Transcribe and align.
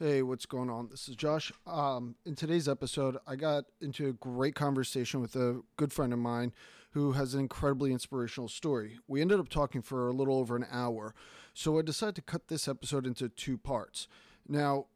Hey, 0.00 0.22
what's 0.22 0.44
going 0.44 0.70
on? 0.70 0.88
This 0.90 1.08
is 1.08 1.14
Josh. 1.14 1.52
Um, 1.68 2.16
in 2.26 2.34
today's 2.34 2.68
episode, 2.68 3.16
I 3.28 3.36
got 3.36 3.66
into 3.80 4.08
a 4.08 4.12
great 4.12 4.56
conversation 4.56 5.20
with 5.20 5.36
a 5.36 5.60
good 5.76 5.92
friend 5.92 6.12
of 6.12 6.18
mine 6.18 6.52
who 6.90 7.12
has 7.12 7.32
an 7.32 7.38
incredibly 7.38 7.92
inspirational 7.92 8.48
story. 8.48 8.98
We 9.06 9.20
ended 9.20 9.38
up 9.38 9.48
talking 9.48 9.82
for 9.82 10.08
a 10.08 10.12
little 10.12 10.36
over 10.36 10.56
an 10.56 10.66
hour, 10.68 11.14
so 11.54 11.78
I 11.78 11.82
decided 11.82 12.16
to 12.16 12.22
cut 12.22 12.48
this 12.48 12.66
episode 12.66 13.06
into 13.06 13.28
two 13.28 13.56
parts. 13.56 14.08
Now, 14.48 14.86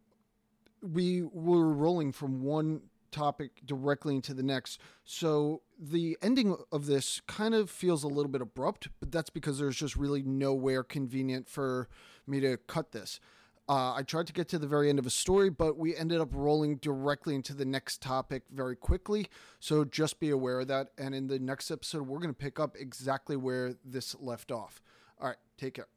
we 0.82 1.22
were 1.22 1.72
rolling 1.72 2.10
from 2.10 2.42
one 2.42 2.80
topic 3.12 3.64
directly 3.64 4.16
into 4.16 4.34
the 4.34 4.42
next, 4.42 4.80
so 5.04 5.62
the 5.78 6.18
ending 6.20 6.56
of 6.72 6.86
this 6.86 7.22
kind 7.28 7.54
of 7.54 7.70
feels 7.70 8.02
a 8.02 8.08
little 8.08 8.32
bit 8.32 8.40
abrupt, 8.40 8.88
but 8.98 9.12
that's 9.12 9.30
because 9.30 9.60
there's 9.60 9.76
just 9.76 9.94
really 9.94 10.24
nowhere 10.24 10.82
convenient 10.82 11.48
for 11.48 11.88
me 12.26 12.40
to 12.40 12.56
cut 12.56 12.90
this. 12.90 13.20
Uh, 13.68 13.92
I 13.92 14.02
tried 14.02 14.26
to 14.28 14.32
get 14.32 14.48
to 14.48 14.58
the 14.58 14.66
very 14.66 14.88
end 14.88 14.98
of 14.98 15.04
a 15.04 15.10
story, 15.10 15.50
but 15.50 15.76
we 15.76 15.94
ended 15.94 16.22
up 16.22 16.30
rolling 16.32 16.76
directly 16.76 17.34
into 17.34 17.52
the 17.52 17.66
next 17.66 18.00
topic 18.00 18.44
very 18.50 18.74
quickly. 18.74 19.28
So 19.60 19.84
just 19.84 20.18
be 20.18 20.30
aware 20.30 20.60
of 20.60 20.68
that. 20.68 20.88
And 20.96 21.14
in 21.14 21.26
the 21.26 21.38
next 21.38 21.70
episode, 21.70 22.06
we're 22.06 22.18
going 22.18 22.32
to 22.32 22.38
pick 22.38 22.58
up 22.58 22.76
exactly 22.78 23.36
where 23.36 23.74
this 23.84 24.16
left 24.18 24.50
off. 24.50 24.80
All 25.20 25.28
right, 25.28 25.36
take 25.58 25.74
care. 25.74 25.88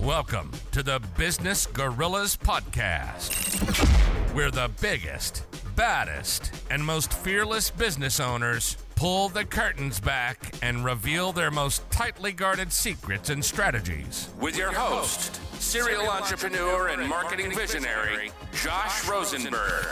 Welcome 0.00 0.50
to 0.72 0.82
the 0.82 1.00
Business 1.16 1.66
Gorillas 1.66 2.36
Podcast. 2.36 4.34
We're 4.34 4.50
the 4.50 4.72
biggest, 4.80 5.44
baddest, 5.76 6.52
and 6.70 6.84
most 6.84 7.12
fearless 7.12 7.70
business 7.70 8.18
owners 8.18 8.76
pull 8.96 9.28
the 9.28 9.44
curtains 9.44 10.00
back 10.00 10.54
and 10.62 10.84
reveal 10.84 11.32
their 11.32 11.50
most 11.50 11.88
tightly 11.90 12.32
guarded 12.32 12.72
secrets 12.72 13.30
and 13.30 13.44
strategies. 13.44 14.28
With 14.40 14.56
your 14.56 14.72
host, 14.72 15.40
serial 15.64 16.08
entrepreneur 16.08 16.88
and 16.88 17.08
marketing 17.08 17.50
visionary, 17.56 18.30
Josh 18.62 19.08
Rosenberg. 19.08 19.86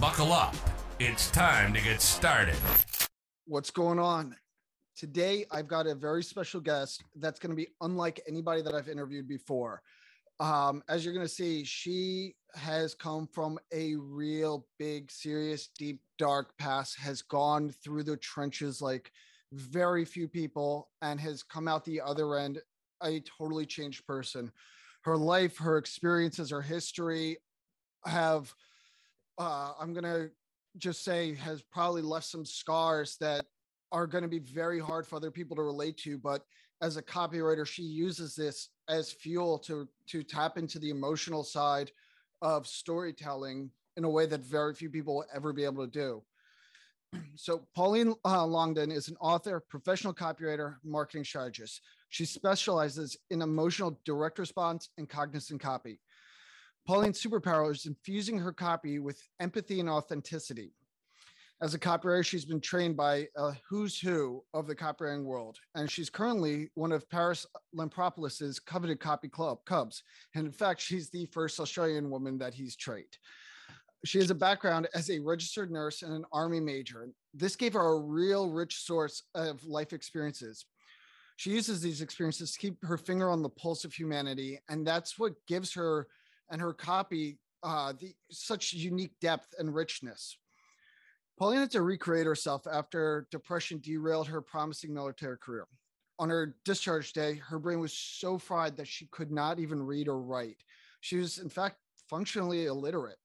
Buckle 0.00 0.32
up. 0.32 0.56
It's 0.98 1.30
time 1.30 1.74
to 1.74 1.82
get 1.82 2.00
started. 2.00 2.56
What's 3.46 3.70
going 3.70 3.98
on? 3.98 4.34
Today, 4.96 5.44
I've 5.52 5.68
got 5.68 5.86
a 5.86 5.94
very 5.94 6.22
special 6.22 6.60
guest 6.60 7.04
that's 7.16 7.38
going 7.38 7.50
to 7.50 7.56
be 7.56 7.68
unlike 7.82 8.20
anybody 8.26 8.62
that 8.62 8.74
I've 8.74 8.88
interviewed 8.88 9.28
before. 9.28 9.82
Um, 10.40 10.82
as 10.88 11.04
you're 11.04 11.14
going 11.14 11.26
to 11.26 11.32
see, 11.32 11.62
she 11.62 12.34
has 12.54 12.94
come 12.94 13.26
from 13.26 13.58
a 13.72 13.96
real 13.96 14.66
big, 14.78 15.10
serious, 15.10 15.68
deep, 15.78 16.00
dark 16.18 16.56
past, 16.56 16.98
has 16.98 17.20
gone 17.20 17.68
through 17.68 18.04
the 18.04 18.16
trenches 18.16 18.80
like 18.80 19.12
very 19.52 20.06
few 20.06 20.26
people, 20.26 20.88
and 21.02 21.20
has 21.20 21.42
come 21.42 21.68
out 21.68 21.84
the 21.84 22.00
other 22.00 22.36
end 22.38 22.60
a 23.02 23.20
totally 23.20 23.66
changed 23.66 24.06
person. 24.06 24.50
Her 25.02 25.16
life, 25.16 25.58
her 25.58 25.78
experiences, 25.78 26.50
her 26.50 26.62
history 26.62 27.38
have, 28.06 28.52
uh, 29.38 29.72
I'm 29.80 29.92
going 29.92 30.04
to 30.04 30.30
just 30.78 31.04
say, 31.04 31.34
has 31.34 31.62
probably 31.62 32.02
left 32.02 32.26
some 32.26 32.44
scars 32.44 33.16
that 33.20 33.44
are 33.92 34.06
going 34.06 34.22
to 34.22 34.28
be 34.28 34.40
very 34.40 34.80
hard 34.80 35.06
for 35.06 35.16
other 35.16 35.30
people 35.30 35.56
to 35.56 35.62
relate 35.62 35.96
to. 35.98 36.18
But 36.18 36.42
as 36.82 36.96
a 36.96 37.02
copywriter, 37.02 37.66
she 37.66 37.82
uses 37.82 38.34
this 38.34 38.70
as 38.88 39.12
fuel 39.12 39.58
to 39.58 39.88
to 40.08 40.22
tap 40.22 40.58
into 40.58 40.78
the 40.78 40.90
emotional 40.90 41.44
side 41.44 41.90
of 42.42 42.66
storytelling 42.66 43.70
in 43.96 44.04
a 44.04 44.10
way 44.10 44.26
that 44.26 44.40
very 44.40 44.74
few 44.74 44.90
people 44.90 45.16
will 45.16 45.26
ever 45.34 45.52
be 45.52 45.64
able 45.64 45.84
to 45.84 45.90
do. 45.90 46.22
So, 47.36 47.66
Pauline 47.76 48.14
uh, 48.24 48.44
Longdon 48.44 48.90
is 48.90 49.08
an 49.08 49.16
author, 49.20 49.60
professional 49.60 50.12
copywriter, 50.12 50.76
marketing 50.84 51.24
strategist. 51.24 51.80
She 52.14 52.26
specializes 52.26 53.16
in 53.30 53.42
emotional 53.42 53.98
direct 54.04 54.38
response 54.38 54.88
and 54.98 55.08
cognizant 55.08 55.60
copy. 55.60 55.98
Pauline's 56.86 57.20
superpower 57.20 57.72
is 57.72 57.86
infusing 57.86 58.38
her 58.38 58.52
copy 58.52 59.00
with 59.00 59.20
empathy 59.40 59.80
and 59.80 59.90
authenticity. 59.90 60.70
As 61.60 61.74
a 61.74 61.78
copywriter, 61.78 62.24
she's 62.24 62.44
been 62.44 62.60
trained 62.60 62.96
by 62.96 63.26
a 63.36 63.54
who's 63.68 63.98
who 63.98 64.44
of 64.54 64.68
the 64.68 64.76
copywriting 64.76 65.24
world, 65.24 65.58
and 65.74 65.90
she's 65.90 66.08
currently 66.08 66.70
one 66.76 66.92
of 66.92 67.10
Parris 67.10 67.46
Lampropoulos's 67.74 68.60
coveted 68.60 69.00
copy 69.00 69.28
club 69.28 69.58
cubs. 69.66 70.04
And 70.36 70.46
in 70.46 70.52
fact, 70.52 70.80
she's 70.80 71.10
the 71.10 71.26
first 71.32 71.58
Australian 71.58 72.10
woman 72.10 72.38
that 72.38 72.54
he's 72.54 72.76
trained. 72.76 73.18
She 74.04 74.18
has 74.18 74.30
a 74.30 74.36
background 74.36 74.86
as 74.94 75.10
a 75.10 75.18
registered 75.18 75.72
nurse 75.72 76.02
and 76.02 76.12
an 76.12 76.26
army 76.32 76.60
major. 76.60 77.08
This 77.32 77.56
gave 77.56 77.72
her 77.72 77.94
a 77.96 78.00
real 78.00 78.50
rich 78.50 78.76
source 78.84 79.24
of 79.34 79.64
life 79.64 79.92
experiences. 79.92 80.64
She 81.36 81.50
uses 81.50 81.80
these 81.80 82.00
experiences 82.00 82.52
to 82.52 82.58
keep 82.58 82.84
her 82.84 82.96
finger 82.96 83.30
on 83.30 83.42
the 83.42 83.48
pulse 83.48 83.84
of 83.84 83.92
humanity, 83.92 84.60
and 84.68 84.86
that's 84.86 85.18
what 85.18 85.34
gives 85.46 85.72
her 85.74 86.06
and 86.50 86.60
her 86.60 86.72
copy 86.72 87.38
uh, 87.62 87.94
the, 87.98 88.14
such 88.30 88.72
unique 88.72 89.18
depth 89.20 89.54
and 89.58 89.74
richness. 89.74 90.36
Pauline 91.38 91.60
had 91.60 91.70
to 91.72 91.82
recreate 91.82 92.26
herself 92.26 92.66
after 92.70 93.26
depression 93.30 93.80
derailed 93.82 94.28
her 94.28 94.40
promising 94.40 94.94
military 94.94 95.38
career. 95.38 95.66
On 96.20 96.30
her 96.30 96.54
discharge 96.64 97.12
day, 97.12 97.34
her 97.34 97.58
brain 97.58 97.80
was 97.80 97.92
so 97.92 98.38
fried 98.38 98.76
that 98.76 98.86
she 98.86 99.06
could 99.06 99.32
not 99.32 99.58
even 99.58 99.82
read 99.82 100.06
or 100.06 100.20
write. 100.20 100.58
She 101.00 101.16
was, 101.16 101.38
in 101.38 101.48
fact, 101.48 101.78
functionally 102.08 102.66
illiterate. 102.66 103.16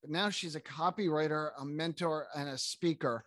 But 0.00 0.10
now 0.10 0.30
she's 0.30 0.54
a 0.54 0.60
copywriter, 0.60 1.50
a 1.60 1.64
mentor, 1.64 2.28
and 2.34 2.48
a 2.48 2.56
speaker, 2.56 3.24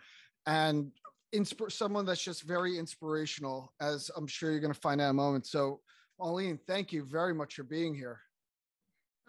and 0.48 0.92
insp- 1.34 1.72
someone 1.72 2.06
that's 2.06 2.24
just 2.24 2.44
very 2.44 2.78
inspirational, 2.78 3.74
as 3.82 4.10
I'm 4.16 4.28
sure 4.28 4.52
you're 4.52 4.60
going 4.60 4.74
to 4.74 4.80
find 4.80 5.02
out 5.02 5.06
in 5.06 5.12
a 5.12 5.14
moment. 5.14 5.48
So, 5.48 5.82
Pauline, 6.20 6.60
thank 6.68 6.92
you 6.92 7.04
very 7.04 7.34
much 7.34 7.56
for 7.56 7.64
being 7.64 7.96
here. 7.96 8.20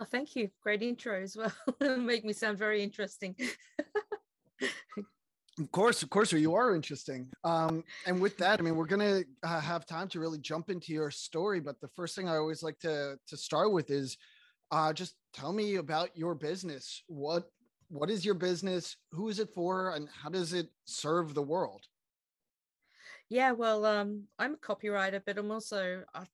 Oh, 0.01 0.05
thank 0.05 0.35
you. 0.35 0.51
Great 0.63 0.83
intro 0.83 1.23
as 1.23 1.37
well. 1.37 1.53
Make 1.99 2.25
me 2.25 2.33
sound 2.33 2.59
very 2.59 2.83
interesting. 2.83 3.37
Of 5.61 5.71
course, 5.71 6.03
of 6.03 6.09
course, 6.09 6.33
you 6.33 6.55
are 6.55 6.75
interesting. 6.75 7.29
Um, 7.45 7.85
and 8.07 8.21
with 8.21 8.39
that, 8.39 8.59
I 8.59 8.63
mean, 8.63 8.75
we're 8.75 8.87
gonna 8.87 9.23
uh, 9.43 9.61
have 9.61 9.85
time 9.85 10.09
to 10.09 10.21
really 10.21 10.39
jump 10.39 10.71
into 10.71 10.95
your 10.95 11.11
story. 11.11 11.61
But 11.61 11.79
the 11.81 11.89
first 11.89 12.17
thing 12.17 12.27
I 12.27 12.37
always 12.37 12.63
like 12.63 12.79
to 12.81 13.19
to 13.27 13.37
start 13.37 13.71
with 13.71 13.91
is 13.91 14.17
uh, 14.71 14.95
just 14.95 15.15
tell 15.35 15.53
me 15.53 15.77
about 15.77 16.17
your 16.17 16.35
business. 16.35 17.03
What 17.07 17.51
what 17.89 18.11
is 18.11 18.25
your 18.25 18.35
business? 18.35 18.97
Who 19.11 19.29
is 19.29 19.39
it 19.39 19.51
for, 19.55 19.95
and 19.95 20.09
how 20.09 20.31
does 20.31 20.55
it 20.55 20.71
serve 20.87 21.35
the 21.35 21.43
world? 21.43 21.87
Yeah, 23.33 23.53
well, 23.53 23.87
um, 23.87 24.25
I'm 24.39 24.53
a 24.53 24.57
copywriter, 24.59 25.23
but 25.25 25.39
I'm 25.39 25.51
also 25.51 26.05
I, 26.15 26.25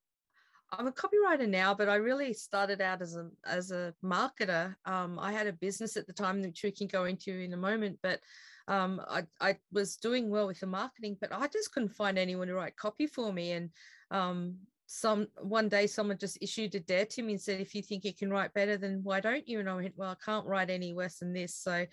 I'm 0.73 0.89
a 0.89 0.93
copywriter 0.93 1.49
now, 1.49 1.73
but 1.73 1.89
I 1.89 1.95
really 1.95 2.33
started 2.33 2.81
out 2.81 3.03
as 3.03 3.15
a 3.15 3.31
as 3.47 3.71
a 3.71 3.95
marketer. 4.05 4.75
Um, 4.85 5.17
I 5.17 5.31
had 5.31 5.47
a 5.47 5.53
business 5.53 5.97
at 5.97 6.09
the 6.09 6.13
time, 6.13 6.43
which 6.43 6.65
we 6.65 6.73
can 6.73 6.89
go 6.89 7.05
into 7.05 7.33
in 7.33 7.53
a 7.53 7.57
moment, 7.57 8.01
but 8.03 8.19
um, 8.67 9.01
I, 9.09 9.23
I 9.41 9.59
was 9.71 9.97
doing 9.97 10.29
well 10.29 10.49
with 10.49 10.59
the 10.59 10.67
marketing, 10.67 11.17
but 11.21 11.33
I 11.33 11.47
just 11.47 11.73
couldn't 11.73 11.95
find 11.95 12.19
anyone 12.19 12.49
to 12.49 12.55
write 12.55 12.75
copy 12.77 13.07
for 13.07 13.33
me. 13.33 13.53
And 13.53 13.71
um, 14.11 14.57
some 14.87 15.29
one 15.41 15.69
day 15.69 15.87
someone 15.87 16.19
just 16.19 16.39
issued 16.41 16.75
a 16.75 16.81
dare 16.81 17.07
to 17.07 17.23
me 17.23 17.35
and 17.35 17.41
said, 17.41 17.61
if 17.61 17.77
you 17.77 17.83
think 17.83 18.05
you 18.05 18.13
can 18.13 18.29
write 18.29 18.53
better, 18.55 18.77
then 18.77 19.03
why 19.05 19.21
don't 19.21 19.47
you? 19.47 19.61
And 19.61 19.71
I 19.71 19.77
went, 19.77 19.97
well, 19.97 20.11
I 20.11 20.25
can't 20.25 20.47
write 20.47 20.69
any 20.69 20.95
worse 20.95 21.21
than 21.21 21.33
this. 21.33 21.55
So 21.55 21.87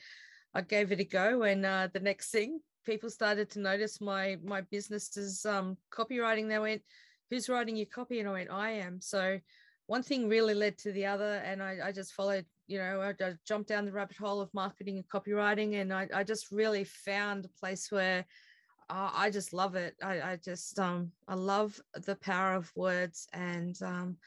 I 0.56 0.62
gave 0.62 0.92
it 0.92 1.00
a 1.00 1.06
go. 1.06 1.44
And 1.44 1.64
uh, 1.64 1.90
the 1.94 2.00
next 2.00 2.32
thing, 2.32 2.60
people 2.86 3.10
started 3.10 3.50
to 3.52 3.60
notice 3.60 4.00
my 4.00 4.38
my 4.44 4.62
business's 4.62 5.46
um, 5.46 5.78
copywriting. 5.92 6.48
They 6.48 6.60
went, 6.60 6.82
who's 7.30 7.50
writing 7.50 7.76
your 7.76 7.88
copy? 7.88 8.20
And 8.20 8.30
I 8.30 8.32
went, 8.32 8.52
I 8.52 8.72
am. 8.72 9.02
So 9.02 9.40
one 9.88 10.04
thing 10.04 10.28
really 10.28 10.54
led 10.54 10.78
to 10.80 10.92
the 10.92 11.06
other. 11.06 11.42
And 11.46 11.62
I, 11.62 11.78
I 11.86 11.92
just 11.92 12.14
followed 12.14 12.46
you 12.68 12.80
know, 12.80 13.02
I, 13.02 13.10
I, 13.24 13.34
jumped 13.46 13.70
down 13.70 13.86
the 13.86 13.92
rabbit 13.92 14.18
hole 14.18 14.42
of 14.42 14.54
marketing 14.54 14.98
and 14.98 15.08
copywriting, 15.08 15.80
and 15.82 15.94
I, 15.94 16.08
I 16.14 16.24
just 16.24 16.52
really 16.52 16.84
found 16.84 17.46
a 17.46 17.60
place 17.60 17.92
where 17.92 18.26
uh, 18.90 19.12
I 19.14 19.30
just 19.30 19.54
love 19.54 19.76
it. 19.76 19.96
I, 20.02 20.22
I, 20.22 20.40
just 20.44 20.80
um, 20.80 21.12
I 21.28 21.36
love 21.36 21.80
the 21.94 22.16
power 22.16 22.56
of 22.56 22.72
words, 22.76 23.28
and 23.34 23.80
um, 23.84 24.18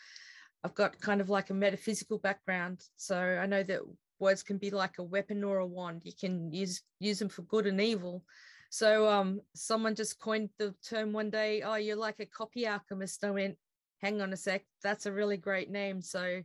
I've 0.62 0.74
got 0.74 1.00
kind 1.00 1.20
of 1.20 1.30
like 1.30 1.50
a 1.50 1.54
metaphysical 1.54 2.18
background, 2.18 2.84
so 2.96 3.16
I 3.16 3.46
know 3.46 3.62
that 3.64 3.80
words 4.18 4.42
can 4.42 4.58
be 4.58 4.70
like 4.70 4.98
a 4.98 5.02
weapon 5.02 5.44
or 5.44 5.58
a 5.58 5.66
wand. 5.66 6.02
You 6.04 6.12
can 6.18 6.52
use 6.52 6.82
use 7.00 7.18
them 7.18 7.28
for 7.28 7.42
good 7.42 7.66
and 7.66 7.80
evil. 7.80 8.24
So 8.70 9.08
um, 9.08 9.40
someone 9.54 9.94
just 9.94 10.18
coined 10.18 10.50
the 10.58 10.74
term 10.86 11.12
one 11.12 11.30
day. 11.30 11.62
Oh, 11.62 11.76
you're 11.76 11.96
like 11.96 12.20
a 12.20 12.26
copy 12.26 12.66
alchemist. 12.66 13.24
I 13.24 13.30
went, 13.30 13.56
hang 14.02 14.20
on 14.20 14.32
a 14.32 14.36
sec, 14.36 14.64
that's 14.82 15.06
a 15.06 15.12
really 15.12 15.38
great 15.38 15.70
name. 15.70 16.02
So 16.02 16.42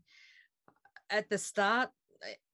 at 1.09 1.29
the 1.29 1.37
start, 1.37 1.89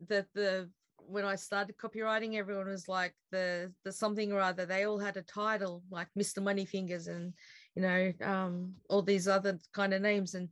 the 0.07 0.25
the 0.33 0.69
when 0.98 1.25
I 1.25 1.36
started 1.36 1.75
copywriting, 1.77 2.36
everyone 2.36 2.68
was 2.68 2.88
like 2.88 3.13
the 3.31 3.72
the 3.83 3.92
something 3.92 4.31
or 4.31 4.39
other. 4.39 4.65
They 4.65 4.86
all 4.86 5.00
had 5.00 5.18
a 5.18 5.22
title 5.22 5.83
like 5.89 6.07
Mr. 6.18 6.39
Moneyfingers 6.39 7.07
and 7.07 7.33
you 7.75 7.81
know 7.81 8.13
um, 8.24 8.74
all 8.89 9.01
these 9.01 9.27
other 9.27 9.60
kind 9.74 9.94
of 9.94 10.01
names. 10.01 10.36
And 10.36 10.50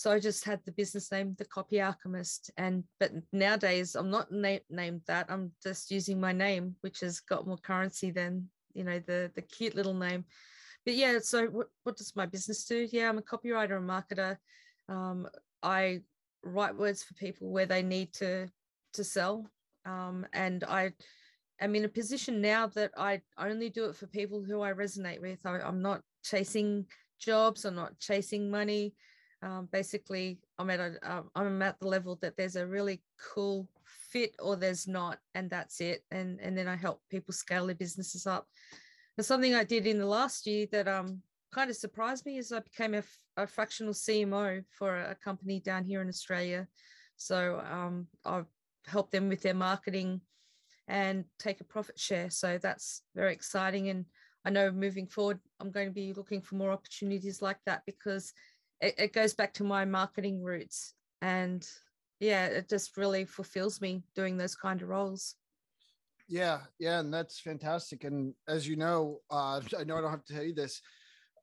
so 0.00 0.10
I 0.10 0.18
just 0.18 0.46
had 0.46 0.60
the 0.64 0.72
business 0.72 1.12
name, 1.12 1.34
the 1.36 1.44
Copy 1.44 1.78
Alchemist. 1.78 2.50
And 2.56 2.84
but 2.98 3.12
nowadays 3.34 3.94
I'm 3.94 4.08
not 4.08 4.32
na- 4.32 4.64
named 4.70 5.02
that. 5.06 5.26
I'm 5.28 5.52
just 5.62 5.90
using 5.90 6.18
my 6.18 6.32
name, 6.32 6.74
which 6.80 7.00
has 7.00 7.20
got 7.20 7.46
more 7.46 7.58
currency 7.58 8.10
than 8.10 8.48
you 8.72 8.82
know 8.82 8.98
the 9.06 9.30
the 9.34 9.42
cute 9.42 9.74
little 9.74 9.92
name. 9.92 10.24
But 10.86 10.94
yeah, 10.94 11.18
so 11.20 11.48
what, 11.48 11.66
what 11.82 11.98
does 11.98 12.16
my 12.16 12.24
business 12.24 12.64
do? 12.64 12.88
Yeah, 12.90 13.10
I'm 13.10 13.18
a 13.18 13.20
copywriter 13.20 13.76
and 13.76 13.90
marketer. 13.90 14.38
Um, 14.88 15.28
I 15.62 16.00
write 16.42 16.78
words 16.78 17.02
for 17.02 17.12
people 17.12 17.50
where 17.50 17.66
they 17.66 17.82
need 17.82 18.14
to 18.14 18.48
to 18.94 19.04
sell. 19.04 19.50
Um, 19.84 20.26
and 20.32 20.64
I 20.64 20.92
am 21.60 21.74
in 21.74 21.84
a 21.84 21.88
position 21.90 22.40
now 22.40 22.68
that 22.68 22.92
I 22.96 23.20
only 23.36 23.68
do 23.68 23.84
it 23.90 23.96
for 23.96 24.06
people 24.06 24.42
who 24.42 24.62
I 24.62 24.72
resonate 24.72 25.20
with. 25.20 25.44
I, 25.44 25.60
I'm 25.60 25.82
not 25.82 26.00
chasing 26.24 26.86
jobs. 27.18 27.66
I'm 27.66 27.74
not 27.74 27.98
chasing 27.98 28.50
money. 28.50 28.94
Um, 29.42 29.68
basically, 29.72 30.38
I'm 30.58 30.70
at 30.70 30.80
a, 30.80 31.24
I'm 31.34 31.62
at 31.62 31.80
the 31.80 31.88
level 31.88 32.18
that 32.20 32.36
there's 32.36 32.56
a 32.56 32.66
really 32.66 33.02
cool 33.34 33.68
fit 33.84 34.34
or 34.38 34.56
there's 34.56 34.86
not, 34.86 35.18
and 35.34 35.48
that's 35.48 35.80
it. 35.80 36.04
And 36.10 36.38
and 36.40 36.56
then 36.56 36.68
I 36.68 36.76
help 36.76 37.00
people 37.10 37.32
scale 37.32 37.66
their 37.66 37.74
businesses 37.74 38.26
up. 38.26 38.46
And 39.16 39.24
something 39.24 39.54
I 39.54 39.64
did 39.64 39.86
in 39.86 39.98
the 39.98 40.06
last 40.06 40.46
year 40.46 40.66
that 40.72 40.88
um 40.88 41.22
kind 41.52 41.70
of 41.70 41.76
surprised 41.76 42.26
me 42.26 42.38
is 42.38 42.52
I 42.52 42.60
became 42.60 42.94
a, 42.94 43.02
a 43.36 43.46
fractional 43.46 43.92
CMO 43.92 44.64
for 44.70 44.96
a 44.96 45.14
company 45.14 45.60
down 45.60 45.84
here 45.84 46.00
in 46.00 46.08
Australia. 46.08 46.66
So 47.16 47.62
um, 47.70 48.06
I've 48.24 48.46
helped 48.86 49.12
them 49.12 49.28
with 49.28 49.42
their 49.42 49.54
marketing 49.54 50.20
and 50.88 51.24
take 51.38 51.60
a 51.60 51.64
profit 51.64 51.98
share. 51.98 52.30
So 52.30 52.58
that's 52.58 53.02
very 53.14 53.32
exciting. 53.32 53.88
And 53.88 54.04
I 54.44 54.50
know 54.50 54.70
moving 54.70 55.06
forward, 55.06 55.38
I'm 55.60 55.70
going 55.70 55.88
to 55.88 55.94
be 55.94 56.12
looking 56.12 56.40
for 56.40 56.54
more 56.54 56.72
opportunities 56.72 57.42
like 57.42 57.58
that 57.66 57.82
because 57.84 58.32
it, 58.80 58.94
it 58.98 59.12
goes 59.12 59.34
back 59.34 59.54
to 59.54 59.64
my 59.64 59.84
marketing 59.84 60.42
roots. 60.42 60.94
And 61.22 61.66
yeah, 62.18 62.46
it 62.46 62.68
just 62.68 62.96
really 62.96 63.24
fulfills 63.24 63.80
me 63.80 64.02
doing 64.14 64.36
those 64.36 64.54
kind 64.54 64.80
of 64.82 64.88
roles. 64.88 65.36
Yeah, 66.28 66.60
yeah, 66.78 67.00
and 67.00 67.12
that's 67.12 67.40
fantastic. 67.40 68.04
And 68.04 68.34
as 68.48 68.66
you 68.66 68.76
know, 68.76 69.18
uh, 69.30 69.60
I 69.78 69.84
know 69.84 69.98
I 69.98 70.00
don't 70.00 70.10
have 70.10 70.24
to 70.26 70.34
tell 70.34 70.44
you 70.44 70.54
this. 70.54 70.80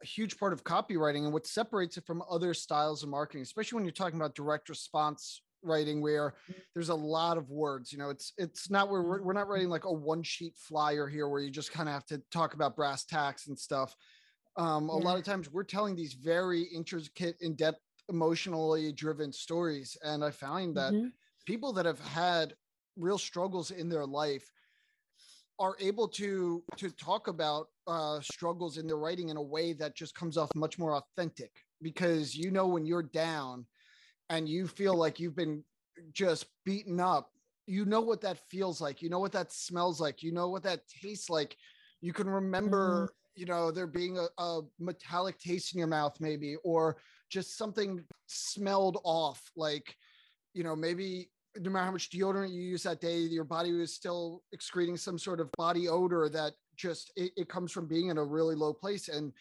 A 0.01 0.05
huge 0.05 0.37
part 0.37 0.53
of 0.53 0.63
copywriting 0.63 1.25
and 1.25 1.33
what 1.33 1.47
separates 1.47 1.97
it 1.97 2.05
from 2.05 2.23
other 2.29 2.53
styles 2.53 3.01
of 3.01 3.09
marketing, 3.09 3.41
especially 3.41 3.77
when 3.77 3.85
you're 3.85 3.91
talking 3.91 4.19
about 4.19 4.35
direct 4.35 4.69
response 4.69 5.41
writing 5.63 6.01
where 6.01 6.35
there's 6.73 6.89
a 6.89 6.95
lot 6.95 7.35
of 7.35 7.49
words 7.49 7.91
you 7.91 7.97
know 7.97 8.11
it's 8.11 8.31
it's 8.37 8.69
not 8.69 8.89
where 8.91 9.01
we're, 9.01 9.21
we're 9.23 9.33
not 9.33 9.47
writing 9.47 9.69
like 9.69 9.85
a 9.85 9.91
one 9.91 10.21
sheet 10.21 10.53
flyer 10.55 11.07
here 11.07 11.27
where 11.27 11.41
you 11.41 11.49
just 11.49 11.71
kind 11.71 11.89
of 11.89 11.93
have 11.93 12.05
to 12.05 12.21
talk 12.31 12.53
about 12.53 12.75
brass 12.75 13.05
tacks 13.05 13.47
and 13.47 13.57
stuff 13.57 13.95
um, 14.57 14.89
a 14.89 14.97
yeah. 14.97 15.05
lot 15.05 15.17
of 15.17 15.23
times 15.23 15.51
we're 15.51 15.63
telling 15.63 15.95
these 15.95 16.13
very 16.13 16.63
intricate 16.63 17.37
in-depth 17.41 17.79
emotionally 18.09 18.91
driven 18.91 19.31
stories 19.31 19.97
and 20.03 20.23
i 20.23 20.31
find 20.31 20.75
that 20.75 20.93
mm-hmm. 20.93 21.07
people 21.45 21.73
that 21.73 21.85
have 21.85 21.99
had 21.99 22.53
real 22.95 23.17
struggles 23.17 23.71
in 23.71 23.89
their 23.89 24.05
life 24.05 24.49
are 25.59 25.75
able 25.79 26.07
to 26.07 26.63
to 26.75 26.89
talk 26.91 27.27
about 27.27 27.67
uh, 27.87 28.19
struggles 28.21 28.77
in 28.77 28.85
their 28.85 28.97
writing 28.97 29.29
in 29.29 29.37
a 29.37 29.41
way 29.41 29.73
that 29.73 29.95
just 29.95 30.13
comes 30.13 30.37
off 30.37 30.49
much 30.55 30.77
more 30.77 30.95
authentic 30.95 31.51
because 31.81 32.35
you 32.35 32.51
know 32.51 32.67
when 32.67 32.85
you're 32.85 33.03
down 33.03 33.65
and 34.29 34.47
you 34.47 34.67
feel 34.67 34.95
like 34.95 35.19
you've 35.19 35.35
been 35.35 35.63
just 36.11 36.45
beaten 36.65 36.99
up 36.99 37.31
you 37.65 37.85
know 37.85 38.01
what 38.01 38.21
that 38.21 38.37
feels 38.49 38.79
like 38.79 39.01
you 39.01 39.09
know 39.09 39.19
what 39.19 39.31
that 39.31 39.51
smells 39.51 39.99
like 39.99 40.21
you 40.21 40.31
know 40.31 40.49
what 40.49 40.63
that 40.63 40.81
tastes 40.87 41.29
like 41.29 41.57
you 42.01 42.13
can 42.13 42.29
remember 42.29 43.05
mm-hmm. 43.05 43.26
You 43.37 43.45
know 43.45 43.71
there 43.71 43.87
being 43.87 44.17
a, 44.17 44.27
a 44.41 44.61
metallic 44.79 45.39
taste 45.39 45.73
in 45.73 45.79
your 45.79 45.87
mouth 45.87 46.15
maybe 46.19 46.55
or 46.63 46.97
just 47.29 47.57
something 47.57 48.03
smelled 48.25 48.99
off 49.03 49.41
like 49.55 49.95
you 50.53 50.63
know 50.63 50.75
maybe 50.75 51.29
no 51.59 51.69
matter 51.69 51.85
how 51.85 51.91
much 51.91 52.09
deodorant 52.09 52.51
you 52.51 52.61
use 52.61 52.83
that 52.83 53.01
day, 53.01 53.17
your 53.17 53.43
body 53.43 53.71
was 53.71 53.93
still 53.93 54.43
excreting 54.51 54.97
some 54.97 55.17
sort 55.17 55.39
of 55.39 55.51
body 55.57 55.87
odor 55.87 56.29
that 56.29 56.53
just 56.75 57.11
it, 57.15 57.31
it, 57.35 57.49
comes 57.49 57.71
from 57.71 57.87
being 57.87 58.09
in 58.09 58.17
a 58.17 58.23
really 58.23 58.55
low 58.55 58.73
place. 58.73 59.07
And 59.07 59.33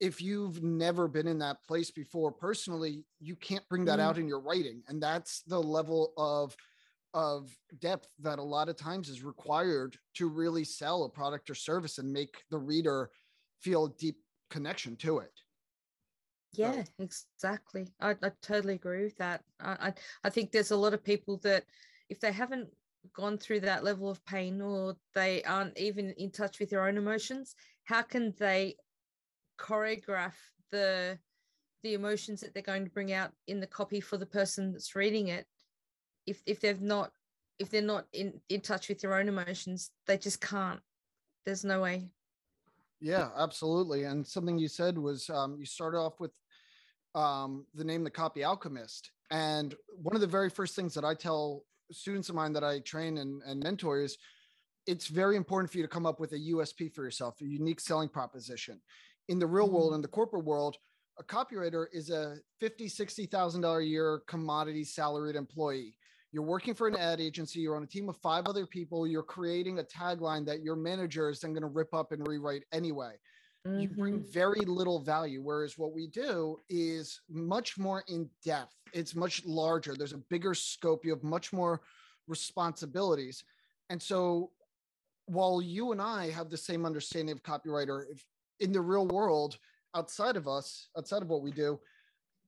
if 0.00 0.20
you've 0.20 0.62
never 0.62 1.08
been 1.08 1.26
in 1.26 1.38
that 1.38 1.62
place 1.66 1.90
before 1.90 2.30
personally, 2.30 3.04
you 3.20 3.36
can't 3.36 3.68
bring 3.68 3.84
that 3.86 3.98
mm. 3.98 4.02
out 4.02 4.18
in 4.18 4.28
your 4.28 4.40
writing. 4.40 4.82
And 4.88 5.02
that's 5.02 5.42
the 5.42 5.60
level 5.60 6.12
of 6.16 6.54
of 7.14 7.50
depth 7.80 8.08
that 8.20 8.38
a 8.38 8.42
lot 8.42 8.68
of 8.68 8.76
times 8.76 9.08
is 9.08 9.22
required 9.22 9.96
to 10.14 10.28
really 10.28 10.64
sell 10.64 11.04
a 11.04 11.08
product 11.08 11.48
or 11.48 11.54
service 11.54 11.98
and 11.98 12.12
make 12.12 12.42
the 12.50 12.58
reader 12.58 13.10
feel 13.60 13.86
a 13.86 13.90
deep 13.98 14.16
connection 14.50 14.94
to 14.96 15.18
it 15.18 15.32
yeah 16.52 16.82
so. 16.82 16.84
exactly 16.98 17.86
I, 18.00 18.10
I 18.22 18.30
totally 18.42 18.74
agree 18.74 19.04
with 19.04 19.16
that 19.18 19.42
I, 19.60 19.70
I, 19.88 19.94
I 20.24 20.30
think 20.30 20.52
there's 20.52 20.70
a 20.70 20.76
lot 20.76 20.94
of 20.94 21.02
people 21.02 21.38
that 21.38 21.64
if 22.08 22.20
they 22.20 22.32
haven't 22.32 22.68
gone 23.14 23.38
through 23.38 23.60
that 23.60 23.84
level 23.84 24.10
of 24.10 24.24
pain 24.26 24.60
or 24.60 24.96
they 25.14 25.42
aren't 25.44 25.78
even 25.78 26.12
in 26.18 26.30
touch 26.30 26.58
with 26.58 26.70
their 26.70 26.86
own 26.86 26.96
emotions 26.96 27.54
how 27.84 28.02
can 28.02 28.34
they 28.38 28.76
choreograph 29.58 30.34
the 30.70 31.18
the 31.82 31.94
emotions 31.94 32.40
that 32.40 32.52
they're 32.52 32.62
going 32.62 32.84
to 32.84 32.90
bring 32.90 33.12
out 33.12 33.32
in 33.46 33.60
the 33.60 33.66
copy 33.66 34.00
for 34.00 34.16
the 34.16 34.26
person 34.26 34.72
that's 34.72 34.96
reading 34.96 35.28
it 35.28 35.46
if 36.28 36.42
if 36.46 36.60
they've 36.60 36.82
not 36.82 37.12
if 37.58 37.70
they're 37.70 37.82
not 37.82 38.06
in 38.12 38.40
in 38.48 38.60
touch 38.60 38.88
with 38.88 39.00
their 39.00 39.14
own 39.14 39.28
emotions 39.28 39.90
they 40.06 40.16
just 40.16 40.40
can't 40.40 40.80
there's 41.44 41.64
no 41.64 41.80
way 41.80 42.10
yeah, 43.00 43.28
absolutely. 43.36 44.04
And 44.04 44.26
something 44.26 44.58
you 44.58 44.68
said 44.68 44.98
was 44.98 45.30
um, 45.30 45.56
you 45.58 45.66
started 45.66 45.98
off 45.98 46.20
with 46.20 46.32
um, 47.14 47.64
the 47.74 47.84
name 47.84 48.04
The 48.04 48.10
Copy 48.10 48.44
Alchemist. 48.44 49.12
And 49.30 49.74
one 49.94 50.14
of 50.14 50.20
the 50.20 50.26
very 50.26 50.50
first 50.50 50.74
things 50.74 50.94
that 50.94 51.04
I 51.04 51.14
tell 51.14 51.64
students 51.92 52.28
of 52.28 52.34
mine 52.34 52.52
that 52.54 52.64
I 52.64 52.80
train 52.80 53.18
and, 53.18 53.42
and 53.46 53.62
mentor 53.62 54.00
is 54.00 54.16
it's 54.86 55.06
very 55.06 55.36
important 55.36 55.70
for 55.70 55.78
you 55.78 55.84
to 55.84 55.88
come 55.88 56.06
up 56.06 56.18
with 56.18 56.32
a 56.32 56.38
USP 56.38 56.92
for 56.92 57.04
yourself, 57.04 57.36
a 57.40 57.44
unique 57.44 57.80
selling 57.80 58.08
proposition. 58.08 58.80
In 59.28 59.38
the 59.38 59.46
real 59.46 59.70
world, 59.70 59.88
mm-hmm. 59.88 59.96
in 59.96 60.02
the 60.02 60.08
corporate 60.08 60.44
world, 60.44 60.76
a 61.18 61.24
copywriter 61.24 61.86
is 61.92 62.10
a 62.10 62.36
fifty, 62.60 62.88
sixty 62.88 63.26
thousand 63.26 63.60
dollar 63.60 63.80
a 63.80 63.84
year 63.84 64.22
commodity 64.26 64.84
salaried 64.84 65.36
employee. 65.36 65.94
You're 66.32 66.42
working 66.42 66.74
for 66.74 66.88
an 66.88 66.96
ad 66.96 67.20
agency, 67.20 67.60
you're 67.60 67.76
on 67.76 67.82
a 67.82 67.86
team 67.86 68.08
of 68.08 68.16
five 68.18 68.46
other 68.46 68.66
people, 68.66 69.06
you're 69.06 69.22
creating 69.22 69.78
a 69.78 69.82
tagline 69.82 70.44
that 70.46 70.62
your 70.62 70.76
manager 70.76 71.30
is 71.30 71.40
then 71.40 71.52
going 71.52 71.62
to 71.62 71.68
rip 71.68 71.94
up 71.94 72.12
and 72.12 72.26
rewrite 72.26 72.64
anyway. 72.72 73.14
Mm-hmm. 73.66 73.80
You 73.80 73.88
bring 73.88 74.14
mm-hmm. 74.20 74.32
very 74.32 74.60
little 74.60 75.00
value. 75.00 75.40
Whereas 75.42 75.78
what 75.78 75.92
we 75.92 76.06
do 76.06 76.58
is 76.68 77.20
much 77.30 77.78
more 77.78 78.04
in 78.08 78.28
depth, 78.44 78.76
it's 78.92 79.14
much 79.14 79.44
larger. 79.46 79.94
There's 79.94 80.12
a 80.12 80.22
bigger 80.28 80.54
scope, 80.54 81.04
you 81.04 81.12
have 81.12 81.24
much 81.24 81.52
more 81.52 81.80
responsibilities. 82.26 83.44
And 83.90 84.02
so 84.02 84.50
while 85.26 85.62
you 85.62 85.92
and 85.92 86.00
I 86.00 86.30
have 86.30 86.50
the 86.50 86.56
same 86.56 86.84
understanding 86.84 87.32
of 87.32 87.42
copywriter, 87.42 88.04
if 88.10 88.24
in 88.60 88.72
the 88.72 88.80
real 88.80 89.06
world, 89.06 89.58
outside 89.94 90.36
of 90.36 90.46
us, 90.46 90.88
outside 90.96 91.22
of 91.22 91.28
what 91.28 91.42
we 91.42 91.50
do, 91.50 91.80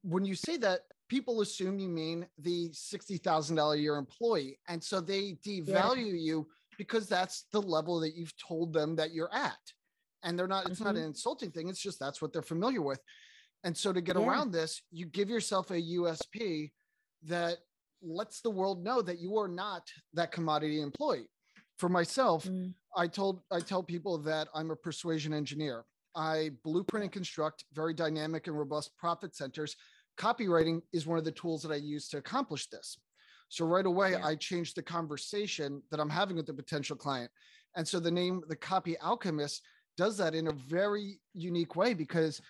when 0.03 0.25
you 0.25 0.35
say 0.35 0.57
that, 0.59 0.81
people 1.11 1.41
assume 1.41 1.79
you 1.79 1.89
mean 1.89 2.27
the 2.39 2.71
$60,000 2.71 3.75
a 3.75 3.79
year 3.79 3.97
employee. 3.97 4.59
And 4.69 4.83
so 4.83 5.01
they 5.01 5.37
devalue 5.45 6.07
yeah. 6.07 6.29
you 6.29 6.47
because 6.79 7.09
that's 7.09 7.47
the 7.53 7.61
level 7.61 8.01
that 8.01 8.15
you've 8.15 8.35
told 8.39 8.73
them 8.73 8.97
that 8.97 9.13
you're 9.13 9.35
at. 9.35 9.59
And 10.23 10.39
they're 10.39 10.47
not, 10.47 10.67
it's 10.67 10.77
mm-hmm. 10.77 10.85
not 10.85 10.97
an 10.97 11.03
insulting 11.03 11.51
thing. 11.51 11.69
It's 11.69 11.83
just 11.83 11.99
that's 11.99 12.23
what 12.23 12.33
they're 12.33 12.43
familiar 12.43 12.81
with. 12.81 13.01
And 13.65 13.77
so 13.77 13.93
to 13.93 14.01
get 14.01 14.17
yeah. 14.17 14.27
around 14.27 14.53
this, 14.53 14.81
you 14.93 15.05
give 15.07 15.29
yourself 15.29 15.71
a 15.71 15.83
USP 15.83 16.71
that 17.25 17.59
lets 18.03 18.41
the 18.41 18.51
world 18.51 18.83
know 18.83 19.03
that 19.03 19.19
you 19.19 19.37
are 19.37 19.49
not 19.49 19.83
that 20.15 20.33
commodity 20.33 20.81
employee. 20.81 21.29
For 21.79 21.89
myself, 21.89 22.45
mm. 22.45 22.73
I 22.97 23.07
told 23.07 23.41
I 23.51 23.61
tell 23.61 23.83
people 23.83 24.19
that 24.19 24.49
I'm 24.55 24.71
a 24.71 24.77
persuasion 24.77 25.33
engineer. 25.33 25.85
I 26.15 26.51
blueprint 26.63 27.05
and 27.05 27.13
construct 27.13 27.65
very 27.73 27.95
dynamic 27.95 28.47
and 28.47 28.59
robust 28.59 28.97
profit 28.99 29.35
centers 29.35 29.77
copywriting 30.21 30.83
is 30.93 31.07
one 31.07 31.19
of 31.19 31.25
the 31.25 31.33
tools 31.33 31.63
that 31.63 31.73
I 31.73 31.77
use 31.77 32.09
to 32.09 32.19
accomplish 32.19 32.67
this. 32.69 32.99
So 33.49 33.65
right 33.65 33.87
away, 33.87 34.13
yeah. 34.13 34.27
I 34.27 34.37
changed 34.37 34.77
the 34.77 34.83
conversation 34.83 35.83
that 35.91 35.99
I'm 35.99 36.11
having 36.11 36.37
with 36.37 36.47
the 36.47 36.55
potential 36.55 36.95
client. 36.95 37.31
And 37.75 37.89
so 37.89 37.99
the 37.99 38.11
name, 38.11 38.43
the 38.49 38.57
copy 38.57 38.99
alchemist, 39.01 39.63
does 39.97 40.17
that 40.19 40.35
in 40.35 40.49
a 40.49 40.53
very 40.53 41.21
unique 41.35 41.75
way 41.75 41.95
because 41.95 42.41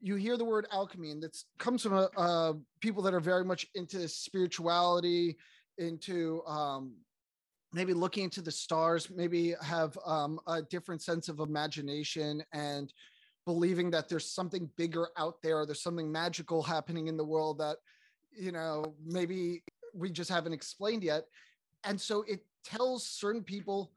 you 0.00 0.16
hear 0.16 0.36
the 0.36 0.44
word 0.44 0.66
alchemy 0.72 1.12
and 1.12 1.22
it 1.22 1.36
comes 1.58 1.82
from 1.82 2.08
uh, 2.16 2.52
people 2.80 3.02
that 3.04 3.14
are 3.14 3.20
very 3.20 3.44
much 3.44 3.66
into 3.74 4.08
spirituality, 4.08 5.36
into 5.78 6.42
um, 6.46 6.96
maybe 7.72 7.94
looking 7.94 8.24
into 8.24 8.42
the 8.42 8.50
stars, 8.50 9.08
maybe 9.10 9.54
have 9.62 9.96
um, 10.04 10.40
a 10.48 10.60
different 10.60 11.02
sense 11.02 11.28
of 11.28 11.38
imagination 11.38 12.42
and 12.52 12.92
believing 13.44 13.90
that 13.90 14.08
there's 14.08 14.30
something 14.30 14.70
bigger 14.76 15.08
out 15.16 15.36
there 15.42 15.66
there's 15.66 15.82
something 15.82 16.10
magical 16.10 16.62
happening 16.62 17.08
in 17.08 17.16
the 17.16 17.24
world 17.24 17.58
that 17.58 17.76
you 18.32 18.52
know 18.52 18.94
maybe 19.04 19.62
we 19.94 20.10
just 20.10 20.30
haven't 20.30 20.52
explained 20.52 21.02
yet. 21.02 21.26
And 21.84 22.00
so 22.00 22.24
it 22.28 22.44
tells 22.64 23.06
certain 23.06 23.42
people 23.42 23.92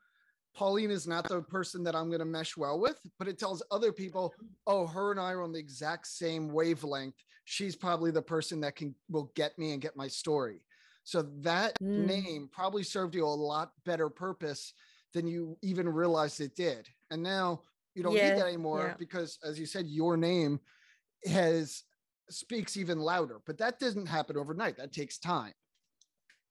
pauline 0.56 0.90
is 0.90 1.06
not 1.06 1.28
the 1.28 1.42
person 1.42 1.84
that 1.84 1.96
i'm 1.96 2.08
going 2.08 2.20
to 2.20 2.26
mesh 2.26 2.56
well 2.56 2.80
with 2.80 2.98
but 3.20 3.28
it 3.28 3.38
tells 3.38 3.62
other 3.72 3.92
people 3.92 4.34
oh 4.66 4.88
her 4.88 5.12
and 5.12 5.20
i 5.20 5.34
are 5.34 5.42
on 5.42 5.52
the 5.52 5.60
exact 5.60 6.08
same 6.08 6.48
wavelength. 6.52 7.16
She's 7.44 7.76
probably 7.76 8.10
the 8.10 8.22
person 8.22 8.62
that 8.62 8.76
can 8.76 8.96
will 9.10 9.32
get 9.36 9.58
me 9.60 9.74
and 9.74 9.82
get 9.82 9.96
my 9.96 10.08
story. 10.08 10.62
So 11.04 11.22
that 11.42 11.78
mm. 11.80 12.08
name 12.08 12.50
probably 12.52 12.82
served 12.82 13.14
you 13.14 13.24
a 13.24 13.28
lot 13.28 13.74
better 13.86 14.10
purpose 14.10 14.74
than 15.14 15.28
you 15.28 15.56
even 15.62 15.88
realized 15.88 16.42
it 16.42 16.56
did. 16.56 16.88
And 17.12 17.22
now 17.22 17.62
you 17.96 18.04
don't 18.04 18.14
yeah, 18.14 18.30
need 18.30 18.40
that 18.40 18.48
anymore 18.48 18.88
yeah. 18.90 18.96
because, 19.00 19.40
as 19.44 19.60
you 19.60 19.66
said, 19.66 19.88
your 19.88 20.18
name 20.18 20.60
has 21.26 21.84
speaks 22.30 22.78
even 22.78 23.00
louder. 23.00 23.40
But 23.46 23.58
that 23.60 23.80
doesn't 23.80 24.08
happen 24.08 24.38
overnight. 24.38 24.78
That 24.78 24.94
takes 24.94 25.18
time. 25.18 25.54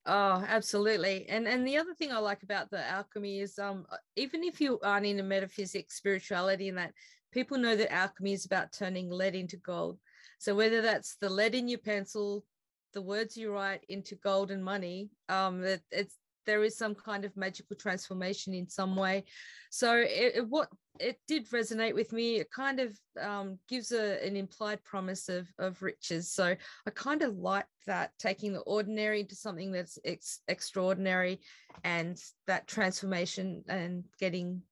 Oh, 0.06 0.44
absolutely. 0.46 1.26
And 1.28 1.46
and 1.48 1.66
the 1.66 1.76
other 1.76 1.94
thing 1.94 2.12
I 2.12 2.18
like 2.18 2.42
about 2.42 2.70
the 2.70 2.84
alchemy 2.86 3.40
is 3.40 3.58
um 3.58 3.86
even 4.16 4.42
if 4.44 4.60
you 4.60 4.78
aren't 4.82 5.06
into 5.06 5.22
metaphysics, 5.22 5.96
spirituality 5.96 6.68
and 6.68 6.78
that 6.78 6.92
people 7.32 7.58
know 7.58 7.74
that 7.74 7.92
alchemy 7.92 8.32
is 8.32 8.44
about 8.44 8.72
turning 8.72 9.10
lead 9.10 9.34
into 9.34 9.56
gold. 9.56 9.98
So 10.38 10.54
whether 10.54 10.82
that's 10.82 11.16
the 11.20 11.30
lead 11.30 11.54
in 11.54 11.68
your 11.68 11.78
pencil, 11.78 12.44
the 12.92 13.00
words 13.00 13.36
you 13.36 13.50
write 13.50 13.84
into 13.88 14.14
gold 14.16 14.50
and 14.50 14.62
money, 14.62 15.10
um, 15.28 15.64
it, 15.64 15.80
it's 15.90 16.16
there 16.46 16.64
is 16.64 16.76
some 16.76 16.94
kind 16.94 17.24
of 17.24 17.36
magical 17.36 17.76
transformation 17.76 18.54
in 18.54 18.68
some 18.68 18.96
way. 18.96 19.24
So 19.70 19.96
it, 19.96 20.36
it, 20.36 20.48
what 20.48 20.68
it 21.00 21.18
did 21.26 21.48
resonate 21.50 21.94
with 21.94 22.12
me. 22.12 22.36
It 22.36 22.50
kind 22.50 22.80
of 22.80 22.96
um, 23.20 23.58
gives 23.68 23.92
a, 23.92 24.24
an 24.24 24.36
implied 24.36 24.82
promise 24.84 25.28
of, 25.28 25.48
of 25.58 25.82
riches. 25.82 26.30
So 26.30 26.54
I 26.86 26.90
kind 26.90 27.22
of 27.22 27.36
like 27.36 27.66
that, 27.86 28.12
taking 28.18 28.52
the 28.52 28.60
ordinary 28.60 29.20
into 29.20 29.34
something 29.34 29.72
that's 29.72 29.98
ex- 30.04 30.40
extraordinary 30.48 31.40
and 31.82 32.20
that 32.46 32.66
transformation 32.66 33.64
and 33.68 34.04
getting 34.20 34.62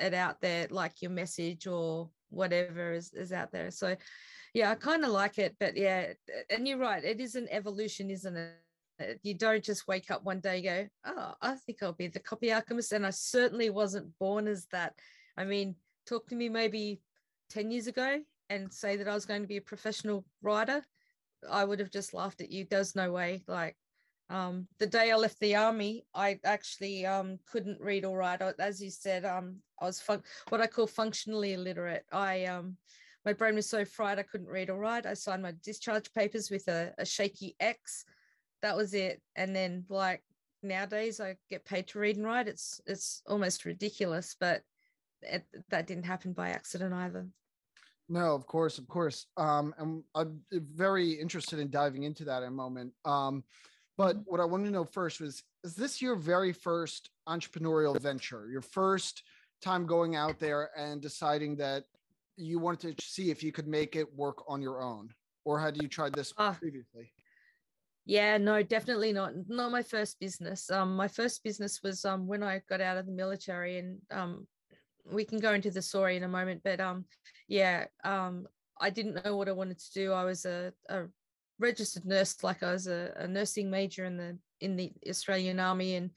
it 0.00 0.14
out 0.14 0.40
there, 0.40 0.66
like 0.70 1.02
your 1.02 1.10
message 1.10 1.66
or 1.66 2.10
whatever 2.30 2.92
is, 2.92 3.12
is 3.12 3.32
out 3.32 3.52
there. 3.52 3.70
So 3.70 3.94
yeah, 4.54 4.70
I 4.70 4.74
kind 4.74 5.04
of 5.04 5.10
like 5.10 5.38
it. 5.38 5.54
But 5.60 5.76
yeah, 5.76 6.12
and 6.50 6.66
you're 6.66 6.78
right, 6.78 7.04
it 7.04 7.20
is 7.20 7.36
an 7.36 7.48
evolution, 7.50 8.10
isn't 8.10 8.36
it? 8.36 8.52
You 9.22 9.34
don't 9.34 9.64
just 9.64 9.88
wake 9.88 10.10
up 10.10 10.24
one 10.24 10.40
day 10.40 10.62
go 10.62 10.86
oh 11.06 11.34
i 11.40 11.54
think 11.54 11.82
i'll 11.82 11.92
be 11.92 12.08
the 12.08 12.20
copy 12.20 12.52
alchemist 12.52 12.92
and 12.92 13.06
i 13.06 13.10
certainly 13.10 13.70
wasn't 13.70 14.16
born 14.18 14.46
as 14.46 14.66
that. 14.72 14.94
I 15.36 15.44
mean 15.44 15.76
talk 16.06 16.28
to 16.28 16.36
me 16.36 16.48
maybe 16.48 17.00
10 17.50 17.70
years 17.70 17.86
ago 17.86 18.20
and 18.50 18.72
say 18.72 18.96
that 18.96 19.08
i 19.08 19.14
was 19.14 19.26
going 19.26 19.42
to 19.42 19.48
be 19.48 19.56
a 19.56 19.62
professional 19.62 20.24
writer 20.42 20.82
i 21.50 21.64
would 21.64 21.80
have 21.80 21.90
just 21.90 22.14
laughed 22.14 22.40
at 22.40 22.50
you. 22.50 22.66
There's 22.68 22.94
no 22.94 23.10
way. 23.10 23.42
Like 23.48 23.76
um, 24.30 24.66
the 24.78 24.86
day 24.86 25.10
i 25.10 25.16
left 25.16 25.40
the 25.40 25.56
army 25.56 26.04
i 26.14 26.38
actually 26.44 27.04
um, 27.06 27.38
couldn't 27.50 27.80
read 27.80 28.04
or 28.04 28.16
write. 28.16 28.42
As 28.58 28.80
you 28.80 28.90
said 28.90 29.24
um, 29.24 29.56
i 29.80 29.86
was 29.86 30.00
fun- 30.00 30.22
what 30.48 30.60
i 30.60 30.66
call 30.66 30.86
functionally 30.86 31.54
illiterate. 31.54 32.04
I 32.12 32.44
um, 32.44 32.76
my 33.24 33.32
brain 33.32 33.54
was 33.54 33.68
so 33.68 33.84
fried 33.84 34.18
i 34.18 34.22
couldn't 34.22 34.48
read 34.48 34.70
or 34.70 34.78
write. 34.78 35.06
I 35.06 35.14
signed 35.14 35.42
my 35.42 35.54
discharge 35.64 36.12
papers 36.12 36.50
with 36.50 36.68
a, 36.68 36.92
a 36.98 37.04
shaky 37.04 37.56
x 37.58 38.04
that 38.62 38.76
was 38.76 38.94
it. 38.94 39.20
And 39.36 39.54
then 39.54 39.84
like 39.88 40.22
nowadays 40.62 41.20
I 41.20 41.36
get 41.50 41.64
paid 41.64 41.88
to 41.88 41.98
read 41.98 42.16
and 42.16 42.26
write. 42.26 42.48
It's 42.48 42.80
it's 42.86 43.22
almost 43.26 43.64
ridiculous, 43.64 44.36
but 44.38 44.62
it, 45.22 45.44
that 45.70 45.86
didn't 45.86 46.04
happen 46.04 46.32
by 46.32 46.50
accident 46.50 46.94
either. 46.94 47.26
No, 48.08 48.34
of 48.34 48.46
course, 48.46 48.78
of 48.78 48.88
course. 48.88 49.26
Um, 49.36 49.74
and 49.78 50.02
I'm 50.14 50.40
very 50.50 51.12
interested 51.12 51.58
in 51.58 51.70
diving 51.70 52.02
into 52.02 52.24
that 52.24 52.42
in 52.42 52.48
a 52.48 52.52
moment. 52.52 52.92
Um, 53.04 53.44
but 53.96 54.16
mm-hmm. 54.16 54.30
what 54.30 54.40
I 54.40 54.44
wanted 54.44 54.64
to 54.64 54.70
know 54.70 54.84
first 54.84 55.20
was: 55.20 55.42
Is 55.64 55.74
this 55.74 56.02
your 56.02 56.16
very 56.16 56.52
first 56.52 57.10
entrepreneurial 57.28 57.98
venture? 58.00 58.48
Your 58.50 58.62
first 58.62 59.22
time 59.62 59.86
going 59.86 60.16
out 60.16 60.38
there 60.38 60.70
and 60.76 61.00
deciding 61.00 61.56
that 61.56 61.84
you 62.36 62.58
wanted 62.58 62.98
to 62.98 63.04
see 63.04 63.30
if 63.30 63.42
you 63.42 63.52
could 63.52 63.68
make 63.68 63.94
it 63.94 64.12
work 64.16 64.42
on 64.48 64.60
your 64.60 64.82
own, 64.82 65.10
or 65.44 65.60
had 65.60 65.80
you 65.80 65.88
tried 65.88 66.14
this 66.14 66.32
uh, 66.36 66.52
previously? 66.52 67.12
Yeah, 68.04 68.36
no, 68.38 68.62
definitely 68.62 69.12
not. 69.12 69.32
Not 69.48 69.70
my 69.70 69.82
first 69.82 70.18
business. 70.18 70.70
Um, 70.70 70.96
my 70.96 71.08
first 71.08 71.44
business 71.44 71.80
was 71.82 72.04
um 72.04 72.26
when 72.26 72.42
I 72.42 72.62
got 72.68 72.80
out 72.80 72.96
of 72.96 73.06
the 73.06 73.12
military, 73.12 73.78
and 73.78 73.98
um, 74.10 74.46
we 75.10 75.24
can 75.24 75.38
go 75.38 75.52
into 75.52 75.70
the 75.70 75.82
story 75.82 76.16
in 76.16 76.24
a 76.24 76.28
moment. 76.28 76.62
But 76.64 76.80
um, 76.80 77.04
yeah, 77.48 77.86
um, 78.04 78.46
I 78.80 78.90
didn't 78.90 79.24
know 79.24 79.36
what 79.36 79.48
I 79.48 79.52
wanted 79.52 79.78
to 79.78 79.92
do. 79.92 80.12
I 80.12 80.24
was 80.24 80.44
a, 80.44 80.72
a 80.88 81.04
registered 81.60 82.04
nurse, 82.04 82.42
like 82.42 82.62
I 82.62 82.72
was 82.72 82.88
a, 82.88 83.12
a 83.16 83.28
nursing 83.28 83.70
major 83.70 84.04
in 84.04 84.16
the 84.16 84.36
in 84.60 84.76
the 84.76 84.92
Australian 85.08 85.60
Army, 85.60 85.94
and 85.94 86.10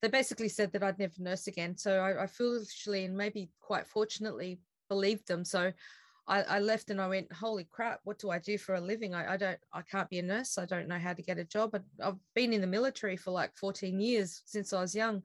they 0.00 0.08
basically 0.08 0.48
said 0.48 0.72
that 0.72 0.82
I'd 0.84 0.98
never 0.98 1.14
nurse 1.18 1.48
again. 1.48 1.76
So 1.76 1.98
I, 1.98 2.24
I 2.24 2.26
foolishly 2.26 3.04
and 3.04 3.16
maybe 3.16 3.50
quite 3.60 3.86
fortunately 3.86 4.60
believed 4.88 5.26
them. 5.26 5.44
So 5.44 5.72
I, 6.28 6.42
I, 6.42 6.58
left 6.60 6.90
and 6.90 7.00
I 7.00 7.08
went, 7.08 7.32
holy 7.32 7.64
crap, 7.64 8.00
what 8.04 8.18
do 8.18 8.30
I 8.30 8.38
do 8.38 8.56
for 8.56 8.76
a 8.76 8.80
living? 8.80 9.14
I, 9.14 9.34
I, 9.34 9.36
don't, 9.36 9.58
I 9.72 9.82
can't 9.82 10.08
be 10.08 10.20
a 10.20 10.22
nurse. 10.22 10.56
I 10.56 10.66
don't 10.66 10.88
know 10.88 10.98
how 10.98 11.12
to 11.12 11.22
get 11.22 11.38
a 11.38 11.44
job. 11.44 11.74
I, 11.74 12.06
I've 12.06 12.18
been 12.34 12.52
in 12.52 12.60
the 12.60 12.66
military 12.66 13.16
for 13.16 13.32
like 13.32 13.56
14 13.56 13.98
years 14.00 14.42
since 14.44 14.72
I 14.72 14.80
was 14.80 14.94
young. 14.94 15.22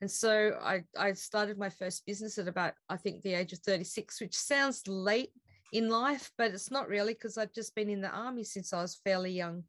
And 0.00 0.10
so 0.10 0.58
I, 0.62 0.82
I 0.98 1.12
started 1.12 1.58
my 1.58 1.68
first 1.68 2.06
business 2.06 2.38
at 2.38 2.48
about, 2.48 2.72
I 2.88 2.96
think, 2.96 3.22
the 3.22 3.34
age 3.34 3.52
of 3.52 3.58
36, 3.58 4.20
which 4.20 4.34
sounds 4.34 4.82
late 4.88 5.32
in 5.72 5.90
life, 5.90 6.30
but 6.38 6.52
it's 6.52 6.70
not 6.70 6.88
really 6.88 7.12
because 7.12 7.36
I've 7.36 7.52
just 7.52 7.74
been 7.74 7.90
in 7.90 8.00
the 8.00 8.08
army 8.08 8.44
since 8.44 8.72
I 8.72 8.80
was 8.80 9.00
fairly 9.04 9.32
young. 9.32 9.64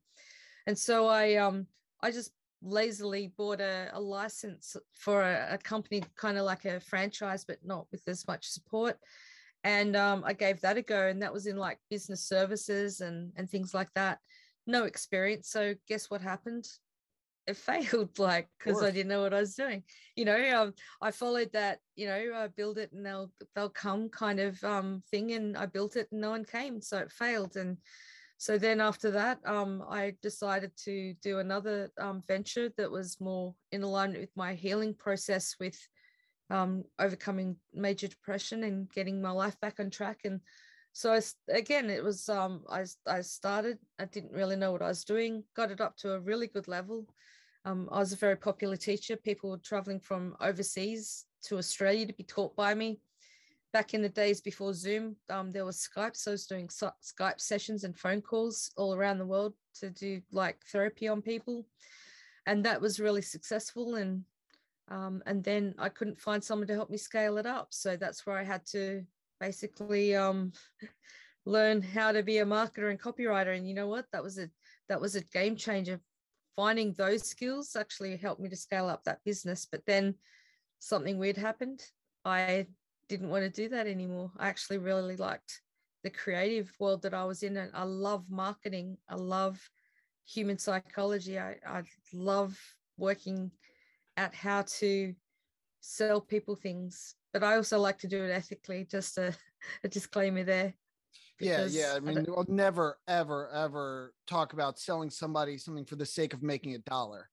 And 0.68 0.78
so 0.78 1.08
I, 1.08 1.36
um, 1.36 1.68
I 2.02 2.12
just 2.12 2.32
lazily 2.64 3.34
bought 3.38 3.60
a, 3.60 3.90
a 3.92 4.00
license 4.00 4.78
for 4.94 5.22
a, 5.22 5.56
a 5.56 5.58
company, 5.58 6.02
kind 6.16 6.38
of 6.38 6.46
like 6.46 6.64
a 6.64 6.80
franchise, 6.80 7.44
but 7.44 7.58
not 7.66 7.88
with 7.92 8.08
as 8.08 8.26
much 8.26 8.48
support 8.48 8.98
and 9.64 9.96
um, 9.96 10.24
I 10.26 10.34
gave 10.34 10.62
that 10.62 10.78
a 10.78 10.82
go, 10.82 11.08
and 11.08 11.22
that 11.22 11.34
was 11.34 11.48
in 11.48 11.58
like 11.58 11.78
business 11.90 12.28
services 12.28 13.02
and 13.02 13.32
and 13.36 13.50
things 13.50 13.74
like 13.74 13.90
that. 13.96 14.20
No 14.68 14.86
experience, 14.86 15.50
so 15.50 15.76
guess 15.88 16.10
what 16.10 16.22
happened? 16.22 16.66
It 17.48 17.58
failed, 17.58 18.18
like 18.20 18.50
because 18.58 18.84
I 18.84 18.92
didn't 18.92 19.10
know 19.10 19.22
what 19.22 19.34
I 19.34 19.40
was 19.40 19.56
doing. 19.56 19.84
You 20.16 20.26
know, 20.26 20.62
um, 20.62 20.74
I 21.02 21.12
followed 21.12 21.52
that, 21.54 21.80
you 21.96 22.08
know, 22.08 22.32
uh, 22.36 22.48
build 22.56 22.78
it 22.78 22.92
and 22.92 23.06
they'll 23.06 23.32
they'll 23.56 23.70
come 23.70 24.10
kind 24.10 24.40
of 24.40 24.64
um, 24.64 25.04
thing, 25.12 25.32
and 25.34 25.58
I 25.58 25.66
built 25.66 25.96
it 25.96 26.08
and 26.12 26.22
no 26.22 26.32
one 26.32 26.46
came, 26.46 26.82
so 26.82 26.98
it 27.00 27.12
failed. 27.12 27.56
And 27.56 27.78
so 28.38 28.58
then 28.58 28.82
after 28.82 29.12
that, 29.12 29.38
um, 29.46 29.84
I 29.88 30.16
decided 30.24 30.72
to 30.86 31.14
do 31.22 31.38
another 31.38 31.92
um, 32.00 32.24
venture 32.28 32.72
that 32.76 32.90
was 32.90 33.22
more 33.22 33.54
in 33.72 33.84
alignment 33.84 34.22
with 34.22 34.36
my 34.36 34.56
healing 34.56 34.96
process 34.96 35.56
with 35.60 35.78
um, 36.52 36.84
overcoming 37.00 37.56
major 37.74 38.08
depression 38.08 38.64
and 38.64 38.92
getting 38.92 39.22
my 39.22 39.32
life 39.32 39.60
back 39.62 39.80
on 39.80 39.90
track. 39.90 40.20
And 40.26 40.42
so 40.92 41.14
I, 41.14 41.22
again, 41.50 41.90
it 41.90 42.04
was 42.04 42.28
um, 42.28 42.64
I 42.70 42.86
I 43.08 43.22
started. 43.22 43.80
I 43.98 44.06
didn't 44.06 44.34
really 44.34 44.58
know 44.58 44.74
what 44.74 44.82
I 44.82 44.90
was 44.90 45.06
doing. 45.06 45.44
Got 45.56 45.72
it 45.72 45.82
up 45.82 45.96
to 45.98 46.14
a 46.14 46.20
really 46.20 46.48
good 46.48 46.68
level. 46.68 47.08
Um, 47.64 47.88
I 47.92 48.00
was 48.00 48.12
a 48.12 48.18
very 48.18 48.36
popular 48.36 48.76
teacher. 48.76 49.16
People 49.16 49.52
were 49.52 49.58
traveling 49.58 50.02
from 50.02 50.36
overseas 50.42 51.26
to 51.44 51.58
Australia 51.58 52.06
to 52.06 52.14
be 52.14 52.24
taught 52.24 52.56
by 52.56 52.74
me. 52.74 53.00
Back 53.72 53.94
in 53.94 54.02
the 54.02 54.10
days 54.10 54.42
before 54.42 54.74
Zoom, 54.74 55.16
um, 55.30 55.52
there 55.52 55.64
was 55.64 55.88
Skype. 55.88 56.18
So 56.18 56.32
I 56.32 56.34
was 56.34 56.46
doing 56.46 56.68
Skype 56.68 57.40
sessions 57.40 57.86
and 57.86 57.98
phone 57.98 58.22
calls 58.22 58.72
all 58.76 58.94
around 58.94 59.18
the 59.18 59.26
world 59.26 59.54
to 59.80 59.90
do 59.90 60.22
like 60.32 60.58
therapy 60.72 61.08
on 61.08 61.22
people. 61.22 61.66
And 62.46 62.66
that 62.66 62.82
was 62.82 63.00
really 63.00 63.22
successful. 63.22 63.96
And 63.96 64.26
um, 64.90 65.22
and 65.26 65.44
then 65.44 65.74
I 65.78 65.90
couldn't 65.90 66.20
find 66.20 66.44
someone 66.44 66.68
to 66.68 66.74
help 66.74 66.90
me 66.90 66.98
scale 66.98 67.38
it 67.38 67.46
up. 67.46 67.68
So 67.72 67.96
that's 67.96 68.26
where 68.26 68.38
I 68.38 68.44
had 68.44 68.66
to 68.68 69.04
basically 69.40 70.16
um, 70.16 70.52
learn 71.46 71.82
how 71.82 72.12
to 72.12 72.24
be 72.24 72.40
a 72.40 72.46
marketer 72.46 72.90
and 72.90 73.00
copywriter. 73.00 73.56
And 73.56 73.68
you 73.68 73.74
know 73.74 73.88
what? 73.88 74.06
That 74.12 74.24
was 74.24 74.38
a 74.38 74.50
that 74.90 75.02
was 75.02 75.16
a 75.16 75.24
game 75.24 75.56
changer. 75.56 76.00
Finding 76.56 76.94
those 76.94 77.24
skills 77.24 77.76
actually 77.76 78.18
helped 78.18 78.42
me 78.42 78.50
to 78.50 78.56
scale 78.56 78.88
up 78.88 79.04
that 79.06 79.24
business. 79.24 79.66
But 79.70 79.86
then 79.86 80.16
something 80.80 81.18
weird 81.18 81.38
happened. 81.38 81.82
I 82.26 82.68
didn't 83.08 83.30
want 83.30 83.44
to 83.44 83.50
do 83.50 83.70
that 83.70 83.88
anymore. 83.88 84.32
I 84.38 84.50
actually 84.50 84.80
really 84.80 85.16
liked 85.16 85.62
the 86.04 86.10
creative 86.10 86.72
world 86.80 87.04
that 87.04 87.14
I 87.14 87.24
was 87.24 87.44
in. 87.44 87.56
And 87.56 87.72
I 87.74 87.84
love 87.84 88.26
marketing. 88.30 88.98
I 89.08 89.16
love 89.16 89.62
human 90.28 90.58
psychology. 90.58 91.40
I, 91.40 91.56
I 91.66 91.84
love 92.14 92.58
working 92.98 93.52
at 94.22 94.36
how 94.36 94.62
to 94.62 95.14
sell 95.80 96.22
people 96.22 96.56
things 96.56 97.16
but 97.34 97.44
i 97.44 97.56
also 97.56 97.80
like 97.80 97.98
to 97.98 98.08
do 98.08 98.24
it 98.24 98.30
ethically 98.30 98.86
just 98.90 99.18
a, 99.18 99.36
a 99.84 99.88
disclaimer 99.88 100.44
there 100.44 100.74
yeah 101.40 101.66
yeah 101.68 101.94
i 101.96 102.00
mean 102.00 102.20
I 102.20 102.26
we'll 102.28 102.46
never 102.48 103.00
ever 103.08 103.50
ever 103.50 104.14
talk 104.28 104.54
about 104.54 104.78
selling 104.78 105.10
somebody 105.10 105.58
something 105.58 105.86
for 105.86 105.96
the 105.96 106.06
sake 106.06 106.34
of 106.34 106.44
making 106.44 106.76
a 106.76 106.80
dollar 106.80 107.30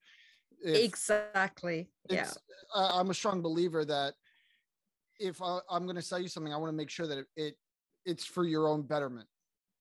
if 0.65 0.83
exactly 0.83 1.91
yeah 2.09 2.31
i'm 2.75 3.11
a 3.11 3.15
strong 3.15 3.43
believer 3.43 3.85
that 3.85 4.15
if 5.21 5.43
I, 5.43 5.59
am 5.71 5.85
going 5.85 5.97
to 5.97 6.03
sell 6.03 6.19
you 6.19 6.29
something 6.29 6.55
i 6.55 6.57
want 6.57 6.71
to 6.71 6.77
make 6.77 6.91
sure 6.91 7.07
that 7.07 7.19
it, 7.19 7.27
it, 7.37 7.55
it's 8.07 8.25
for 8.25 8.45
your 8.45 8.67
own 8.67 8.83
betterment 8.83 9.29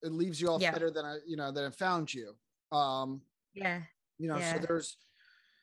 it 0.03 0.11
leaves 0.11 0.41
you 0.41 0.49
off 0.49 0.61
yeah. 0.61 0.71
better 0.71 0.91
than 0.91 1.05
i 1.05 1.17
you 1.25 1.37
know 1.37 1.51
than 1.53 1.63
i 1.63 1.69
found 1.69 2.13
you 2.13 2.35
um 2.77 3.21
yeah 3.53 3.79
you 4.17 4.27
know 4.27 4.37
yeah. 4.37 4.53
so 4.53 4.59
there's 4.67 4.97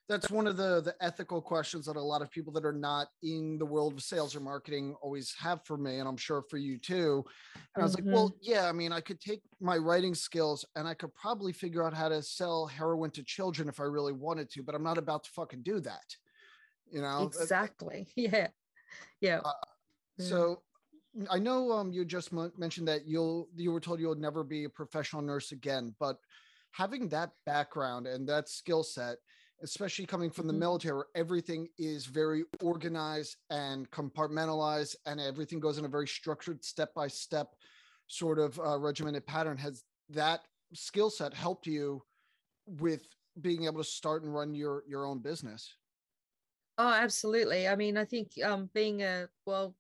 that's 0.09 0.31
one 0.31 0.47
of 0.47 0.57
the 0.57 0.81
the 0.83 0.95
ethical 1.01 1.41
questions 1.41 1.87
that 1.87 1.97
a 1.97 2.01
lot 2.01 2.23
of 2.23 2.31
people 2.31 2.53
that 2.53 2.65
are 2.65 2.73
not 2.73 3.09
in 3.23 3.57
the 3.59 3.65
world 3.65 3.95
of 3.95 4.03
sales 4.03 4.37
or 4.37 4.41
marketing 4.41 4.95
always 5.01 5.35
have 5.39 5.65
for 5.65 5.77
me 5.77 5.99
and 5.99 6.09
i'm 6.09 6.17
sure 6.17 6.43
for 6.51 6.59
you 6.59 6.79
too. 6.79 7.25
And 7.55 7.65
mm-hmm. 7.65 7.81
i 7.81 7.85
was 7.85 7.95
like 7.95 8.05
well 8.07 8.31
mm-hmm. 8.31 8.39
yeah 8.43 8.69
i 8.69 8.73
mean 8.73 8.93
i 8.93 9.01
could 9.01 9.21
take 9.21 9.43
my 9.61 9.77
writing 9.77 10.15
skills 10.15 10.65
and 10.77 10.87
i 10.87 10.95
could 10.95 11.15
probably 11.15 11.53
figure 11.53 11.85
out 11.85 11.95
how 11.95 12.09
to 12.09 12.23
sell 12.23 12.67
heroin 12.67 13.11
to 13.13 13.23
children 13.23 13.69
if 13.69 13.81
i 13.81 13.85
really 13.85 14.13
wanted 14.13 14.51
to 14.51 14.63
but 14.63 14.75
i'm 14.75 14.85
not 14.85 14.99
about 14.99 15.25
to 15.25 15.31
fucking 15.31 15.63
do 15.63 15.81
that. 15.81 16.05
You 16.91 17.03
know 17.03 17.25
exactly. 17.25 18.07
Yeah. 18.17 18.49
Yeah. 19.21 19.41
Uh, 19.45 19.53
so 20.19 20.63
I 21.31 21.39
know 21.39 21.73
um, 21.73 21.93
you 21.93 22.05
just 22.05 22.33
m- 22.33 22.53
mentioned 22.57 22.89
that 22.89 23.07
you'll 23.07 23.49
you 23.57 23.73
were 23.73 23.81
told 23.81 24.01
you'll 24.01 24.15
never 24.15 24.45
be 24.45 24.65
a 24.65 24.69
professional 24.69 25.23
nurse 25.23 25.53
again, 25.53 25.95
but 25.99 26.19
having 26.73 27.09
that 27.09 27.31
background 27.47 28.07
and 28.07 28.29
that 28.29 28.49
skill 28.49 28.83
set, 28.83 29.19
especially 29.63 30.07
coming 30.07 30.31
from 30.31 30.47
the 30.47 30.53
Mhm. 30.53 30.65
military, 30.65 30.95
where 30.97 31.07
everything 31.15 31.69
is 31.79 32.07
very 32.07 32.45
organized 32.63 33.37
and 33.51 33.91
compartmentalized, 33.91 34.97
and 35.07 35.21
everything 35.21 35.61
goes 35.61 35.79
in 35.79 35.85
a 35.85 35.89
very 35.89 36.09
structured, 36.09 36.65
step 36.65 36.95
by 36.95 37.09
step 37.09 37.55
sort 38.07 38.39
of 38.39 38.59
uh, 38.61 38.79
regimented 38.79 39.27
pattern, 39.27 39.57
has 39.59 39.85
that 40.09 40.47
skill 40.75 41.11
set 41.11 41.33
helped 41.35 41.67
you 41.67 42.03
with 42.67 43.07
being 43.41 43.65
able 43.65 43.79
to 43.79 43.85
start 43.85 44.23
and 44.25 44.35
run 44.35 44.55
your 44.55 44.85
your 44.89 45.07
own 45.07 45.21
business? 45.21 45.79
Oh, 46.77 46.91
absolutely. 46.93 47.69
I 47.69 47.77
mean, 47.77 47.97
I 47.97 48.05
think 48.05 48.33
um, 48.43 48.67
being 48.75 49.03
a, 49.03 49.29
well, 49.47 49.77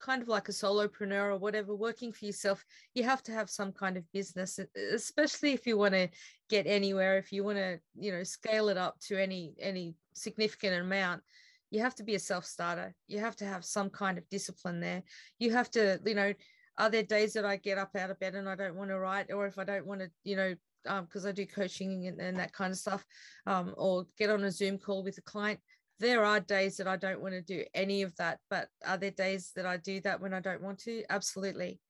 kind 0.00 0.22
of 0.22 0.28
like 0.28 0.48
a 0.48 0.52
solopreneur 0.52 1.32
or 1.32 1.38
whatever, 1.38 1.74
working 1.74 2.12
for 2.12 2.26
yourself, 2.26 2.64
you 2.94 3.02
have 3.02 3.22
to 3.22 3.32
have 3.32 3.48
some 3.48 3.72
kind 3.72 3.96
of 3.96 4.04
business, 4.12 4.58
especially 4.92 5.52
if 5.52 5.66
you 5.66 5.78
want 5.78 5.94
to 5.94 6.08
get 6.50 6.66
anywhere, 6.66 7.18
if 7.18 7.32
you 7.32 7.44
want 7.44 7.58
to, 7.58 7.78
you 7.98 8.12
know, 8.12 8.22
scale 8.22 8.68
it 8.68 8.76
up 8.76 8.98
to 9.00 9.20
any 9.20 9.54
any 9.58 9.94
significant 10.14 10.74
amount. 10.80 11.22
You 11.70 11.80
have 11.80 11.94
to 11.96 12.04
be 12.04 12.14
a 12.14 12.20
self-starter. 12.20 12.94
You 13.08 13.18
have 13.18 13.36
to 13.36 13.44
have 13.44 13.64
some 13.64 13.90
kind 13.90 14.18
of 14.18 14.28
discipline 14.28 14.80
there. 14.80 15.02
You 15.38 15.52
have 15.52 15.70
to, 15.72 15.98
you 16.04 16.14
know, 16.14 16.32
are 16.78 16.90
there 16.90 17.02
days 17.02 17.32
that 17.32 17.44
I 17.44 17.56
get 17.56 17.78
up 17.78 17.96
out 17.96 18.10
of 18.10 18.20
bed 18.20 18.34
and 18.34 18.48
I 18.48 18.54
don't 18.54 18.76
want 18.76 18.90
to 18.90 18.98
write, 18.98 19.32
or 19.32 19.46
if 19.46 19.58
I 19.58 19.64
don't 19.64 19.86
want 19.86 20.00
to, 20.00 20.10
you 20.24 20.36
know, 20.36 20.54
because 20.84 21.24
I 21.24 21.32
do 21.32 21.46
coaching 21.46 22.06
and, 22.06 22.20
and 22.20 22.38
that 22.38 22.52
kind 22.52 22.70
of 22.70 22.78
stuff, 22.78 23.04
um, 23.46 23.74
or 23.76 24.04
get 24.18 24.30
on 24.30 24.44
a 24.44 24.50
Zoom 24.50 24.78
call 24.78 25.02
with 25.02 25.18
a 25.18 25.22
client 25.22 25.58
there 26.00 26.24
are 26.24 26.40
days 26.40 26.76
that 26.76 26.88
I 26.88 26.96
don't 26.96 27.20
want 27.20 27.34
to 27.34 27.42
do 27.42 27.64
any 27.74 28.02
of 28.02 28.14
that, 28.16 28.38
but 28.50 28.68
are 28.86 28.96
there 28.96 29.10
days 29.10 29.52
that 29.56 29.66
I 29.66 29.76
do 29.76 30.00
that 30.00 30.20
when 30.20 30.34
I 30.34 30.40
don't 30.40 30.62
want 30.62 30.78
to? 30.80 31.04
Absolutely. 31.08 31.80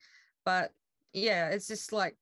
But 0.45 0.73
yeah, 1.13 1.49
it's 1.49 1.67
just 1.67 1.93
like 1.93 2.17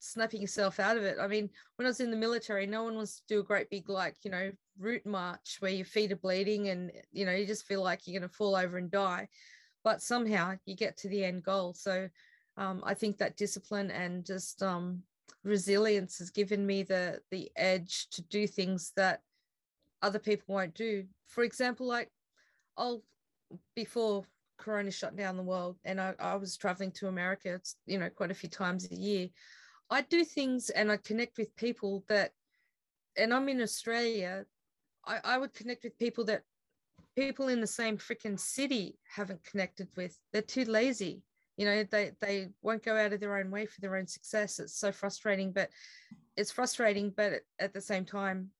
snapping 0.00 0.40
yourself 0.40 0.80
out 0.80 0.96
of 0.96 1.04
it. 1.04 1.18
I 1.20 1.28
mean, 1.28 1.48
when 1.76 1.86
I 1.86 1.90
was 1.90 2.00
in 2.00 2.10
the 2.10 2.16
military, 2.16 2.66
no 2.66 2.84
one 2.84 2.96
wants 2.96 3.16
to 3.16 3.22
do 3.28 3.40
a 3.40 3.44
great 3.44 3.70
big, 3.70 3.88
like, 3.88 4.16
you 4.22 4.30
know, 4.30 4.50
route 4.78 5.06
march 5.06 5.58
where 5.60 5.70
your 5.70 5.84
feet 5.84 6.12
are 6.12 6.16
bleeding 6.16 6.68
and, 6.68 6.90
you 7.12 7.26
know, 7.26 7.32
you 7.32 7.46
just 7.46 7.66
feel 7.66 7.82
like 7.82 8.06
you're 8.06 8.18
going 8.18 8.28
to 8.28 8.34
fall 8.34 8.56
over 8.56 8.78
and 8.78 8.90
die. 8.90 9.28
But 9.84 10.02
somehow 10.02 10.54
you 10.66 10.74
get 10.74 10.96
to 10.98 11.08
the 11.08 11.24
end 11.24 11.42
goal. 11.42 11.74
So 11.74 12.08
um, 12.56 12.82
I 12.84 12.94
think 12.94 13.18
that 13.18 13.36
discipline 13.36 13.90
and 13.90 14.26
just 14.26 14.62
um, 14.62 15.02
resilience 15.44 16.18
has 16.18 16.30
given 16.30 16.66
me 16.66 16.82
the 16.82 17.20
the 17.30 17.50
edge 17.56 18.08
to 18.10 18.22
do 18.22 18.46
things 18.46 18.92
that 18.96 19.20
other 20.02 20.18
people 20.18 20.54
won't 20.54 20.74
do. 20.74 21.04
For 21.26 21.44
example, 21.44 21.86
like 21.86 22.08
I'll 22.76 23.02
before 23.74 24.24
Corona 24.58 24.90
shut 24.90 25.16
down 25.16 25.36
the 25.36 25.42
world 25.42 25.78
and 25.84 26.00
I, 26.00 26.14
I 26.18 26.36
was 26.36 26.56
traveling 26.56 26.92
to 26.92 27.08
America, 27.08 27.60
you 27.86 27.98
know, 27.98 28.10
quite 28.10 28.30
a 28.30 28.34
few 28.34 28.48
times 28.48 28.90
a 28.90 28.94
year. 28.94 29.28
I 29.90 30.02
do 30.02 30.24
things 30.24 30.70
and 30.70 30.92
I 30.92 30.98
connect 30.98 31.38
with 31.38 31.54
people 31.56 32.04
that 32.08 32.32
and 33.16 33.34
I'm 33.34 33.48
in 33.48 33.60
Australia, 33.60 34.44
I, 35.04 35.18
I 35.24 35.38
would 35.38 35.52
connect 35.52 35.84
with 35.84 35.98
people 35.98 36.24
that 36.26 36.42
people 37.16 37.48
in 37.48 37.60
the 37.60 37.66
same 37.66 37.98
freaking 37.98 38.38
city 38.38 38.98
haven't 39.14 39.42
connected 39.44 39.88
with. 39.96 40.16
They're 40.32 40.42
too 40.42 40.64
lazy. 40.64 41.22
You 41.56 41.66
know, 41.66 41.84
they 41.84 42.12
they 42.20 42.48
won't 42.62 42.84
go 42.84 42.96
out 42.96 43.12
of 43.12 43.20
their 43.20 43.36
own 43.36 43.50
way 43.50 43.66
for 43.66 43.80
their 43.80 43.96
own 43.96 44.06
success. 44.06 44.58
It's 44.58 44.78
so 44.78 44.92
frustrating, 44.92 45.52
but 45.52 45.70
it's 46.36 46.50
frustrating, 46.50 47.12
but 47.14 47.42
at 47.58 47.74
the 47.74 47.80
same 47.80 48.04
time, 48.04 48.50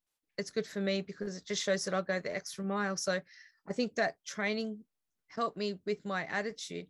it's 0.40 0.50
good 0.50 0.66
for 0.66 0.80
me 0.80 1.02
because 1.02 1.36
it 1.36 1.44
just 1.44 1.62
shows 1.62 1.84
that 1.84 1.94
I'll 1.94 2.02
go 2.02 2.18
the 2.18 2.34
extra 2.34 2.64
mile. 2.64 2.96
So 2.96 3.20
I 3.68 3.72
think 3.72 3.94
that 3.94 4.14
training 4.26 4.78
helped 5.28 5.56
me 5.56 5.78
with 5.86 6.04
my 6.04 6.24
attitude. 6.26 6.86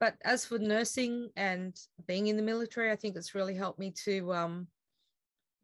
But 0.00 0.14
as 0.24 0.46
for 0.46 0.58
nursing 0.58 1.28
and 1.36 1.76
being 2.06 2.28
in 2.28 2.36
the 2.36 2.42
military, 2.42 2.90
I 2.90 2.96
think 2.96 3.16
it's 3.16 3.34
really 3.34 3.54
helped 3.54 3.78
me 3.78 3.92
to 4.04 4.32
um, 4.32 4.68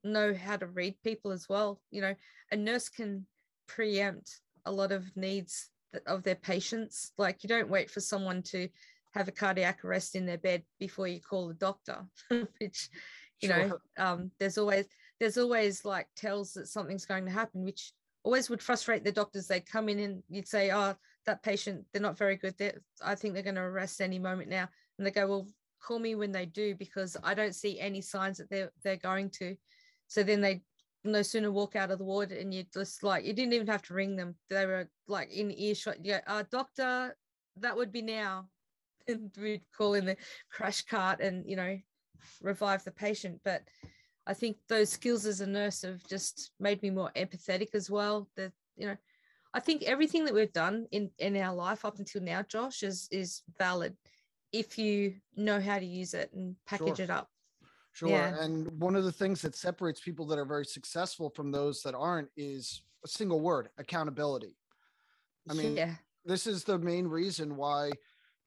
know 0.04 0.34
how 0.34 0.56
to 0.56 0.66
read 0.66 0.96
people 1.02 1.30
as 1.30 1.48
well. 1.48 1.80
You 1.90 2.02
know, 2.02 2.14
a 2.50 2.56
nurse 2.56 2.88
can 2.88 3.26
preempt 3.66 4.40
a 4.66 4.72
lot 4.72 4.92
of 4.92 5.16
needs 5.16 5.70
of 6.06 6.22
their 6.22 6.34
patients. 6.34 7.12
Like 7.16 7.42
you 7.42 7.48
don't 7.48 7.70
wait 7.70 7.90
for 7.90 8.00
someone 8.00 8.42
to 8.44 8.68
have 9.12 9.28
a 9.28 9.32
cardiac 9.32 9.84
arrest 9.84 10.14
in 10.14 10.26
their 10.26 10.38
bed 10.38 10.62
before 10.78 11.06
you 11.06 11.20
call 11.20 11.48
the 11.48 11.54
doctor, 11.54 12.04
which 12.58 12.88
you 13.40 13.48
know 13.48 13.78
um, 13.98 14.30
there's 14.38 14.58
always 14.58 14.86
there's 15.20 15.38
always 15.38 15.84
like 15.84 16.08
tells 16.16 16.54
that 16.54 16.66
something's 16.66 17.06
going 17.06 17.26
to 17.26 17.30
happen 17.30 17.62
which 17.62 17.92
always 18.22 18.50
would 18.50 18.62
frustrate 18.62 19.04
the 19.04 19.12
doctors. 19.12 19.46
They 19.46 19.60
come 19.60 19.88
in 19.88 19.98
and 19.98 20.22
you'd 20.28 20.48
say 20.48 20.70
oh 20.72 20.94
that 21.26 21.42
patient 21.42 21.84
they're 21.92 22.02
not 22.02 22.18
very 22.18 22.36
good. 22.36 22.54
They 22.58 22.72
i 23.04 23.14
think 23.14 23.34
they're 23.34 23.42
going 23.42 23.54
to 23.56 23.60
arrest 23.60 24.00
any 24.00 24.18
moment 24.18 24.48
now. 24.48 24.68
And 24.98 25.06
they 25.06 25.10
go 25.10 25.26
well 25.26 25.48
call 25.82 25.98
me 25.98 26.14
when 26.14 26.30
they 26.30 26.44
do 26.44 26.74
because 26.74 27.16
i 27.24 27.32
don't 27.32 27.54
see 27.54 27.80
any 27.80 28.02
signs 28.02 28.36
that 28.36 28.50
they're 28.50 28.72
they're 28.82 28.96
going 28.96 29.30
to. 29.30 29.56
So 30.08 30.22
then 30.22 30.40
they 30.40 30.62
no 31.02 31.22
sooner 31.22 31.50
walk 31.50 31.76
out 31.76 31.90
of 31.90 31.98
the 31.98 32.04
ward 32.04 32.30
and 32.30 32.52
you 32.52 32.64
just 32.74 33.02
like 33.02 33.24
you 33.24 33.32
didn't 33.32 33.54
even 33.54 33.66
have 33.66 33.82
to 33.82 33.94
ring 33.94 34.16
them. 34.16 34.34
They 34.48 34.66
were 34.66 34.88
like 35.06 35.32
in 35.32 35.50
earshot. 35.50 36.02
Go 36.04 36.18
uh, 36.26 36.44
doctor 36.50 37.16
that 37.58 37.76
would 37.76 37.92
be 37.92 38.02
now. 38.02 38.48
And 39.08 39.32
we'd 39.40 39.62
call 39.76 39.94
in 39.94 40.04
the 40.04 40.16
crash 40.52 40.82
cart 40.82 41.20
and 41.20 41.44
you 41.48 41.56
know 41.56 41.78
revive 42.42 42.84
the 42.84 42.92
patient. 42.92 43.40
But 43.42 43.62
i 44.26 44.34
think 44.34 44.56
those 44.68 44.90
skills 44.90 45.26
as 45.26 45.40
a 45.40 45.46
nurse 45.46 45.82
have 45.82 46.02
just 46.06 46.52
made 46.60 46.82
me 46.82 46.90
more 46.90 47.10
empathetic 47.16 47.74
as 47.74 47.90
well 47.90 48.28
that 48.36 48.52
you 48.76 48.86
know 48.86 48.96
i 49.54 49.60
think 49.60 49.82
everything 49.82 50.24
that 50.24 50.34
we've 50.34 50.52
done 50.52 50.86
in 50.92 51.10
in 51.18 51.36
our 51.36 51.54
life 51.54 51.84
up 51.84 51.98
until 51.98 52.22
now 52.22 52.42
josh 52.42 52.82
is 52.82 53.08
is 53.10 53.42
valid 53.58 53.96
if 54.52 54.78
you 54.78 55.14
know 55.36 55.60
how 55.60 55.78
to 55.78 55.86
use 55.86 56.14
it 56.14 56.30
and 56.32 56.56
package 56.66 56.96
Sure. 56.96 57.04
it 57.04 57.10
up 57.10 57.28
Sure. 57.92 58.08
Yeah. 58.08 58.40
And 58.40 58.70
one 58.80 58.94
of 58.94 59.04
the 59.04 59.12
things 59.12 59.42
that 59.42 59.56
separates 59.56 60.00
people 60.00 60.24
that 60.26 60.38
are 60.38 60.44
very 60.44 60.64
successful 60.64 61.28
from 61.28 61.50
those 61.50 61.82
that 61.82 61.94
aren't 61.94 62.28
is 62.36 62.82
a 63.04 63.08
single 63.08 63.40
word 63.40 63.68
accountability. 63.78 64.56
I 65.48 65.54
mean, 65.54 65.76
yeah 65.76 65.94
This 66.24 66.46
is 66.46 66.64
the 66.64 66.78
main 66.78 67.06
reason 67.06 67.56
why 67.56 67.90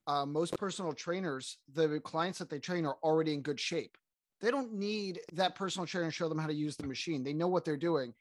uh, 0.08 0.26
most 0.26 0.58
personal 0.58 0.94
trainers, 0.94 1.58
the 1.74 2.00
clients 2.00 2.40
that 2.40 2.50
they 2.50 2.60
train, 2.60 2.86
are 2.86 2.98
already 3.04 3.34
in 3.34 3.42
good 3.42 3.60
shape. 3.60 3.98
They 4.44 4.52
don't 4.52 4.74
need 4.74 5.22
that 5.32 5.56
personal 5.56 5.88
trainer 5.88 6.10
to 6.10 6.12
show 6.12 6.28
them 6.28 6.38
how 6.38 6.48
to 6.48 6.54
use 6.54 6.76
the 6.76 6.86
machine. 6.86 7.24
They 7.24 7.32
know 7.32 7.48
what 7.48 7.64
they're 7.64 7.78
doing. 7.78 8.14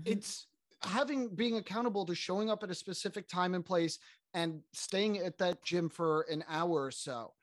Mhm. 0.00 0.02
It's 0.04 0.48
having 0.82 1.32
being 1.36 1.58
accountable 1.58 2.04
to 2.06 2.14
showing 2.14 2.50
up 2.50 2.64
at 2.64 2.72
a 2.72 2.74
specific 2.74 3.28
time 3.28 3.54
and 3.54 3.64
place 3.64 4.00
and 4.34 4.64
staying 4.72 5.18
at 5.18 5.38
that 5.38 5.62
gym 5.62 5.88
for 5.88 6.22
an 6.22 6.42
hour 6.48 6.82
or 6.82 6.90
so. 6.90 7.36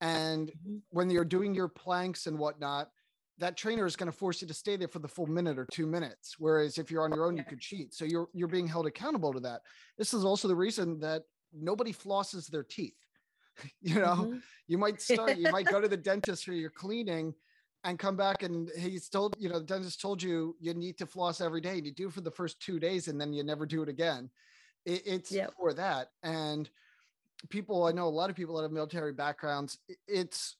And 0.00 0.52
Mhm. 0.52 0.82
when 0.90 1.10
you're 1.10 1.24
doing 1.24 1.56
your 1.56 1.66
planks 1.66 2.28
and 2.28 2.38
whatnot, 2.38 2.92
that 3.38 3.56
trainer 3.56 3.84
is 3.84 3.96
going 3.96 4.06
to 4.06 4.16
force 4.16 4.40
you 4.40 4.46
to 4.46 4.54
stay 4.54 4.76
there 4.76 4.86
for 4.86 5.00
the 5.00 5.08
full 5.08 5.26
minute 5.26 5.58
or 5.58 5.66
two 5.66 5.88
minutes. 5.88 6.38
Whereas 6.38 6.78
if 6.78 6.88
you're 6.88 7.02
on 7.02 7.12
your 7.12 7.26
own, 7.26 7.36
you 7.36 7.42
could 7.42 7.60
cheat. 7.60 7.94
So 7.94 8.04
you're 8.04 8.30
you're 8.32 8.46
being 8.46 8.68
held 8.68 8.86
accountable 8.86 9.32
to 9.32 9.40
that. 9.40 9.62
This 9.96 10.14
is 10.14 10.24
also 10.24 10.46
the 10.46 10.54
reason 10.54 11.00
that 11.00 11.24
nobody 11.52 11.92
flosses 11.92 12.48
their 12.48 12.62
teeth. 12.62 13.03
you 13.80 13.96
know, 13.96 14.28
Mhm. 14.28 14.42
you 14.66 14.78
might 14.78 15.00
start, 15.00 15.36
you 15.36 15.48
might 15.48 15.68
go 15.68 15.80
to 15.80 15.88
the 15.88 15.96
dentist 15.96 16.44
for 16.44 16.52
your 16.52 16.70
cleaning 16.70 17.34
and 17.84 17.98
come 17.98 18.16
back 18.16 18.42
and 18.42 18.70
he's 18.70 19.08
told, 19.08 19.36
you 19.38 19.48
know, 19.48 19.58
the 19.58 19.64
dentist 19.66 20.00
told 20.00 20.22
you 20.22 20.56
you 20.60 20.72
need 20.74 20.96
to 20.98 21.06
floss 21.06 21.40
every 21.40 21.60
day 21.60 21.76
and 21.78 21.86
you 21.86 21.92
do 21.92 22.10
for 22.10 22.22
the 22.22 22.30
first 22.30 22.60
two 22.60 22.78
days 22.80 23.08
and 23.08 23.20
then 23.20 23.32
you 23.32 23.44
never 23.44 23.66
do 23.66 23.82
it 23.82 23.88
again. 23.88 24.30
It, 24.84 25.02
it's 25.06 25.38
Yep. 25.38 25.54
for 25.56 25.74
that. 25.74 26.10
And 26.22 26.70
people, 27.50 27.84
I 27.84 27.92
know 27.92 28.08
a 28.08 28.10
lot 28.10 28.30
of 28.30 28.36
people 28.36 28.56
that 28.56 28.62
have 28.62 28.72
military 28.72 29.12
backgrounds, 29.12 29.78
it's 30.08 30.56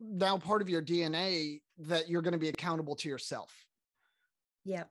now 0.00 0.38
part 0.38 0.62
of 0.62 0.68
your 0.68 0.82
DNA 0.82 1.62
that 1.78 2.08
you're 2.08 2.22
going 2.22 2.32
to 2.32 2.38
be 2.38 2.48
accountable 2.48 2.96
to 2.96 3.08
yourself. 3.08 3.66
yeah 4.64 4.84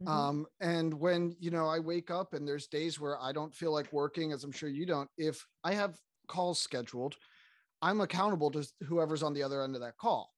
Mhm. 0.00 0.06
Um, 0.06 0.46
and 0.60 0.94
when 0.94 1.36
you 1.38 1.50
know 1.50 1.66
I 1.66 1.80
wake 1.80 2.10
up 2.10 2.32
and 2.32 2.46
there's 2.46 2.66
days 2.68 2.98
where 2.98 3.20
I 3.20 3.32
don't 3.32 3.54
feel 3.54 3.72
like 3.72 3.92
working, 3.92 4.32
as 4.32 4.44
I'm 4.44 4.52
sure 4.52 4.68
you 4.68 4.86
don't, 4.86 5.10
if 5.18 5.46
I 5.64 5.74
have 5.74 6.00
calls 6.28 6.60
scheduled, 6.60 7.16
I'm 7.82 8.00
accountable 8.00 8.50
to 8.52 8.66
whoever's 8.84 9.22
on 9.22 9.34
the 9.34 9.42
other 9.42 9.62
end 9.62 9.74
of 9.74 9.80
that 9.80 9.96
call, 9.96 10.32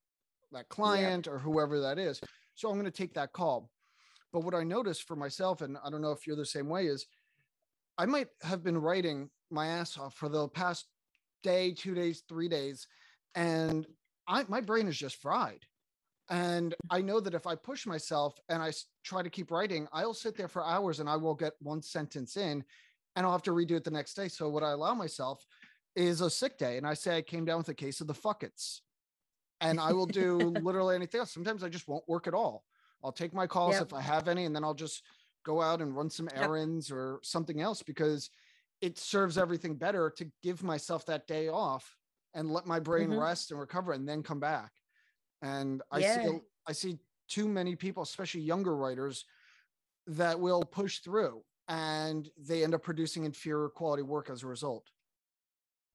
that 0.53 0.69
client 0.69 1.27
or 1.27 1.39
whoever 1.39 1.81
that 1.81 1.99
is. 1.99 2.21
So 2.55 2.69
I'm 2.69 2.79
going 2.79 2.85
to 2.85 2.91
take 2.91 3.15
that 3.15 3.33
call. 3.33 3.71
But 4.33 4.45
what 4.45 4.55
I 4.55 4.63
noticed 4.63 5.07
for 5.07 5.17
myself, 5.17 5.61
and 5.61 5.77
I 5.85 5.91
don't 5.91 6.03
know 6.03 6.13
if 6.13 6.27
you're 6.27 6.37
the 6.37 6.47
same 6.47 6.69
way, 6.69 6.87
is 6.87 7.07
I 7.99 8.07
might 8.07 8.29
have 8.43 8.63
been 8.63 8.79
writing 8.79 9.31
my 9.51 9.67
ass 9.67 9.99
off 9.99 10.15
for 10.15 10.29
the 10.29 10.49
past 10.49 10.87
day, 11.43 11.73
two 11.73 11.95
days, 11.95 12.23
three 12.29 12.49
days, 12.49 12.87
and 13.35 13.87
I 14.29 14.45
my 14.49 14.61
brain 14.61 14.89
is 14.89 14.97
just 14.97 15.17
fried. 15.17 15.65
And 16.31 16.75
I 16.91 17.01
know 17.01 17.19
that 17.19 17.35
if 17.35 17.47
I 17.47 17.57
push 17.57 17.87
myself 17.87 18.39
and 18.49 18.63
I 18.63 18.73
try 19.03 19.23
to 19.23 19.31
keep 19.31 19.51
writing, 19.51 19.89
I'll 19.93 20.15
sit 20.15 20.37
there 20.37 20.47
for 20.47 20.65
hours 20.65 21.01
and 21.01 21.09
I 21.09 21.17
will 21.17 21.35
get 21.35 21.55
one 21.59 21.83
sentence 21.83 22.37
in 22.37 22.63
and 23.17 23.27
I'll 23.27 23.33
have 23.33 23.43
to 23.43 23.51
redo 23.51 23.73
it 23.73 23.83
the 23.83 23.91
next 23.91 24.15
day. 24.15 24.29
So 24.29 24.49
what 24.49 24.63
I 24.63 24.71
allow 24.71 24.95
myself 24.95 25.45
is 25.95 26.21
a 26.21 26.31
sick 26.31 26.59
day. 26.59 26.77
And 26.77 26.87
I 26.87 26.95
say 26.95 27.17
I 27.17 27.23
came 27.23 27.45
down 27.45 27.59
with 27.59 27.69
a 27.69 27.75
case 27.75 28.01
of 28.01 28.07
the 28.07 28.15
fuckets. 28.15 28.81
And 29.61 29.79
I 29.79 29.93
will 29.93 30.07
do 30.07 30.39
literally 30.63 30.95
anything 30.95 31.21
else. 31.21 31.33
Sometimes 31.33 31.63
I 31.63 31.69
just 31.69 31.89
won't 31.89 32.09
work 32.09 32.27
at 32.27 32.35
all. 32.35 32.65
I'll 33.03 33.13
take 33.13 33.35
my 33.35 33.47
calls 33.47 33.75
Yep. 33.75 33.89
if 33.89 33.93
I 33.95 34.01
have 34.01 34.29
any, 34.29 34.45
and 34.45 34.55
then 34.55 34.65
I'll 34.65 34.75
just 34.75 35.05
go 35.45 35.61
out 35.63 35.81
and 35.81 35.97
run 35.97 36.11
some 36.11 36.29
Yep. 36.33 36.43
errands 36.43 36.91
or 36.91 37.21
something 37.23 37.61
else 37.61 37.83
because 37.83 38.31
it 38.81 38.99
serves 38.99 39.39
everything 39.39 39.77
better 39.77 40.11
to 40.17 40.31
give 40.43 40.63
myself 40.63 41.07
that 41.07 41.27
day 41.27 41.49
off 41.49 41.97
and 42.35 42.51
let 42.51 42.67
my 42.67 42.79
brain 42.79 43.11
Mhm. 43.11 43.19
rest 43.19 43.51
and 43.51 43.61
recover 43.61 43.93
and 43.93 44.09
then 44.09 44.23
come 44.23 44.41
back. 44.41 44.73
And 45.43 45.83
I 45.91 46.01
Yeah. 46.01 46.15
see 46.15 46.41
I 46.67 46.73
see 46.73 46.99
too 47.27 47.49
many 47.49 47.75
people, 47.75 48.03
especially 48.03 48.43
younger 48.43 48.77
writers, 48.77 49.25
that 50.07 50.39
will 50.39 50.63
push 50.63 51.01
through 51.01 51.45
and 51.69 52.31
they 52.37 52.63
end 52.63 52.75
up 52.75 52.83
producing 52.83 53.25
inferior 53.25 53.69
quality 53.69 54.03
work 54.03 54.29
as 54.31 54.43
a 54.43 54.47
result. 54.47 54.91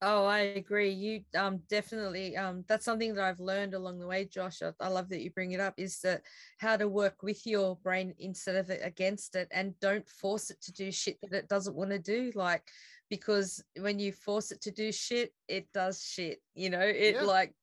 Oh, 0.02 0.26
I 0.26 0.40
agree. 0.40 0.92
You 0.92 1.22
um 1.38 1.62
definitely 1.70 2.36
um 2.36 2.66
that's 2.68 2.86
something 2.86 3.16
that 3.16 3.24
I've 3.24 3.40
learned 3.40 3.74
along 3.74 4.00
the 4.00 4.08
way, 4.08 4.26
Josh. 4.26 4.62
I, 4.62 4.72
I 4.80 4.90
love 4.90 5.10
that 5.10 5.22
you 5.22 5.32
bring 5.32 5.54
it 5.54 5.60
up 5.60 5.74
is 5.78 6.00
that 6.02 6.22
how 6.58 6.76
to 6.76 6.88
work 6.88 7.24
with 7.24 7.46
your 7.48 7.78
brain 7.78 8.14
instead 8.20 8.56
of 8.56 8.70
against 8.70 9.36
it 9.36 9.48
and 9.52 9.80
don't 9.80 10.08
force 10.10 10.50
it 10.52 10.62
to 10.64 10.74
do 10.74 10.92
shit 10.92 11.18
that 11.24 11.34
it 11.34 11.48
doesn't 11.50 11.76
want 11.76 11.92
to 11.92 12.00
do 12.00 12.32
like 12.36 12.64
because 13.10 13.64
when 13.80 13.98
you 13.98 14.12
force 14.12 14.52
it 14.52 14.62
to 14.62 14.72
do 14.72 14.92
shit, 14.92 15.32
it 15.48 15.72
does 15.74 16.04
shit. 16.04 16.42
You 16.56 16.70
know, 16.72 16.82
it 16.82 17.16
Yeah. 17.16 17.24
like 17.24 17.54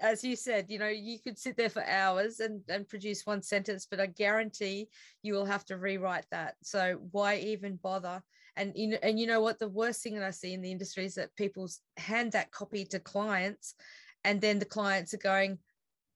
as 0.00 0.24
you 0.24 0.36
said, 0.36 0.66
you 0.68 0.78
know, 0.78 0.88
you 0.88 1.18
could 1.18 1.38
sit 1.38 1.56
there 1.56 1.68
for 1.68 1.84
hours 1.84 2.40
and, 2.40 2.62
and 2.68 2.88
produce 2.88 3.26
one 3.26 3.42
sentence, 3.42 3.86
but 3.88 4.00
I 4.00 4.06
guarantee 4.06 4.88
you 5.22 5.34
will 5.34 5.44
have 5.44 5.64
to 5.66 5.78
rewrite 5.78 6.26
that. 6.30 6.54
So 6.62 6.98
why 7.12 7.36
even 7.36 7.76
bother? 7.76 8.22
And 8.56 8.72
you 8.76 8.88
know, 8.88 8.98
and 9.02 9.18
you 9.18 9.26
know 9.26 9.40
what? 9.40 9.58
The 9.58 9.68
worst 9.68 10.02
thing 10.02 10.14
that 10.14 10.24
I 10.24 10.30
see 10.30 10.52
in 10.52 10.62
the 10.62 10.70
industry 10.70 11.04
is 11.04 11.14
that 11.14 11.34
people 11.36 11.68
hand 11.96 12.32
that 12.32 12.52
copy 12.52 12.84
to 12.86 13.00
clients, 13.00 13.74
and 14.22 14.40
then 14.40 14.58
the 14.58 14.64
clients 14.64 15.12
are 15.12 15.18
going, 15.18 15.58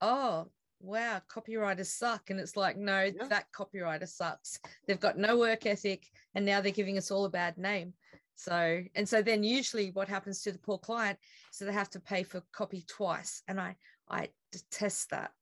"Oh, 0.01 0.51
wow, 0.81 1.21
copywriters 1.29 1.87
suck," 1.87 2.31
and 2.31 2.39
it's 2.39 2.57
like, 2.57 2.77
no, 2.77 3.03
Yeah. 3.05 3.27
that 3.27 3.51
copywriter 3.53 4.09
sucks. 4.09 4.61
They've 4.87 5.01
got 5.01 5.19
no 5.19 5.37
work 5.37 5.67
ethic, 5.67 6.07
and 6.35 6.47
now 6.47 6.61
they're 6.61 6.71
giving 6.71 6.97
us 6.97 7.11
all 7.11 7.25
a 7.25 7.31
bad 7.31 7.59
name. 7.59 7.95
So, 8.37 8.85
and 8.95 9.09
so 9.09 9.21
then 9.21 9.43
usually 9.43 9.91
what 9.91 10.09
happens 10.09 10.43
to 10.43 10.53
the 10.53 10.61
poor 10.61 10.79
client 10.79 11.19
is 11.53 11.59
that 11.59 11.65
they 11.65 11.73
have 11.73 11.91
to 11.91 12.01
pay 12.01 12.23
for 12.23 12.41
copy 12.53 12.83
twice, 12.83 13.43
and 13.49 13.61
I 13.61 13.77
I 14.09 14.31
detest 14.53 15.11
that. 15.11 15.33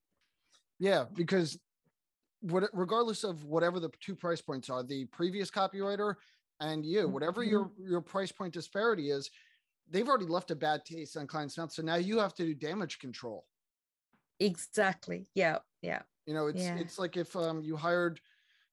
Yeah, 0.78 1.04
because 1.12 1.58
what 2.40 2.70
regardless 2.72 3.22
of 3.22 3.44
whatever 3.44 3.80
the 3.80 3.90
two 4.00 4.16
price 4.16 4.40
points 4.40 4.70
are, 4.70 4.82
the 4.82 5.04
previous 5.06 5.50
copywriter 5.50 6.16
and 6.60 6.84
you, 6.84 7.08
whatever 7.08 7.42
your 7.42 7.70
your 7.78 8.00
price 8.00 8.32
point 8.32 8.54
disparity 8.54 9.10
is, 9.10 9.30
they've 9.88 10.08
already 10.08 10.26
left 10.26 10.50
a 10.50 10.56
bad 10.56 10.84
taste 10.84 11.16
on 11.16 11.26
clients' 11.26 11.58
mouth. 11.58 11.72
So 11.72 11.82
now 11.82 11.96
you 11.96 12.18
have 12.18 12.34
to 12.34 12.44
do 12.44 12.54
damage 12.54 12.98
control. 12.98 13.46
Exactly. 14.40 15.26
Yeah. 15.34 15.58
Yeah. 15.82 16.02
You 16.26 16.34
know, 16.34 16.46
it's 16.46 16.62
Yeah. 16.62 16.76
it's 16.76 16.98
like 16.98 17.16
if 17.16 17.34
um 17.36 17.62
you 17.62 17.76
hired 17.76 18.20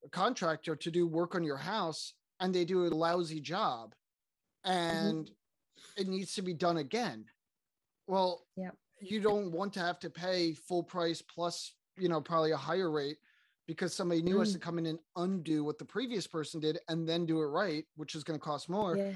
a 0.04 0.10
contractor 0.10 0.76
to 0.76 0.91
do 0.91 1.08
work 1.08 1.36
on 1.36 1.43
your 1.43 1.58
house 1.58 2.13
and 2.39 2.54
they 2.54 2.65
do 2.65 2.86
a 2.86 2.88
lousy 2.88 3.39
job 3.39 3.96
and 4.65 5.30
it 5.98 6.08
needs 6.08 6.34
to 6.36 6.41
be 6.41 6.54
done 6.54 6.78
again. 6.78 7.26
Well, 8.08 8.46
yeah. 8.58 8.72
you 9.00 9.22
don't 9.22 9.52
want 9.52 9.74
to 9.74 9.80
have 9.80 10.00
to 10.00 10.10
pay 10.10 10.54
full 10.54 10.84
price 10.84 11.22
plus, 11.22 11.74
you 11.98 12.10
know, 12.10 12.19
probably 12.19 12.52
a 12.52 12.58
higher 12.58 12.91
rate 12.91 13.17
because 13.67 13.93
somebody 13.93 14.21
new 14.21 14.39
has 14.39 14.54
to 14.54 14.60
come 14.60 14.78
in 14.78 14.86
and 14.86 14.99
undo 15.15 15.63
what 15.63 15.78
the 15.78 15.86
previous 15.86 16.28
person 16.28 16.60
did 16.60 16.80
and 16.89 17.08
then 17.08 17.26
do 17.26 17.41
it 17.41 17.45
right, 17.45 17.86
which 17.95 18.15
is 18.15 18.23
going 18.23 18.38
to 18.39 18.43
cost 18.43 18.69
more. 18.69 18.97
Yeah. 18.97 19.12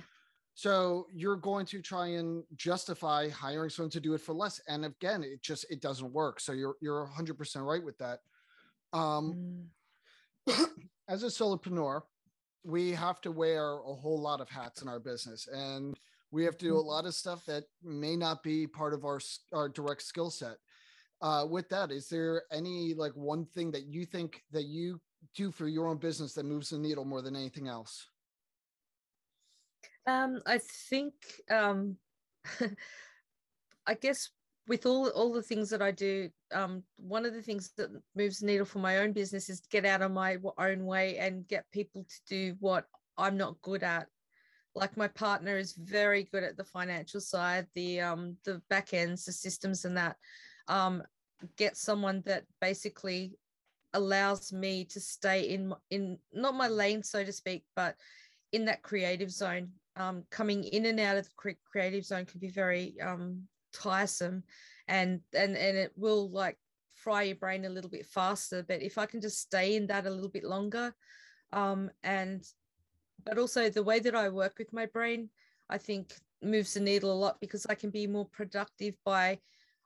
So 0.54 1.06
you're 1.14 1.36
going 1.36 1.66
to 1.68 1.82
try 1.82 2.08
and 2.08 2.44
justify 2.56 3.30
hiring 3.30 3.70
someone 3.70 3.92
to 3.92 4.00
do 4.00 4.14
it 4.16 4.22
for 4.22 4.34
less. 4.34 4.60
And 4.68 4.86
again, 4.86 5.24
it 5.24 5.42
just 5.42 5.66
it 5.70 5.82
doesn't 5.82 6.12
work. 6.12 6.40
So 6.40 6.54
you're 6.54 6.76
you're 6.82 7.08
100% 7.16 7.66
right 7.66 7.84
with 7.84 7.98
that. 8.00 8.20
Um, 8.94 9.68
Mm. 10.48 10.66
as 11.10 11.24
a 11.24 11.28
solopreneur, 11.28 12.02
we 12.64 12.92
have 12.92 13.22
to 13.22 13.32
wear 13.32 13.74
a 13.74 13.94
whole 13.94 14.20
lot 14.20 14.42
of 14.42 14.50
hats 14.50 14.82
in 14.82 14.88
our 14.88 15.00
business, 15.00 15.48
and 15.48 15.98
we 16.32 16.44
have 16.44 16.58
to 16.58 16.66
do 16.66 16.78
a 16.78 16.80
lot 16.80 17.06
of 17.06 17.14
stuff 17.14 17.46
that 17.46 17.66
may 17.84 18.16
not 18.16 18.44
be 18.44 18.68
part 18.68 18.94
of 18.94 19.06
our 19.06 19.20
our 19.54 19.70
direct 19.70 20.02
skill 20.02 20.30
set. 20.30 20.58
Uh, 21.22 21.46
with 21.50 21.68
that, 21.70 21.92
is 21.92 22.10
there 22.10 22.44
any 22.52 22.94
like 22.94 23.14
one 23.14 23.46
thing 23.46 23.72
that 23.72 23.86
you 23.88 24.06
think 24.06 24.44
that 24.52 24.66
you 24.66 25.00
do 25.36 25.52
for 25.52 25.68
your 25.68 25.88
own 25.88 25.98
business 25.98 26.34
that 26.34 26.46
moves 26.46 26.70
the 26.70 26.78
needle 26.78 27.06
more 27.06 27.22
than 27.22 27.36
anything 27.36 27.68
else? 27.68 28.08
Um, 30.06 30.42
I 30.46 30.60
think 30.90 31.14
um, 31.50 31.98
I 33.88 33.94
guess 33.96 34.30
with 34.68 34.86
all 34.86 35.10
all 35.10 35.34
the 35.34 35.42
things 35.42 35.70
that 35.70 35.82
I 35.82 35.92
do, 35.92 36.30
um, 36.54 36.84
one 36.98 37.26
of 37.26 37.34
the 37.34 37.42
things 37.42 37.72
that 37.78 37.90
moves 38.16 38.40
the 38.40 38.46
needle 38.46 38.66
for 38.66 38.80
my 38.80 38.98
own 39.00 39.12
business 39.12 39.50
is 39.50 39.62
to 39.62 39.70
get 39.70 39.86
out 39.86 40.02
of 40.02 40.12
my 40.12 40.38
own 40.58 40.86
way 40.86 41.18
and 41.18 41.48
get 41.48 41.66
people 41.72 42.04
to 42.04 42.20
do 42.28 42.56
what 42.60 42.86
I'm 43.18 43.38
not 43.38 43.62
good 43.62 43.84
at. 43.84 44.08
Like 44.76 44.96
my 44.96 45.08
partner 45.08 45.58
is 45.58 45.74
very 45.74 46.26
good 46.32 46.44
at 46.44 46.58
the 46.58 46.64
financial 46.64 47.20
side, 47.20 47.66
the 47.74 48.02
um, 48.02 48.38
the 48.46 48.62
back 48.70 48.94
ends, 48.94 49.26
the 49.26 49.32
systems, 49.32 49.84
and 49.86 49.98
that. 49.98 50.16
Um, 50.68 51.04
get 51.56 51.78
someone 51.78 52.24
that 52.26 52.44
basically 52.62 53.38
allows 53.94 54.52
me 54.52 54.86
to 54.86 55.00
stay 55.00 55.42
in 55.50 55.74
in 55.90 56.18
not 56.34 56.56
my 56.56 56.68
lane, 56.68 57.04
so 57.04 57.24
to 57.24 57.32
speak, 57.32 57.64
but 57.76 57.96
in 58.52 58.66
that 58.66 58.84
creative 58.84 59.32
zone. 59.32 59.70
Um, 59.96 60.24
coming 60.30 60.64
in 60.64 60.86
and 60.86 61.00
out 61.00 61.18
of 61.18 61.26
the 61.26 61.56
creative 61.66 62.06
zone 62.06 62.26
can 62.26 62.40
be 62.40 62.50
very 62.50 62.96
um, 63.02 63.44
tiresome, 63.74 64.44
and 64.88 65.22
and 65.34 65.58
and 65.58 65.78
it 65.78 65.92
will 65.96 66.30
like 66.30 66.58
fry 66.94 67.24
your 67.24 67.36
brain 67.36 67.66
a 67.66 67.70
little 67.70 67.90
bit 67.90 68.06
faster. 68.06 68.64
But 68.68 68.82
if 68.82 68.98
I 68.98 69.06
can 69.06 69.22
just 69.22 69.40
stay 69.40 69.76
in 69.76 69.88
that 69.88 70.06
a 70.06 70.10
little 70.12 70.30
bit 70.30 70.44
longer, 70.44 70.94
um, 71.52 71.90
and 72.04 72.44
but 73.26 73.38
also 73.38 73.70
the 73.70 73.84
way 73.84 74.00
that 74.00 74.16
I 74.16 74.30
work 74.30 74.56
with 74.60 74.72
my 74.72 74.86
brain, 74.86 75.30
I 75.70 75.78
think 75.78 76.14
moves 76.44 76.76
the 76.76 76.80
needle 76.80 77.12
a 77.12 77.18
lot 77.18 77.42
because 77.42 77.66
I 77.68 77.76
can 77.76 77.90
be 77.90 78.08
more 78.08 78.26
productive 78.26 78.96
by. 79.04 79.40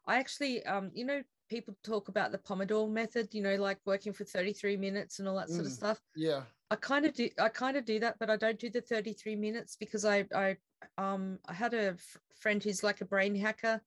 I 0.08 0.18
actually, 0.18 0.66
um, 0.66 0.92
you 0.94 1.06
know, 1.06 1.22
people 1.50 1.76
talk 1.84 2.08
about 2.08 2.32
the 2.32 2.38
Pomodoro 2.38 2.90
method, 2.90 3.34
you 3.34 3.42
know, 3.42 3.56
like 3.56 3.80
working 3.86 4.14
for 4.14 4.24
33 4.24 4.78
minutes 4.78 5.20
and 5.20 5.28
all 5.28 5.36
that 5.36 5.50
sort 5.50 5.66
of 5.66 5.72
Mm. 5.72 5.76
stuff. 5.78 6.02
Yeah, 6.16 6.44
I 6.70 6.76
kind 6.78 7.06
of 7.06 7.14
do 7.14 7.30
I 7.40 7.50
kind 7.50 7.78
of 7.78 7.86
do 7.86 8.00
that, 8.00 8.18
but 8.20 8.30
I 8.30 8.38
don't 8.38 8.60
do 8.60 8.70
the 8.70 8.82
33 8.82 9.36
minutes 9.36 9.76
because 9.76 10.06
I 10.06 10.26
I 10.34 10.58
um 10.98 11.40
I 11.46 11.54
had 11.54 11.74
a 11.74 11.90
f- 11.92 12.18
friend 12.36 12.64
who's 12.64 12.84
like 12.84 13.02
a 13.02 13.06
brain 13.06 13.36
hacker 13.36 13.82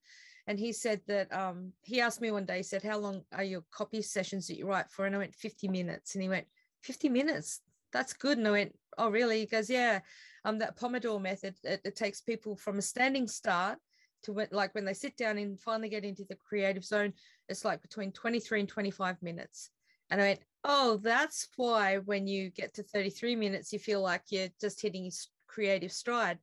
and 0.47 0.59
he 0.59 0.71
said 0.71 1.01
that 1.07 1.33
um 1.33 1.73
he 1.81 1.99
asked 2.01 2.21
me 2.21 2.31
one 2.31 2.45
day, 2.45 2.57
he 2.57 2.63
said, 2.63 2.83
How 2.83 2.97
long 2.99 3.23
are 3.31 3.43
your 3.43 3.63
copy 3.71 4.01
sessions 4.01 4.47
that 4.47 4.57
you 4.57 4.67
write 4.67 4.89
for? 4.91 5.05
And 5.05 5.15
I 5.15 5.19
went 5.19 5.35
50 5.35 5.67
minutes. 5.67 6.15
And 6.15 6.21
he 6.21 6.29
went, 6.29 6.47
50 6.83 7.09
minutes? 7.09 7.61
That's 7.91 8.13
good. 8.13 8.37
And 8.37 8.47
I 8.47 8.51
went, 8.51 8.75
Oh, 8.97 9.09
really? 9.09 9.39
He 9.39 9.45
goes, 9.47 9.69
Yeah. 9.69 10.01
Um, 10.45 10.59
that 10.59 10.77
Pomodoro 10.77 11.19
method, 11.19 11.55
it, 11.63 11.81
it 11.83 11.95
takes 11.95 12.21
people 12.21 12.55
from 12.55 12.77
a 12.77 12.81
standing 12.83 13.27
start 13.27 13.79
to 14.25 14.33
when, 14.33 14.47
like 14.51 14.75
when 14.75 14.85
they 14.85 14.93
sit 14.93 15.17
down 15.17 15.37
and 15.37 15.59
finally 15.59 15.89
get 15.89 16.03
into 16.03 16.25
the 16.25 16.37
creative 16.47 16.85
zone, 16.85 17.13
it's 17.49 17.65
like 17.65 17.81
between 17.81 18.11
23 18.11 18.61
and 18.61 18.69
25 18.69 19.21
minutes. 19.21 19.69
And 20.09 20.21
I 20.21 20.25
went, 20.25 20.39
oh, 20.63 20.99
that's 21.01 21.47
why 21.57 21.97
when 21.97 22.27
you 22.27 22.49
get 22.49 22.73
to 22.75 22.83
33 22.83 23.35
minutes, 23.35 23.73
you 23.73 23.79
feel 23.79 24.01
like 24.01 24.23
you're 24.29 24.49
just 24.59 24.81
hitting 24.81 25.11
creative 25.47 25.91
stride. 25.91 26.37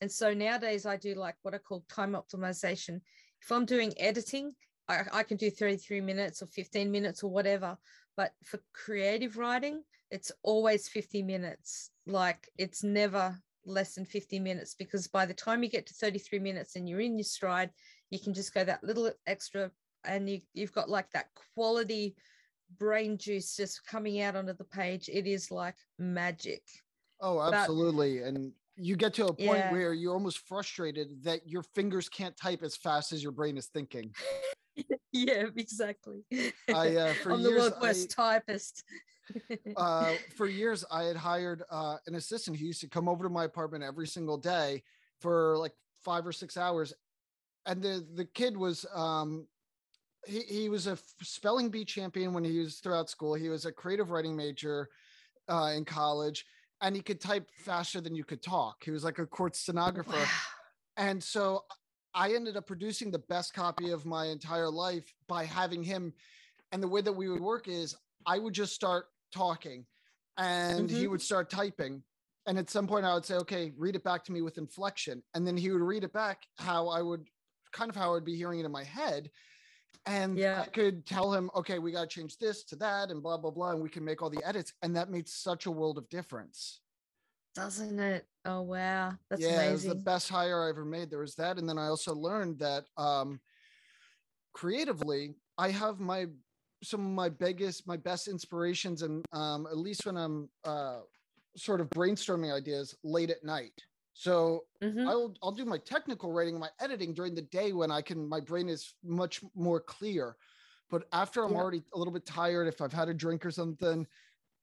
And 0.00 0.10
so 0.10 0.32
nowadays 0.32 0.86
I 0.86 0.96
do 0.96 1.14
like 1.14 1.36
what 1.42 1.54
I 1.54 1.58
call 1.58 1.84
time 1.88 2.12
optimization. 2.12 3.00
If 3.42 3.52
I'm 3.52 3.64
doing 3.64 3.92
editing, 3.98 4.52
I, 4.88 5.02
I 5.12 5.22
can 5.22 5.36
do 5.36 5.50
33 5.50 6.00
minutes 6.00 6.42
or 6.42 6.46
15 6.46 6.90
minutes 6.90 7.22
or 7.22 7.30
whatever. 7.30 7.76
But 8.16 8.32
for 8.44 8.60
creative 8.72 9.36
writing, 9.36 9.82
it's 10.10 10.32
always 10.42 10.88
50 10.88 11.22
minutes. 11.22 11.90
Like 12.06 12.48
it's 12.58 12.82
never 12.82 13.38
less 13.64 13.94
than 13.94 14.04
50 14.04 14.38
minutes 14.38 14.74
because 14.74 15.06
by 15.06 15.26
the 15.26 15.34
time 15.34 15.62
you 15.62 15.68
get 15.68 15.86
to 15.86 15.94
33 15.94 16.38
minutes 16.38 16.76
and 16.76 16.88
you're 16.88 17.00
in 17.00 17.16
your 17.18 17.24
stride, 17.24 17.70
you 18.10 18.18
can 18.18 18.32
just 18.34 18.54
go 18.54 18.64
that 18.64 18.82
little 18.82 19.10
extra 19.26 19.70
and 20.04 20.28
you, 20.28 20.40
you've 20.54 20.72
got 20.72 20.88
like 20.88 21.10
that 21.12 21.26
quality 21.54 22.16
brain 22.78 23.18
juice 23.18 23.56
just 23.56 23.84
coming 23.86 24.20
out 24.22 24.36
onto 24.36 24.54
the 24.54 24.64
page. 24.64 25.08
It 25.12 25.26
is 25.26 25.50
like 25.50 25.76
magic. 25.98 26.62
Oh, 27.20 27.36
But- 27.36 27.54
absolutely. 27.54 28.22
and 28.22 28.52
you 28.76 28.96
get 28.96 29.12
to 29.14 29.24
a 29.26 29.34
point 29.34 29.38
Yeah. 29.58 29.72
where 29.72 29.92
you're 29.92 30.14
almost 30.14 30.38
frustrated 30.48 31.22
that 31.24 31.46
your 31.46 31.62
fingers 31.74 32.08
can't 32.08 32.34
type 32.36 32.62
as 32.62 32.76
fast 32.76 33.12
as 33.12 33.22
your 33.22 33.32
brain 33.32 33.58
is 33.58 33.66
thinking. 33.66 34.14
yeah, 35.12 35.46
exactly. 35.56 36.24
I, 36.72 36.96
uh, 36.96 37.12
for 37.14 37.32
I'm 37.32 37.42
the 37.42 37.50
years, 37.50 37.60
world's 37.62 37.80
worst 37.82 38.10
typist. 38.10 38.84
Uh, 39.76 40.14
for 40.36 40.46
years, 40.46 40.84
I 40.90 41.04
had 41.04 41.16
hired 41.16 41.62
uh, 41.70 41.96
an 42.06 42.14
assistant 42.14 42.56
who 42.56 42.66
used 42.66 42.80
to 42.80 42.88
come 42.88 43.08
over 43.08 43.24
to 43.24 43.30
my 43.30 43.44
apartment 43.44 43.84
every 43.84 44.06
single 44.06 44.36
day 44.36 44.82
for 45.20 45.56
like 45.56 45.72
five 46.02 46.26
or 46.26 46.32
six 46.32 46.56
hours. 46.56 46.92
And 47.66 47.82
the, 47.82 48.06
the 48.14 48.24
kid 48.24 48.56
was, 48.56 48.84
um, 48.94 49.46
he, 50.26 50.40
he 50.40 50.68
was 50.68 50.86
a 50.86 50.98
spelling 51.22 51.70
bee 51.70 51.84
champion 51.84 52.32
when 52.34 52.44
he 52.44 52.58
was 52.58 52.76
throughout 52.76 53.08
school. 53.08 53.34
He 53.34 53.48
was 53.48 53.64
a 53.64 53.72
creative 53.72 54.10
writing 54.10 54.36
major 54.36 54.88
uh, 55.48 55.72
in 55.74 55.84
college 55.84 56.44
and 56.80 56.96
he 56.96 57.02
could 57.02 57.20
type 57.20 57.48
faster 57.54 58.00
than 58.00 58.14
you 58.14 58.24
could 58.24 58.42
talk. 58.42 58.82
He 58.84 58.90
was 58.90 59.04
like 59.04 59.18
a 59.18 59.26
court 59.26 59.54
stenographer. 59.54 60.12
Wow. 60.12 60.26
And 60.96 61.22
so 61.22 61.64
I 62.14 62.34
ended 62.34 62.56
up 62.56 62.66
producing 62.66 63.10
the 63.10 63.18
best 63.18 63.54
copy 63.54 63.90
of 63.90 64.06
my 64.06 64.26
entire 64.26 64.70
life 64.70 65.12
by 65.28 65.44
having 65.44 65.82
him. 65.82 66.12
And 66.72 66.82
the 66.82 66.88
way 66.88 67.00
that 67.00 67.12
we 67.12 67.28
would 67.28 67.40
work 67.40 67.68
is 67.68 67.96
I 68.26 68.38
would 68.38 68.54
just 68.54 68.74
start 68.74 69.06
talking 69.30 69.86
and 70.36 70.90
he 70.90 71.06
Mhm. 71.06 71.10
would 71.10 71.22
start 71.22 71.50
typing. 71.50 72.04
and 72.46 72.58
at 72.58 72.70
some 72.70 72.86
point 72.88 73.04
I 73.04 73.12
would 73.14 73.24
say, 73.26 73.34
okay, 73.36 73.72
read 73.76 73.94
it 73.94 74.02
back 74.02 74.24
to 74.24 74.32
me 74.32 74.40
with 74.40 74.56
inflection. 74.58 75.22
And 75.34 75.46
then 75.46 75.56
he 75.58 75.70
would 75.70 75.82
read 75.82 76.04
it 76.04 76.12
back 76.12 76.46
how 76.56 76.88
I 76.88 77.02
would 77.02 77.28
kind 77.70 77.90
of 77.90 77.94
how 77.94 78.08
I 78.08 78.12
would 78.12 78.24
be 78.24 78.34
hearing 78.34 78.60
it 78.60 78.64
in 78.64 78.72
my 78.72 78.82
head. 78.82 79.30
And 80.06 80.38
Yeah. 80.38 80.62
I 80.62 80.66
could 80.66 81.04
tell 81.06 81.32
him, 81.32 81.50
okay, 81.54 81.78
we 81.78 81.92
got 81.92 82.00
to 82.00 82.06
change 82.08 82.38
this 82.38 82.64
to 82.64 82.76
that 82.76 83.10
and 83.10 83.22
blah, 83.22 83.36
blah, 83.36 83.50
blah. 83.50 83.72
And 83.72 83.82
we 83.82 83.90
can 83.90 84.04
make 84.04 84.22
all 84.22 84.30
the 84.30 84.42
edits. 84.42 84.72
And 84.82 84.96
that 84.96 85.10
made 85.10 85.28
such 85.28 85.66
a 85.66 85.70
world 85.70 85.98
of 85.98 86.08
difference. 86.08 86.80
Doesn't 87.54 88.00
it? 88.00 88.26
Oh 88.46 88.62
wow. 88.62 89.12
That's 89.28 89.42
yeah, 89.42 89.62
it 89.62 89.72
was 89.72 89.84
the 89.84 89.94
best 89.96 90.28
hire 90.30 90.64
I 90.64 90.70
ever 90.70 90.84
made. 90.84 91.10
There 91.10 91.18
was 91.20 91.34
that. 91.36 91.58
And 91.58 91.68
then 91.68 91.78
I 91.78 91.86
also 91.88 92.14
learned 92.14 92.58
that 92.60 92.86
um 92.96 93.40
creatively, 94.54 95.36
I 95.58 95.70
have 95.70 96.00
my 96.00 96.26
some 96.82 97.00
of 97.06 97.12
my 97.12 97.28
biggest, 97.28 97.86
my 97.86 97.96
best 97.96 98.28
inspirations, 98.28 99.02
and 99.02 99.24
um, 99.32 99.66
at 99.66 99.76
least 99.76 100.06
when 100.06 100.16
I'm 100.16 100.50
uh, 100.64 101.02
sort 101.56 101.80
of 101.80 101.88
brainstorming 101.90 102.52
ideas 102.54 102.96
late 103.02 103.30
at 103.30 103.44
night. 103.44 103.82
So 104.12 104.66
Mhm. 104.80 105.10
I'll 105.10 105.34
I'll 105.42 105.52
do 105.52 105.64
my 105.64 105.78
technical 105.78 106.32
writing, 106.32 106.58
my 106.58 106.70
editing 106.80 107.14
during 107.14 107.34
the 107.34 107.42
day 107.42 107.72
when 107.72 107.90
I 107.90 108.02
can. 108.02 108.28
My 108.28 108.40
brain 108.40 108.68
is 108.68 108.94
much 109.02 109.42
more 109.54 109.80
clear. 109.80 110.36
But 110.90 111.06
after 111.12 111.44
I'm 111.44 111.54
Yeah. 111.54 111.56
already 111.56 111.82
a 111.94 111.98
little 111.98 112.12
bit 112.12 112.26
tired, 112.26 112.66
if 112.66 112.80
I've 112.80 112.92
had 112.92 113.08
a 113.08 113.14
drink 113.14 113.46
or 113.46 113.50
something, 113.52 114.06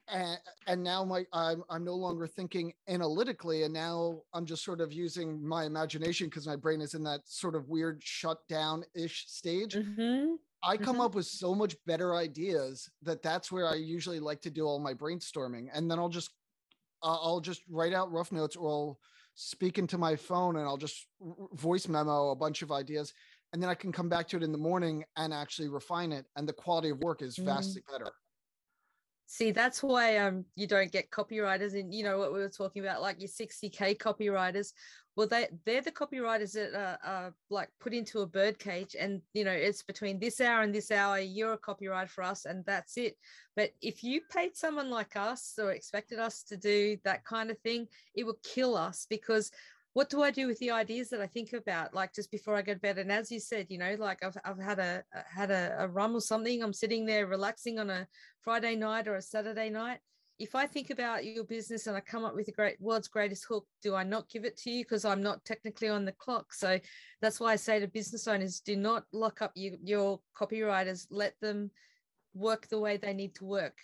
and, 0.07 0.39
and 0.67 0.83
now 0.83 1.03
my 1.03 1.25
I'm 1.33 1.63
I'm 1.69 1.83
no 1.83 1.95
longer 1.95 2.27
thinking 2.27 2.73
analytically, 2.87 3.63
and 3.63 3.73
now 3.73 4.23
I'm 4.33 4.45
just 4.45 4.63
sort 4.63 4.81
of 4.81 4.93
using 4.93 5.45
my 5.45 5.65
imagination 5.65 6.27
because 6.27 6.47
my 6.47 6.55
brain 6.55 6.81
is 6.81 6.93
in 6.93 7.03
that 7.03 7.27
sort 7.27 7.55
of 7.55 7.69
weird 7.69 8.03
shutdown 8.03 8.83
ish 8.95 9.27
stage. 9.29 9.77
Mhm. 9.77 10.39
I 10.67 10.77
come 10.77 10.97
Mhm. 10.97 11.01
up 11.01 11.15
with 11.15 11.27
so 11.27 11.55
much 11.55 11.77
better 11.85 12.15
ideas 12.15 12.89
that 13.03 13.23
that's 13.23 13.51
where 13.51 13.67
I 13.67 13.75
usually 13.75 14.19
like 14.19 14.41
to 14.41 14.51
do 14.51 14.65
all 14.65 14.79
my 14.79 14.93
brainstorming, 14.93 15.69
and 15.73 15.89
then 15.89 15.99
I'll 15.99 16.09
just 16.09 16.31
I'll 17.03 17.19
I'll 17.23 17.41
just 17.41 17.63
write 17.69 17.93
out 17.93 18.11
rough 18.11 18.31
notes 18.31 18.55
or 18.57 18.69
I'll 18.69 18.99
speak 19.35 19.79
into 19.79 19.97
my 19.97 20.15
phone 20.17 20.57
and 20.57 20.65
I'll 20.67 20.77
just 20.77 21.07
voice 21.53 21.87
memo 21.87 22.29
a 22.31 22.37
bunch 22.37 22.61
of 22.63 22.71
ideas, 22.71 23.13
and 23.53 23.63
then 23.63 23.69
I 23.69 23.75
can 23.75 23.91
come 23.93 24.09
back 24.09 24.27
to 24.29 24.37
it 24.37 24.43
in 24.43 24.51
the 24.53 24.59
morning 24.59 25.05
and 25.17 25.33
actually 25.33 25.69
refine 25.69 26.13
it, 26.13 26.27
and 26.37 26.49
the 26.49 26.53
quality 26.53 26.89
of 26.91 26.99
work 26.99 27.21
is 27.23 27.37
Mm. 27.37 27.77
vastly 27.77 27.83
better. 27.91 28.13
See, 29.29 29.51
that's 29.51 29.83
why 29.83 30.17
um 30.17 30.45
you 30.55 30.67
don't 30.67 30.91
get 30.91 31.11
copywriters 31.11 31.73
in, 31.73 31.91
you 31.91 32.03
know, 32.05 32.17
what 32.17 32.33
we 32.33 32.39
were 32.39 32.49
talking 32.49 32.81
about, 32.81 33.01
like 33.01 33.19
your 33.19 33.27
60k 33.27 33.97
copywriters. 33.97 34.71
Well, 35.17 35.27
they 35.27 35.49
they're 35.65 35.81
the 35.81 35.91
copywriters 35.91 36.53
that 36.53 36.73
are, 36.73 36.97
are 37.03 37.33
like 37.49 37.69
put 37.81 37.93
into 37.93 38.21
a 38.21 38.25
bird 38.25 38.57
cage, 38.57 38.95
and 38.97 39.21
you 39.33 39.43
know, 39.43 39.51
it's 39.51 39.83
between 39.83 40.17
this 40.17 40.39
hour 40.39 40.61
and 40.61 40.73
this 40.73 40.91
hour, 40.91 41.19
you're 41.19 41.53
a 41.53 41.57
copywriter 41.57 42.07
for 42.07 42.23
us, 42.23 42.45
and 42.45 42.63
that's 42.65 42.95
it. 42.97 43.17
But 43.57 43.71
if 43.81 44.01
you 44.01 44.21
paid 44.31 44.55
someone 44.55 44.89
like 44.89 45.17
us 45.17 45.55
or 45.61 45.71
expected 45.71 46.19
us 46.19 46.43
to 46.43 46.55
do 46.55 46.97
that 47.03 47.25
kind 47.25 47.51
of 47.51 47.59
thing, 47.59 47.87
it 48.15 48.25
would 48.25 48.41
kill 48.43 48.77
us 48.77 49.07
because 49.09 49.51
what 49.97 50.11
do 50.11 50.21
I 50.21 50.29
do 50.29 50.45
with 50.45 50.59
the 50.59 50.69
ideas 50.69 51.09
that 51.09 51.21
I 51.21 51.25
think 51.25 51.53
about, 51.53 51.91
like 51.91 52.13
just 52.13 52.29
before 52.29 52.53
I 52.53 52.61
go 52.61 52.75
to 52.75 52.79
bed? 52.79 52.99
And 52.99 53.11
as 53.11 53.31
you 53.31 53.39
said, 53.39 53.65
you 53.69 53.79
know, 53.79 53.95
like 53.97 54.23
I've, 54.23 54.37
I've 54.45 54.59
had 54.59 54.77
a 54.77 55.03
had 55.27 55.49
a, 55.49 55.75
a 55.79 55.87
rum 55.87 56.15
or 56.15 56.21
something. 56.21 56.61
I'm 56.61 56.71
sitting 56.71 57.03
there 57.03 57.25
relaxing 57.25 57.79
on 57.79 57.89
a 57.89 58.07
Friday 58.41 58.75
night 58.75 59.07
or 59.07 59.15
a 59.15 59.21
Saturday 59.23 59.71
night. 59.71 59.97
If 60.37 60.53
I 60.53 60.67
think 60.67 60.91
about 60.91 61.25
your 61.25 61.45
business 61.45 61.87
and 61.87 61.97
I 61.97 62.01
come 62.01 62.25
up 62.25 62.35
with 62.35 62.47
a 62.47 62.51
great 62.51 62.79
world's 62.79 63.07
greatest 63.07 63.45
hook, 63.49 63.65
do 63.81 63.95
I 63.95 64.03
not 64.03 64.29
give 64.29 64.45
it 64.45 64.55
to 64.57 64.69
you 64.69 64.83
because 64.83 65.03
I'm 65.03 65.23
not 65.23 65.43
technically 65.45 65.89
on 65.89 66.05
the 66.05 66.11
clock? 66.11 66.53
So 66.53 66.79
that's 67.19 67.39
why 67.39 67.53
I 67.53 67.55
say 67.55 67.79
to 67.79 67.87
business 67.87 68.27
owners, 68.27 68.59
do 68.59 68.75
not 68.75 69.05
lock 69.11 69.41
up 69.41 69.53
your, 69.55 69.73
your 69.83 70.19
copywriters. 70.39 71.07
Let 71.09 71.33
them 71.41 71.71
work 72.35 72.67
the 72.67 72.79
way 72.79 72.97
they 72.97 73.13
need 73.13 73.33
to 73.37 73.45
work. 73.45 73.79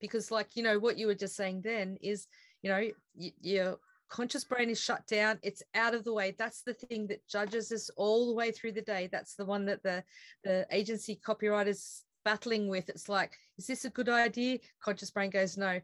Because, 0.00 0.30
like, 0.30 0.56
you 0.56 0.62
know, 0.62 0.78
what 0.78 0.96
you 0.96 1.06
were 1.06 1.14
just 1.14 1.36
saying 1.36 1.60
then 1.62 1.98
is, 2.00 2.28
you 2.62 2.70
know, 2.70 2.80
y- 3.14 3.34
your 3.42 3.78
conscious 4.10 4.44
brain 4.44 4.68
is 4.68 4.80
shut 4.80 5.06
down. 5.06 5.38
It's 5.42 5.62
out 5.74 5.94
of 5.94 6.04
the 6.04 6.12
way. 6.12 6.34
That's 6.38 6.62
the 6.62 6.74
thing 6.74 7.06
that 7.06 7.26
judges 7.28 7.72
us 7.72 7.90
all 7.96 8.26
the 8.26 8.34
way 8.34 8.50
through 8.50 8.72
the 8.72 8.82
day. 8.82 9.08
That's 9.10 9.34
the 9.34 9.44
one 9.44 9.64
that 9.66 9.82
the, 9.82 10.04
the 10.44 10.66
agency 10.70 11.18
copywriters 11.24 12.02
battling 12.24 12.68
with. 12.68 12.88
It's 12.88 13.08
like, 13.08 13.32
is 13.56 13.66
this 13.66 13.84
a 13.84 13.90
good 13.90 14.08
idea? 14.08 14.58
Conscious 14.82 15.10
brain 15.10 15.30
goes, 15.30 15.56
no. 15.56 15.80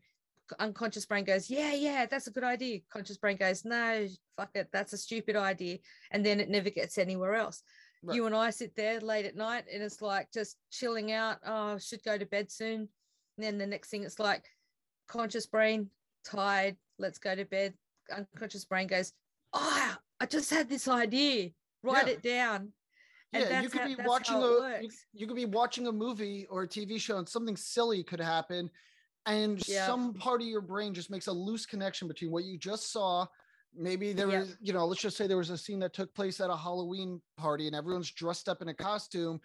Unconscious 0.58 1.06
brain 1.06 1.24
goes, 1.24 1.48
yeah, 1.48 1.72
yeah, 1.72 2.06
that's 2.06 2.26
a 2.26 2.32
good 2.32 2.44
idea. 2.44 2.80
Conscious 2.92 3.16
brain 3.16 3.36
goes, 3.36 3.64
no, 3.64 4.06
fuck 4.36 4.50
it, 4.54 4.68
that's 4.72 4.92
a 4.92 4.98
stupid 4.98 5.34
idea. 5.34 5.78
And 6.10 6.24
then 6.24 6.38
it 6.38 6.50
never 6.50 6.70
gets 6.70 6.98
anywhere 6.98 7.34
else. 7.34 7.62
Right. 8.02 8.14
You 8.14 8.26
and 8.26 8.34
I 8.34 8.50
sit 8.50 8.76
there 8.76 9.00
late 9.00 9.24
at 9.24 9.36
night 9.36 9.64
and 9.72 9.82
it's 9.82 10.02
like 10.02 10.32
just 10.32 10.56
chilling 10.70 11.10
out. 11.10 11.38
Oh, 11.44 11.74
I 11.74 11.78
should 11.78 12.04
go 12.04 12.18
to 12.18 12.26
bed 12.26 12.50
soon. 12.50 12.88
And 13.36 13.46
then 13.46 13.58
the 13.58 13.66
next 13.66 13.88
thing 13.88 14.04
it's 14.04 14.18
like 14.18 14.44
conscious 15.08 15.46
brain, 15.46 15.90
tired, 16.24 16.76
let's 16.98 17.18
go 17.18 17.34
to 17.34 17.44
bed. 17.44 17.74
Unconscious 18.14 18.64
brain 18.64 18.86
goes, 18.86 19.12
oh, 19.52 19.96
I 20.20 20.26
just 20.26 20.50
had 20.50 20.68
this 20.68 20.88
idea. 20.88 21.50
Write 21.82 22.06
Yeah. 22.06 22.12
it 22.14 22.22
down. 22.22 22.72
And 23.32 23.44
yeah, 23.44 23.60
you 23.60 23.68
could 23.68 23.80
how- 23.82 23.86
be 23.88 23.96
watching 24.04 24.36
a 24.36 24.80
you, 24.82 24.90
you 25.12 25.26
could 25.26 25.36
be 25.36 25.44
watching 25.44 25.86
a 25.88 25.92
movie 25.92 26.46
or 26.46 26.62
a 26.62 26.68
TV 26.68 26.98
show 26.98 27.18
and 27.18 27.28
something 27.28 27.56
silly 27.56 28.02
could 28.02 28.20
happen 28.20 28.70
and 29.26 29.66
Yeah. 29.68 29.86
some 29.86 30.14
part 30.14 30.40
of 30.40 30.46
your 30.46 30.60
brain 30.60 30.94
just 30.94 31.10
makes 31.10 31.26
a 31.26 31.32
loose 31.32 31.66
connection 31.66 32.06
between 32.08 32.30
what 32.30 32.44
you 32.44 32.56
just 32.56 32.92
saw 32.92 33.26
maybe 33.74 34.12
there 34.14 34.30
Yeah. 34.30 34.38
was 34.40 34.56
you 34.60 34.72
know 34.72 34.86
let's 34.86 35.02
just 35.02 35.16
say 35.18 35.26
there 35.26 35.36
was 35.36 35.50
a 35.50 35.58
scene 35.58 35.80
that 35.80 35.92
took 35.92 36.14
place 36.14 36.40
at 36.40 36.48
a 36.48 36.56
Halloween 36.56 37.20
party 37.36 37.66
and 37.66 37.76
everyone's 37.76 38.10
dressed 38.12 38.48
up 38.48 38.62
in 38.62 38.68
a 38.68 38.74
costume 38.74 39.38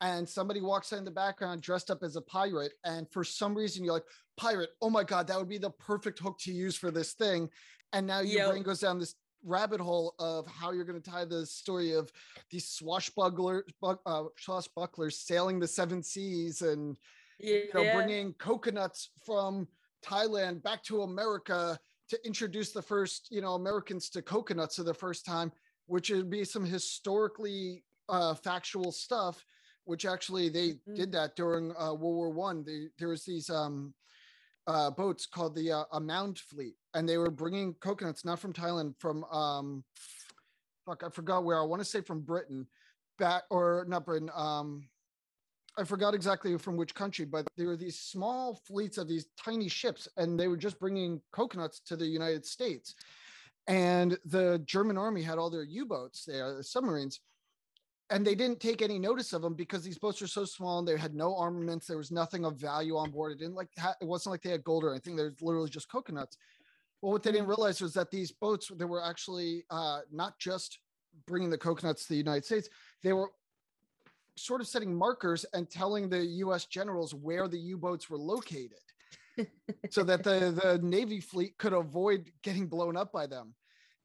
and 0.00 0.28
somebody 0.28 0.60
walks 0.60 0.92
in 0.92 1.04
the 1.04 1.10
background 1.10 1.60
dressed 1.62 1.90
up 1.90 2.02
as 2.02 2.16
a 2.16 2.20
pirate 2.22 2.72
and 2.84 3.10
for 3.10 3.24
some 3.24 3.54
reason 3.54 3.84
you're 3.84 3.94
like 3.94 4.04
pirate 4.36 4.70
oh 4.82 4.90
my 4.90 5.02
god 5.04 5.26
that 5.26 5.36
would 5.38 5.48
be 5.48 5.58
the 5.58 5.70
perfect 5.70 6.18
hook 6.18 6.38
to 6.38 6.52
use 6.52 6.76
for 6.76 6.90
this 6.90 7.12
thing 7.14 7.48
and 7.92 8.06
now 8.06 8.20
your 8.20 8.42
Yep. 8.42 8.50
brain 8.50 8.62
goes 8.62 8.80
down 8.80 8.98
this 8.98 9.14
rabbit 9.44 9.80
hole 9.80 10.14
of 10.18 10.46
how 10.48 10.72
you're 10.72 10.84
going 10.84 11.00
to 11.00 11.10
tie 11.10 11.24
the 11.24 11.46
story 11.46 11.92
of 11.92 12.10
these 12.50 12.68
swashbuckler 12.68 13.64
uh, 13.82 14.24
swashbucklers 14.44 15.12
sailing 15.14 15.58
the 15.60 15.66
seven 15.66 16.02
seas 16.02 16.62
and 16.62 16.96
you 17.38 17.68
know 17.74 17.92
bringing 17.94 18.32
coconuts 18.34 19.10
from 19.24 19.66
Thailand 20.04 20.62
back 20.62 20.82
to 20.84 21.02
America 21.02 21.78
to 22.08 22.26
introduce 22.26 22.72
the 22.72 22.82
first 22.82 23.28
you 23.30 23.40
know 23.40 23.54
Americans 23.54 24.10
to 24.10 24.22
coconuts 24.22 24.76
for 24.76 24.82
the 24.82 24.94
first 24.94 25.24
time, 25.24 25.52
which 25.86 26.10
would 26.10 26.30
be 26.30 26.44
some 26.44 26.64
historically 26.64 27.84
uh, 28.08 28.34
factual 28.34 28.90
stuff. 28.90 29.44
Which 29.88 30.04
actually 30.04 30.50
they 30.50 30.72
Mhm. 30.74 30.96
did 30.96 31.12
that 31.12 31.34
during 31.34 31.74
uh, 31.74 31.94
World 31.94 32.16
War 32.16 32.28
One. 32.28 32.62
There 32.98 33.08
was 33.08 33.24
these 33.24 33.48
um, 33.48 33.94
uh, 34.66 34.90
boats 34.90 35.24
called 35.24 35.54
the 35.54 35.72
uh, 35.72 35.84
a 35.92 35.98
Mound 35.98 36.38
Fleet, 36.38 36.76
and 36.92 37.08
they 37.08 37.16
were 37.16 37.30
bringing 37.30 37.72
coconuts 37.76 38.22
not 38.22 38.38
from 38.38 38.52
Thailand, 38.52 39.00
from 39.00 39.24
um, 39.24 39.82
fuck, 40.84 41.02
I 41.04 41.08
forgot 41.08 41.42
where. 41.42 41.58
I 41.58 41.62
want 41.62 41.80
to 41.80 41.86
say 41.86 42.02
from 42.02 42.20
Britain, 42.20 42.68
back 43.18 43.44
or 43.48 43.86
not 43.88 44.04
Britain. 44.04 44.30
Um, 44.34 44.86
I 45.78 45.84
forgot 45.84 46.12
exactly 46.12 46.58
from 46.58 46.76
which 46.76 46.94
country, 46.94 47.24
but 47.24 47.46
there 47.56 47.68
were 47.68 47.76
these 47.76 47.98
small 47.98 48.56
fleets 48.66 48.98
of 48.98 49.08
these 49.08 49.28
tiny 49.42 49.68
ships, 49.70 50.06
and 50.18 50.38
they 50.38 50.48
were 50.48 50.58
just 50.58 50.78
bringing 50.78 51.22
coconuts 51.32 51.80
to 51.86 51.96
the 51.96 52.06
United 52.06 52.44
States. 52.44 52.94
And 53.66 54.18
the 54.26 54.58
German 54.66 54.98
army 54.98 55.22
had 55.22 55.38
all 55.38 55.48
their 55.48 55.62
U-boats 55.62 56.26
there, 56.26 56.54
the 56.54 56.62
submarines, 56.62 57.20
and 58.10 58.26
they 58.26 58.34
didn't 58.34 58.60
take 58.60 58.80
any 58.80 58.98
notice 58.98 59.32
of 59.32 59.42
them 59.42 59.54
because 59.54 59.82
these 59.82 59.98
boats 59.98 60.20
were 60.20 60.26
so 60.26 60.44
small 60.44 60.78
and 60.78 60.88
they 60.88 60.96
had 60.96 61.14
no 61.14 61.36
armaments. 61.36 61.86
There 61.86 61.98
was 61.98 62.10
nothing 62.10 62.44
of 62.44 62.56
value 62.56 62.96
on 62.96 63.10
board. 63.10 63.32
It 63.32 63.38
didn't 63.38 63.54
like 63.54 63.68
ha- 63.78 63.96
it 64.00 64.06
wasn't 64.06 64.32
like 64.32 64.42
they 64.42 64.50
had 64.50 64.64
gold 64.64 64.84
or 64.84 64.90
anything. 64.90 65.14
There's 65.14 65.40
literally 65.42 65.68
just 65.68 65.90
coconuts. 65.90 66.36
Well, 67.02 67.12
what 67.12 67.22
they 67.22 67.32
didn't 67.32 67.48
realize 67.48 67.80
was 67.80 67.92
that 67.94 68.10
these 68.10 68.32
boats 68.32 68.70
they 68.74 68.84
were 68.84 69.04
actually 69.04 69.64
uh, 69.70 70.00
not 70.10 70.38
just 70.38 70.78
bringing 71.26 71.50
the 71.50 71.58
coconuts 71.58 72.06
to 72.06 72.12
the 72.14 72.18
United 72.18 72.44
States. 72.44 72.68
They 73.02 73.12
were 73.12 73.30
sort 74.36 74.60
of 74.60 74.68
setting 74.68 74.94
markers 74.94 75.44
and 75.52 75.68
telling 75.68 76.08
the 76.08 76.24
U.S. 76.24 76.64
generals 76.64 77.14
where 77.14 77.48
the 77.48 77.58
U-boats 77.58 78.08
were 78.08 78.18
located, 78.18 78.78
so 79.90 80.02
that 80.04 80.22
the 80.24 80.58
the 80.62 80.80
Navy 80.82 81.20
fleet 81.20 81.58
could 81.58 81.74
avoid 81.74 82.30
getting 82.42 82.66
blown 82.66 82.96
up 82.96 83.12
by 83.12 83.26
them. 83.26 83.54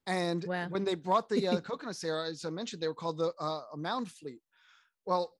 And 0.05 0.43
Wow. 0.45 0.67
when 0.69 0.83
they 0.83 0.95
brought 0.95 1.29
the 1.29 1.47
uh, 1.47 1.61
coconuts 1.69 2.01
there, 2.01 2.23
as 2.25 2.45
I 2.45 2.49
mentioned, 2.49 2.81
they 2.81 2.87
were 2.87 2.93
called 2.93 3.17
the 3.17 3.33
uh, 3.39 3.61
a 3.73 3.77
Mound 3.77 4.11
Fleet. 4.11 4.41
Well, 5.05 5.33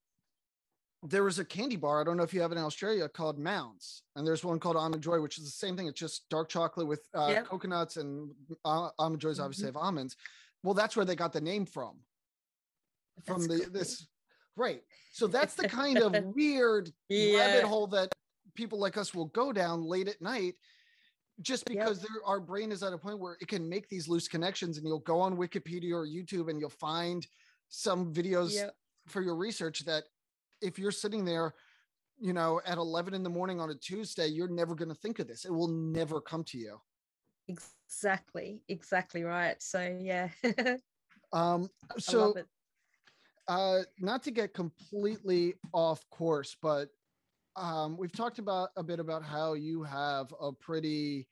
there 1.05 1.23
was 1.23 1.37
a 1.37 1.43
candy 1.43 1.75
bar. 1.75 1.99
I 1.99 2.05
don't 2.05 2.15
know 2.15 2.23
if 2.23 2.33
you 2.33 2.41
have 2.41 2.53
it 2.53 2.57
in 2.57 2.63
Australia 2.63 3.09
called 3.09 3.37
Mounds, 3.37 4.03
and 4.15 4.25
there's 4.25 4.43
one 4.45 4.57
called 4.59 4.77
Almond 4.77 5.03
Joy, 5.03 5.19
which 5.19 5.37
is 5.37 5.43
the 5.43 5.49
same 5.51 5.75
thing. 5.75 5.87
It's 5.87 5.99
just 5.99 6.29
dark 6.29 6.47
chocolate 6.47 6.87
with 6.87 7.01
uh, 7.13 7.27
Yep. 7.29 7.45
coconuts 7.45 7.97
and 7.97 8.31
uh, 8.63 8.89
Almond 8.97 9.19
Joys 9.21 9.39
obviously 9.39 9.67
Mm-hmm. 9.67 9.77
have 9.77 9.83
almonds. 9.85 10.15
Well, 10.63 10.73
that's 10.73 10.95
where 10.95 11.03
they 11.05 11.15
got 11.15 11.33
the 11.33 11.41
name 11.41 11.65
from 11.65 11.99
from 13.25 13.41
That's 13.47 13.59
the 13.59 13.63
cool. 13.65 13.73
this 13.73 14.07
right 14.55 14.81
so 15.11 15.27
that's 15.27 15.53
the 15.53 15.67
kind 15.67 15.99
of 15.99 16.13
weird 16.35 16.91
Yeah. 17.09 17.37
rabbit 17.37 17.63
hole 17.63 17.85
that 17.87 18.11
people 18.55 18.79
like 18.79 18.97
us 18.97 19.13
will 19.13 19.27
go 19.27 19.53
down 19.53 19.83
late 19.83 20.07
at 20.07 20.19
night 20.19 20.55
just 21.43 21.69
Yep. 21.69 21.77
because 21.77 21.99
there, 21.99 22.25
our 22.25 22.39
brain 22.39 22.71
is 22.71 22.81
at 22.81 22.93
a 22.93 22.97
point 22.97 23.19
where 23.19 23.37
it 23.41 23.47
can 23.47 23.67
make 23.67 23.89
these 23.89 24.07
loose 24.07 24.27
connections 24.27 24.77
and 24.77 24.87
you'll 24.87 24.99
go 24.99 25.19
on 25.19 25.37
wikipedia 25.37 25.93
or 25.93 26.07
youtube 26.07 26.49
and 26.49 26.59
you'll 26.59 26.69
find 26.69 27.27
some 27.69 28.13
videos 28.13 28.53
Yep. 28.55 28.75
for 29.07 29.21
your 29.21 29.35
research 29.35 29.85
that 29.85 30.05
if 30.61 30.79
you're 30.79 30.91
sitting 30.91 31.25
there 31.25 31.53
you 32.19 32.33
know 32.33 32.61
at 32.65 32.77
11 32.77 33.13
in 33.13 33.23
the 33.23 33.29
morning 33.29 33.59
on 33.59 33.69
a 33.69 33.75
tuesday 33.75 34.27
you're 34.27 34.47
never 34.47 34.75
going 34.75 34.89
to 34.89 34.95
think 34.95 35.19
of 35.19 35.27
this 35.27 35.45
it 35.45 35.51
will 35.51 35.67
never 35.67 36.21
come 36.21 36.43
to 36.45 36.57
you 36.57 36.79
Exactly, 37.47 38.61
exactly 38.69 39.23
right. 39.23 39.61
So 39.61 39.97
yeah. 39.99 40.29
um, 41.33 41.69
so 41.99 42.33
uh, 43.47 43.79
not 43.99 44.23
to 44.23 44.31
get 44.31 44.53
completely 44.53 45.55
off 45.73 46.01
course, 46.09 46.55
but 46.61 46.89
um, 47.55 47.97
we've 47.97 48.11
talked 48.11 48.39
about 48.39 48.69
a 48.77 48.83
bit 48.83 48.99
about 48.99 49.23
how 49.23 49.53
you 49.53 49.83
have 49.83 50.33
a 50.41 50.51
pretty 50.51 51.27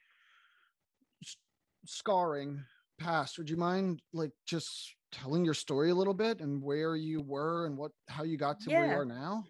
scarring 1.85 2.63
past. 2.99 3.37
Would 3.37 3.49
you 3.49 3.57
mind 3.57 4.01
like 4.13 4.31
just 4.45 4.95
telling 5.11 5.43
your 5.43 5.53
story 5.53 5.91
a 5.91 5.95
little 5.95 6.13
bit 6.13 6.39
and 6.39 6.61
where 6.61 6.95
you 6.95 7.21
were 7.21 7.65
and 7.65 7.77
what 7.77 7.91
how 8.07 8.23
you 8.23 8.37
got 8.37 8.59
to 8.61 8.69
yeah. 8.69 8.79
where 8.79 8.87
you 8.87 8.99
are 8.99 9.05
now? 9.05 9.43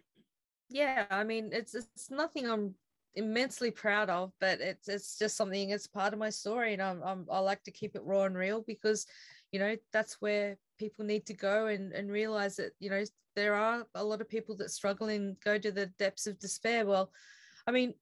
Yeah, 0.68 1.06
I 1.10 1.24
mean 1.24 1.50
it's 1.52 1.74
it's 1.74 2.10
nothing 2.10 2.48
I'm 2.48 2.74
immensely 3.14 3.70
proud 3.70 4.10
of, 4.10 4.32
but 4.40 4.60
it's 4.60 4.88
it's 4.88 5.18
just 5.18 5.36
something. 5.36 5.70
It's 5.70 5.86
part 5.86 6.12
of 6.12 6.18
my 6.18 6.30
story, 6.30 6.72
and 6.72 6.82
I'm, 6.82 7.02
I'm 7.02 7.26
I 7.30 7.38
like 7.38 7.62
to 7.64 7.70
keep 7.70 7.94
it 7.94 8.04
raw 8.04 8.24
and 8.24 8.36
real 8.36 8.62
because, 8.66 9.06
you 9.52 9.60
know, 9.60 9.76
that's 9.92 10.20
where 10.20 10.56
people 10.78 11.04
need 11.04 11.26
to 11.26 11.34
go 11.34 11.66
and 11.66 11.92
and 11.92 12.10
realize 12.10 12.56
that 12.56 12.72
you 12.80 12.90
know 12.90 13.04
there 13.34 13.54
are 13.54 13.86
a 13.94 14.04
lot 14.04 14.20
of 14.20 14.28
people 14.28 14.56
that 14.56 14.70
struggle 14.70 15.08
and 15.08 15.36
go 15.40 15.58
to 15.58 15.72
the 15.72 15.86
depths 15.98 16.26
of 16.26 16.38
despair. 16.38 16.84
Well, 16.84 17.10
I 17.66 17.70
mean, 17.70 17.94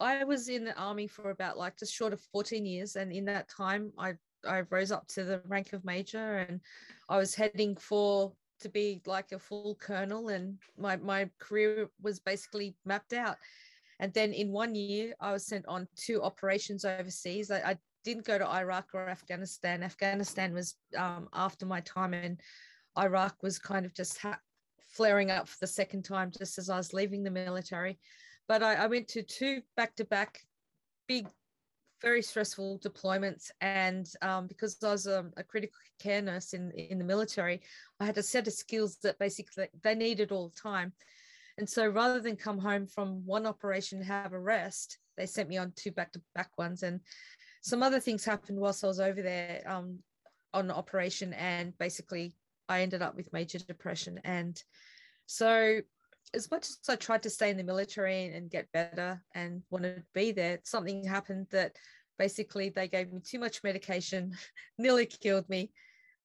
I 0.00 0.24
was 0.24 0.48
in 0.48 0.64
the 0.64 0.76
army 0.76 1.06
for 1.06 1.30
about 1.30 1.58
like 1.58 1.78
just 1.78 1.94
short 1.94 2.12
of 2.12 2.20
14 2.32 2.64
years, 2.64 2.96
and 2.96 3.12
in 3.12 3.24
that 3.26 3.48
time, 3.48 3.92
I 3.98 4.14
I 4.46 4.62
rose 4.70 4.92
up 4.92 5.06
to 5.08 5.24
the 5.24 5.42
rank 5.48 5.72
of 5.72 5.84
major, 5.84 6.38
and 6.38 6.60
I 7.08 7.18
was 7.18 7.34
heading 7.34 7.76
for 7.76 8.32
to 8.60 8.68
be 8.68 9.02
like 9.06 9.32
a 9.32 9.38
full 9.38 9.74
colonel, 9.76 10.28
and 10.28 10.58
my 10.76 10.96
my 10.96 11.28
career 11.38 11.90
was 12.00 12.20
basically 12.20 12.76
mapped 12.84 13.12
out. 13.12 13.36
And 14.00 14.12
then 14.14 14.32
in 14.32 14.52
one 14.52 14.76
year, 14.76 15.14
I 15.20 15.32
was 15.32 15.46
sent 15.46 15.66
on 15.66 15.88
two 15.96 16.22
operations 16.22 16.84
overseas. 16.84 17.50
I, 17.50 17.58
I 17.58 17.78
didn't 18.04 18.24
go 18.24 18.38
to 18.38 18.48
Iraq 18.48 18.90
or 18.94 19.08
Afghanistan. 19.08 19.82
Afghanistan 19.82 20.54
was 20.54 20.76
um, 20.96 21.28
after 21.32 21.66
my 21.66 21.80
time, 21.80 22.14
and 22.14 22.40
Iraq 22.96 23.42
was 23.42 23.58
kind 23.58 23.84
of 23.84 23.94
just 23.94 24.18
ha- 24.18 24.38
flaring 24.86 25.32
up 25.32 25.48
for 25.48 25.56
the 25.60 25.66
second 25.66 26.04
time 26.04 26.30
just 26.36 26.58
as 26.58 26.70
I 26.70 26.76
was 26.76 26.92
leaving 26.92 27.24
the 27.24 27.30
military. 27.30 27.98
But 28.48 28.62
I, 28.62 28.74
I 28.74 28.86
went 28.86 29.08
to 29.08 29.22
two 29.22 29.62
back 29.76 29.94
to 29.96 30.04
back 30.04 30.40
big, 31.06 31.28
very 32.00 32.22
stressful 32.22 32.80
deployments. 32.80 33.50
And 33.60 34.08
um, 34.22 34.46
because 34.46 34.76
I 34.82 34.90
was 34.90 35.06
a, 35.06 35.26
a, 35.36 35.44
critical 35.44 35.78
care 36.00 36.22
nurse 36.22 36.54
in, 36.54 36.70
in 36.72 36.98
the 36.98 37.04
military, 37.04 37.60
I 38.00 38.06
had 38.06 38.18
a 38.18 38.22
set 38.22 38.46
of 38.46 38.52
skills 38.52 38.98
that 39.02 39.18
basically 39.18 39.68
they 39.82 39.94
needed 39.94 40.32
all 40.32 40.48
the 40.48 40.60
time. 40.60 40.92
And 41.58 41.68
so 41.68 41.86
rather 41.88 42.20
than 42.20 42.36
come 42.36 42.58
home 42.58 42.86
from 42.86 43.26
one 43.26 43.44
operation 43.44 43.98
and 43.98 44.06
have 44.06 44.32
a 44.32 44.38
rest, 44.38 44.98
they 45.16 45.26
sent 45.26 45.48
me 45.48 45.58
on 45.58 45.72
two 45.74 45.90
back 45.90 46.12
to 46.12 46.22
back 46.34 46.56
ones. 46.56 46.84
And 46.84 47.00
some 47.62 47.82
other 47.82 48.00
things 48.00 48.24
happened 48.24 48.58
whilst 48.58 48.84
I 48.84 48.86
was 48.86 49.00
over 49.00 49.20
there 49.20 49.62
um, 49.66 49.98
on 50.54 50.70
operation. 50.70 51.32
And 51.34 51.76
basically, 51.76 52.36
I 52.68 52.82
ended 52.82 53.02
up 53.02 53.16
with 53.16 53.32
major 53.32 53.58
depression. 53.58 54.20
And 54.24 54.62
so, 55.26 55.80
as 56.34 56.50
much 56.50 56.68
as 56.68 56.78
I 56.88 56.96
tried 56.96 57.22
to 57.22 57.30
stay 57.30 57.50
in 57.50 57.56
the 57.56 57.64
military 57.64 58.26
and 58.26 58.50
get 58.50 58.70
better 58.72 59.22
and 59.34 59.62
wanted 59.70 59.96
to 59.96 60.02
be 60.14 60.32
there, 60.32 60.58
something 60.64 61.04
happened 61.04 61.46
that 61.50 61.76
basically 62.18 62.68
they 62.68 62.88
gave 62.88 63.12
me 63.12 63.20
too 63.20 63.38
much 63.38 63.62
medication, 63.62 64.34
nearly 64.78 65.06
killed 65.06 65.48
me. 65.48 65.70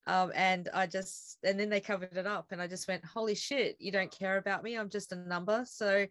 Um, 0.06 0.34
and 0.36 0.68
I 0.74 0.86
just 0.88 1.38
and 1.46 1.58
then 1.58 1.70
they 1.70 1.80
covered 1.80 2.18
it 2.18 2.28
up 2.28 2.48
and 2.52 2.62
I 2.62 2.68
just 2.68 2.89
went 2.89 3.06
holy 3.06 3.36
shit 3.36 3.78
you 3.80 3.89
don't 3.89 4.12
care 4.12 4.36
about 4.36 4.62
me 4.62 4.76
I'm 4.76 4.89
just 4.89 5.13
a 5.13 5.16
number. 5.16 5.63
So 5.66 6.06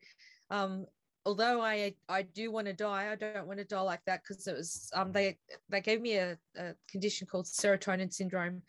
um, 0.51 0.87
although 1.27 1.61
I 1.61 1.95
I 2.09 2.23
do 2.23 2.51
want 2.51 2.69
to 2.69 2.73
die 2.73 3.11
I 3.13 3.17
don't 3.17 3.47
want 3.47 3.59
to 3.59 3.67
die 3.67 3.83
like 3.83 4.01
that 4.07 4.23
because 4.23 4.47
it 4.47 4.57
was 4.57 4.91
um, 4.95 5.13
they 5.13 5.37
they 5.69 5.83
gave 5.83 6.01
me 6.01 6.17
a, 6.17 6.39
a 6.57 6.75
condition 6.91 7.27
called 7.27 7.45
serotonin 7.45 8.11
syndrome 8.11 8.63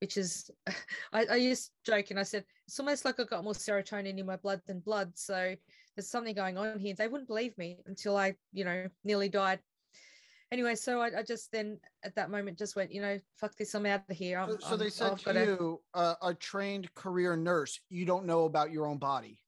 which 0.00 0.16
is 0.16 0.50
I, 1.12 1.26
I 1.30 1.36
used 1.36 1.70
to 1.84 1.92
joke 1.92 2.10
and 2.10 2.20
I 2.20 2.24
said 2.24 2.44
it's 2.66 2.78
almost 2.80 3.04
like 3.04 3.20
I 3.20 3.24
got 3.24 3.44
more 3.44 3.52
serotonin 3.52 4.18
in 4.18 4.26
my 4.26 4.36
blood 4.36 4.60
than 4.66 4.80
blood 4.80 5.12
so 5.14 5.54
there's 5.96 6.08
something 6.08 6.34
going 6.34 6.58
on 6.58 6.78
here 6.78 6.94
they 6.96 7.08
wouldn't 7.08 7.28
believe 7.28 7.56
me 7.58 7.78
until 7.86 8.16
I 8.16 8.34
you 8.52 8.64
know 8.64 8.86
nearly 9.04 9.28
died 9.28 9.60
anyway, 10.54 10.74
so 10.76 11.00
I, 11.00 11.18
I, 11.18 11.22
just 11.22 11.50
then 11.50 11.78
at 12.04 12.14
that 12.14 12.30
moment 12.30 12.58
just 12.58 12.76
went, 12.76 12.92
you 12.92 13.02
know, 13.02 13.18
fuck 13.36 13.56
this, 13.56 13.74
I'm 13.74 13.86
out 13.86 14.02
of 14.08 14.16
here. 14.16 14.38
I'm, 14.38 14.50
so, 14.52 14.58
so 14.60 14.76
they 14.76 14.88
said 14.88 15.18
to 15.18 15.32
you, 15.32 15.80
uh, 15.92 16.14
a 16.22 16.32
trained 16.32 16.94
career 16.94 17.36
nurse, 17.36 17.80
you 17.90 18.06
don't 18.06 18.24
know 18.24 18.44
about 18.44 18.70
your 18.70 18.86
own 18.86 18.98
body. 18.98 19.38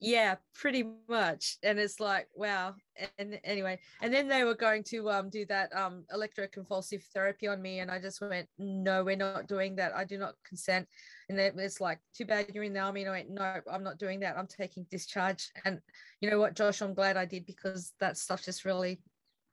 Yeah, 0.00 0.36
pretty 0.54 0.84
much. 1.08 1.56
And 1.64 1.78
it's 1.78 1.98
like, 1.98 2.28
wow. 2.34 2.74
And 3.18 3.40
anyway, 3.42 3.80
and 4.00 4.14
then 4.14 4.28
they 4.28 4.44
were 4.44 4.54
going 4.54 4.84
to 4.84 5.10
um, 5.10 5.28
do 5.28 5.44
that 5.46 5.74
um, 5.74 6.04
electroconvulsive 6.14 7.02
therapy 7.12 7.48
on 7.48 7.60
me. 7.60 7.80
And 7.80 7.90
I 7.90 8.00
just 8.00 8.20
went, 8.20 8.48
no, 8.58 9.02
we're 9.02 9.16
not 9.16 9.48
doing 9.48 9.74
that. 9.76 9.96
I 9.96 10.04
do 10.04 10.16
not 10.16 10.34
consent. 10.46 10.86
And 11.28 11.38
it 11.40 11.54
was 11.54 11.80
like, 11.80 11.98
too 12.16 12.24
bad 12.24 12.50
you're 12.54 12.64
in 12.64 12.74
the 12.74 12.80
army. 12.80 13.02
And 13.02 13.10
I 13.10 13.12
went, 13.12 13.30
no, 13.30 13.60
I'm 13.72 13.82
not 13.82 13.98
doing 13.98 14.20
that. 14.20 14.38
I'm 14.38 14.46
taking 14.46 14.86
discharge. 14.90 15.50
And 15.64 15.80
you 16.20 16.30
know 16.30 16.38
what, 16.38 16.54
Josh, 16.54 16.80
I'm 16.80 16.94
glad 16.94 17.16
I 17.16 17.24
did 17.24 17.44
because 17.44 17.92
that 17.98 18.16
stuff 18.16 18.44
just 18.44 18.64
really 18.64 19.00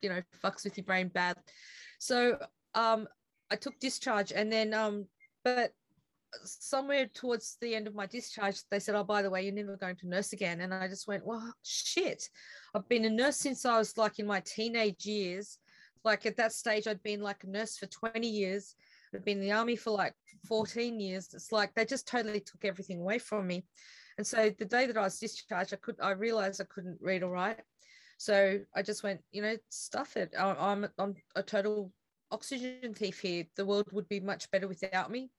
you 0.02 0.08
know 0.08 0.22
fucks 0.42 0.64
with 0.64 0.76
your 0.76 0.84
brain 0.84 1.08
bad 1.08 1.36
so 1.98 2.38
um 2.74 3.06
i 3.50 3.56
took 3.56 3.78
discharge 3.78 4.32
and 4.32 4.52
then 4.52 4.74
um 4.74 5.06
but 5.44 5.72
somewhere 6.44 7.06
towards 7.14 7.56
the 7.60 7.74
end 7.74 7.86
of 7.86 7.94
my 7.94 8.06
discharge 8.06 8.60
they 8.70 8.78
said 8.78 8.94
oh 8.94 9.04
by 9.04 9.22
the 9.22 9.30
way 9.30 9.42
you're 9.42 9.52
never 9.52 9.76
going 9.76 9.96
to 9.96 10.08
nurse 10.08 10.32
again. 10.32 10.60
And 10.60 10.72
i 10.72 10.88
just 10.88 11.08
went 11.08 11.26
well 11.26 11.52
shit. 11.62 12.28
I've 12.74 12.88
been 12.88 13.04
a 13.04 13.10
nurse 13.10 13.36
since 13.36 13.64
i 13.64 13.78
was 13.78 13.96
like 13.96 14.18
in 14.18 14.26
my 14.26 14.40
teenage 14.40 15.06
years. 15.06 15.58
Like 16.04 16.26
at 16.26 16.36
that 16.36 16.52
stage 16.52 16.86
i'd 16.86 17.02
been 17.02 17.20
like 17.20 17.44
a 17.44 17.50
nurse 17.50 17.76
for 17.76 17.86
20 17.86 18.26
years. 18.28 18.74
I'd 19.14 19.24
been 19.24 19.38
in 19.38 19.44
the 19.44 19.52
army 19.52 19.76
for 19.76 19.90
like 19.90 20.14
14 20.46 21.00
years. 21.00 21.28
It's 21.32 21.52
like 21.52 21.74
they 21.74 21.84
just 21.84 22.08
totally 22.08 22.40
took 22.40 22.64
everything 22.64 23.00
away 23.00 23.18
from 23.18 23.46
me. 23.46 23.64
And 24.18 24.26
so 24.26 24.50
the 24.58 24.64
day 24.64 24.86
that 24.86 24.96
i 24.96 25.02
was 25.02 25.18
discharged 25.18 25.74
i 25.74 25.76
could 25.76 25.96
i 26.00 26.10
realized 26.10 26.60
i 26.60 26.64
couldn't 26.64 26.98
read 27.00 27.22
or 27.22 27.32
write. 27.32 27.60
So 28.18 28.60
I 28.74 28.82
just 28.82 29.02
went, 29.02 29.20
you 29.30 29.42
know, 29.42 29.56
stuff 29.68 30.16
it. 30.16 30.32
I'm, 30.38 30.88
I'm 30.98 31.14
a 31.34 31.42
total 31.42 31.92
oxygen 32.30 32.94
thief 32.94 33.20
here. 33.20 33.44
The 33.56 33.66
world 33.66 33.88
would 33.92 34.08
be 34.08 34.20
much 34.20 34.50
better 34.50 34.68
without 34.68 35.10
me. 35.10 35.30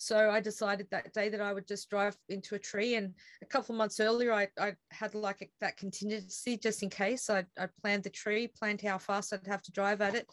So 0.00 0.30
I 0.30 0.40
decided 0.40 0.86
that 0.90 1.12
day 1.12 1.28
that 1.28 1.40
I 1.40 1.52
would 1.52 1.66
just 1.66 1.90
drive 1.90 2.16
into 2.28 2.54
a 2.54 2.58
tree. 2.58 2.94
And 2.94 3.12
a 3.42 3.46
couple 3.46 3.74
of 3.74 3.78
months 3.78 3.98
earlier, 3.98 4.32
I, 4.32 4.46
I 4.58 4.74
had 4.92 5.14
like 5.14 5.42
a, 5.42 5.46
that 5.60 5.76
contingency 5.76 6.56
just 6.56 6.84
in 6.84 6.88
case. 6.88 7.28
I, 7.28 7.44
I 7.58 7.66
planned 7.82 8.04
the 8.04 8.10
tree, 8.10 8.46
planned 8.46 8.80
how 8.80 8.98
fast 8.98 9.32
I'd 9.32 9.46
have 9.48 9.62
to 9.62 9.72
drive 9.72 10.00
at 10.00 10.14
it. 10.14 10.26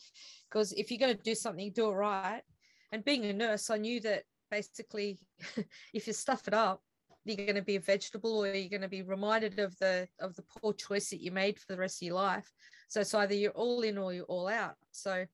Because 0.49 0.71
if 0.73 0.91
you're 0.91 0.99
going 0.99 1.17
to 1.17 1.23
do 1.23 1.34
something, 1.34 1.71
do 1.73 1.89
it 1.89 1.93
right. 1.93 2.43
And 2.91 3.04
being 3.04 3.25
a 3.25 3.34
nurse, 3.34 3.71
I 3.71 3.78
knew 3.78 3.99
that 4.01 4.23
basically 4.51 5.17
if 5.93 6.06
you 6.06 6.13
stuff 6.13 6.47
it 6.47 6.54
up, 6.54 6.82
you're 7.25 7.38
going 7.38 7.56
to 7.56 7.63
be 7.63 7.78
a 7.78 7.80
vegetable 7.80 8.43
or 8.45 8.54
you're 8.54 8.69
going 8.69 8.82
to 8.82 8.88
be 8.88 9.01
reminded 9.01 9.58
of 9.58 9.75
the 9.80 10.08
of 10.19 10.36
the 10.36 10.43
poor 10.43 10.73
choice 10.73 11.10
that 11.10 11.21
you 11.21 11.32
made 11.32 11.60
for 11.60 11.65
the 11.73 11.80
rest 11.80 12.04
of 12.04 12.06
your 12.06 12.15
life 12.15 12.51
so 12.88 13.01
it's 13.01 13.15
either 13.15 13.34
you're 13.34 13.51
all 13.51 13.82
in 13.82 13.97
or 13.97 14.13
you're 14.13 14.25
all 14.25 14.47
out 14.47 14.75
so 14.91 15.25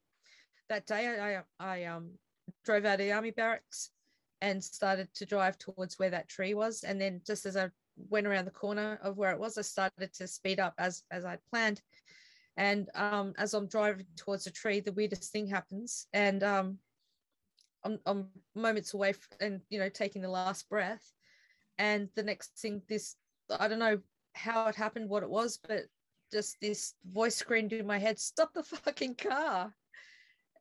that 0.69 0.87
day 0.87 1.05
i 1.19 1.41
i 1.59 1.83
um 1.83 2.11
drove 2.63 2.85
out 2.85 2.93
of 2.93 2.99
the 2.99 3.11
army 3.11 3.31
barracks 3.31 3.89
and 4.41 4.63
started 4.63 5.07
to 5.13 5.25
drive 5.25 5.57
towards 5.57 5.97
where 5.97 6.09
that 6.09 6.27
tree 6.27 6.53
was. 6.53 6.83
And 6.83 6.99
then 6.99 7.21
just 7.25 7.45
as 7.45 7.55
i 7.55 7.69
went 8.09 8.25
around 8.25 8.45
the 8.45 8.51
corner 8.51 8.99
of 9.03 9.17
where 9.17 9.31
it 9.31 9.39
was 9.39 9.57
i 9.57 9.61
started 9.61 10.11
to 10.13 10.27
speed 10.27 10.59
up 10.59 10.73
as 10.77 11.03
as 11.11 11.25
i'd 11.25 11.45
planned. 11.49 11.81
And 12.57 12.89
um, 12.95 13.33
as 13.37 13.53
i'm 13.53 13.67
driving 13.67 14.07
towards 14.17 14.43
the 14.45 14.51
tree 14.51 14.79
the 14.79 14.93
weirdest 14.93 15.31
thing 15.31 15.47
happens. 15.47 16.07
And 16.13 16.43
um, 16.43 16.77
I'm, 17.83 17.99
I'm 18.05 18.27
moments 18.55 18.93
away 18.93 19.13
from, 19.13 19.37
and 19.39 19.61
you 19.69 19.79
know 19.79 19.89
taking 19.89 20.21
the 20.21 20.29
last 20.29 20.69
breath. 20.69 21.11
And 21.77 22.09
the 22.15 22.23
next 22.23 22.57
thing 22.59 22.81
this 22.87 23.15
i 23.59 23.67
don't 23.67 23.79
know 23.79 23.99
how 24.33 24.67
it 24.67 24.75
happened 24.75 25.09
what 25.09 25.23
it 25.23 25.29
was 25.29 25.59
but 25.67 25.83
just 26.31 26.55
this 26.61 26.93
voice 27.05 27.35
screamed 27.35 27.73
in 27.73 27.85
my 27.85 27.97
head 27.97 28.17
stop 28.17 28.53
the 28.53 28.63
fucking 28.63 29.15
car 29.15 29.73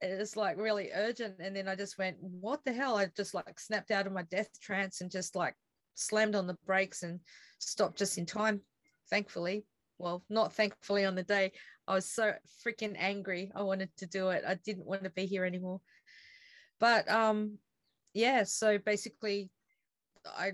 it's 0.03 0.37
like 0.37 0.57
really 0.57 0.91
urgent 0.95 1.35
and 1.41 1.55
then 1.55 1.69
i 1.69 1.75
just 1.75 1.99
went 1.99 2.17
what 2.21 2.65
the 2.65 2.73
hell? 2.73 2.97
I 2.97 3.07
just 3.17 3.35
like 3.35 3.59
snapped 3.61 3.91
out 3.91 4.07
of 4.07 4.13
my 4.13 4.23
death 4.25 4.49
trance 4.61 5.01
and 5.01 5.11
just 5.11 5.37
like 5.37 5.55
slammed 5.95 6.35
on 6.35 6.47
the 6.47 6.57
brakes 6.67 7.03
and 7.03 7.21
stopped 7.59 7.99
just 7.99 8.19
in 8.19 8.27
time 8.27 8.61
thankfully. 9.11 9.67
Well 9.99 10.25
not 10.31 10.55
thankfully 10.55 11.05
on 11.05 11.15
the 11.15 11.23
day. 11.23 11.53
I 11.87 11.95
was 11.95 12.11
so 12.11 12.33
freaking 12.65 12.97
angry. 12.99 13.51
I 13.55 13.63
wanted 13.63 13.91
to 13.99 14.07
do 14.07 14.31
it. 14.31 14.45
I 14.47 14.55
didn't 14.65 14.87
want 14.87 15.05
to 15.05 15.11
be 15.11 15.27
here 15.27 15.45
anymore. 15.45 15.81
But 16.79 17.11
um 17.11 17.59
yeah 18.15 18.43
so 18.43 18.77
basically 18.79 19.51
i 20.27 20.51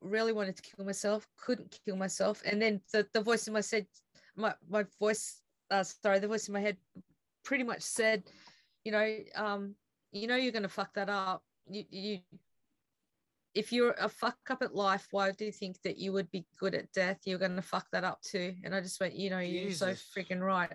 really 0.00 0.32
wanted 0.32 0.56
to 0.56 0.62
kill 0.62 0.84
myself, 0.84 1.26
couldn't 1.36 1.78
kill 1.84 1.96
myself. 1.96 2.42
And 2.44 2.60
then 2.60 2.80
the, 2.92 3.06
the 3.12 3.22
voice 3.22 3.46
in 3.46 3.54
my 3.54 3.60
said, 3.60 3.86
my, 4.36 4.54
my 4.68 4.84
voice, 5.00 5.40
uh, 5.70 5.82
sorry, 5.82 6.18
the 6.18 6.28
voice 6.28 6.46
in 6.48 6.54
my 6.54 6.60
head 6.60 6.76
pretty 7.44 7.64
much 7.64 7.82
said, 7.82 8.24
you 8.84 8.92
know, 8.92 9.16
um, 9.36 9.74
you 10.12 10.26
know, 10.26 10.36
you're 10.36 10.52
going 10.52 10.62
to 10.62 10.68
fuck 10.68 10.94
that 10.94 11.08
up. 11.08 11.42
You, 11.68 11.84
you, 11.90 12.18
if 13.54 13.72
you're 13.72 13.94
a 14.00 14.08
fuck 14.08 14.36
up 14.50 14.62
at 14.62 14.74
life, 14.74 15.06
why 15.10 15.30
do 15.30 15.44
you 15.44 15.52
think 15.52 15.80
that 15.82 15.96
you 15.96 16.12
would 16.12 16.30
be 16.30 16.44
good 16.58 16.74
at 16.74 16.92
death? 16.92 17.20
You're 17.24 17.38
going 17.38 17.56
to 17.56 17.62
fuck 17.62 17.86
that 17.92 18.04
up 18.04 18.20
too. 18.22 18.54
And 18.64 18.74
I 18.74 18.80
just 18.80 19.00
went, 19.00 19.14
you 19.14 19.30
know, 19.30 19.38
you're 19.38 19.70
so 19.70 19.92
freaking 20.16 20.40
right. 20.40 20.72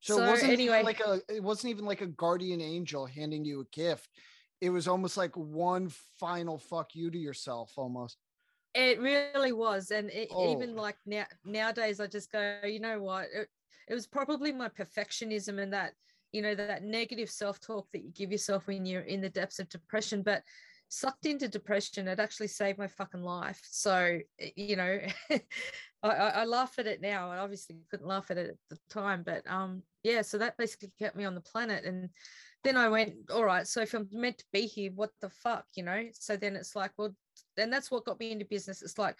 So, 0.00 0.16
So 0.16 0.24
it 0.24 0.28
wasn't 0.30 0.52
even 0.52 0.60
anyway- 0.68 0.82
like 0.84 1.00
a 1.00 1.20
it 1.28 1.42
wasn't 1.42 1.70
even 1.72 1.84
like 1.84 2.00
a 2.00 2.06
guardian 2.06 2.60
angel 2.60 3.04
handing 3.06 3.44
you 3.44 3.60
a 3.60 3.64
gift. 3.76 4.08
It 4.60 4.70
was 4.70 4.88
almost 4.88 5.16
like 5.16 5.36
one 5.36 5.88
final 6.18 6.58
fuck 6.58 6.94
you 6.94 7.10
to 7.10 7.18
yourself 7.18 7.72
almost. 7.76 8.16
It 8.74 9.00
really 9.00 9.52
was, 9.52 9.90
and 9.90 10.10
it, 10.10 10.28
Oh. 10.30 10.52
even 10.52 10.76
like 10.76 10.96
now 11.06 11.26
nowadays, 11.44 12.00
I 12.00 12.06
just 12.06 12.30
go, 12.30 12.60
you 12.64 12.80
know 12.80 13.00
what? 13.00 13.26
It, 13.34 13.48
it 13.88 13.94
was 13.94 14.06
probably 14.06 14.52
my 14.52 14.68
perfectionism 14.68 15.60
and 15.60 15.72
that 15.72 15.92
you 16.32 16.42
know 16.42 16.54
that 16.54 16.84
negative 16.84 17.30
self 17.30 17.60
talk 17.60 17.86
that 17.92 18.04
you 18.04 18.12
give 18.12 18.30
yourself 18.30 18.66
when 18.66 18.84
you're 18.84 19.02
in 19.02 19.20
the 19.20 19.30
depths 19.30 19.58
of 19.58 19.68
depression. 19.68 20.22
But 20.22 20.42
sucked 20.88 21.26
into 21.26 21.48
depression, 21.48 22.08
it 22.08 22.20
actually 22.20 22.48
saved 22.48 22.78
my 22.78 22.88
fucking 22.88 23.22
life. 23.22 23.60
So 23.64 24.18
you 24.56 24.76
know, 24.76 25.00
I, 25.30 25.38
I, 26.08 26.28
I 26.28 26.44
laugh 26.44 26.78
at 26.78 26.86
it 26.86 27.00
now. 27.00 27.30
I 27.30 27.38
obviously 27.38 27.76
couldn't 27.90 28.06
laugh 28.06 28.30
at 28.30 28.38
it 28.38 28.50
at 28.50 28.56
the 28.70 28.78
time, 28.90 29.22
but 29.24 29.42
um, 29.50 29.82
yeah. 30.02 30.22
So 30.22 30.38
that 30.38 30.58
basically 30.58 30.92
kept 30.98 31.16
me 31.16 31.24
on 31.24 31.34
the 31.34 31.40
planet, 31.40 31.84
and 31.84 32.10
then 32.64 32.76
I 32.76 32.88
went, 32.88 33.14
all 33.32 33.44
right. 33.44 33.66
So 33.66 33.80
if 33.80 33.94
I'm 33.94 34.08
meant 34.12 34.38
to 34.38 34.44
be 34.52 34.62
here, 34.62 34.90
what 34.94 35.10
the 35.20 35.30
fuck, 35.30 35.64
you 35.74 35.82
know? 35.82 36.04
So 36.12 36.36
then 36.36 36.56
it's 36.56 36.74
like, 36.74 36.92
well, 36.98 37.14
and 37.56 37.72
that's 37.72 37.90
what 37.90 38.04
got 38.04 38.20
me 38.20 38.32
into 38.32 38.44
business. 38.44 38.82
It's 38.82 38.98
like 38.98 39.16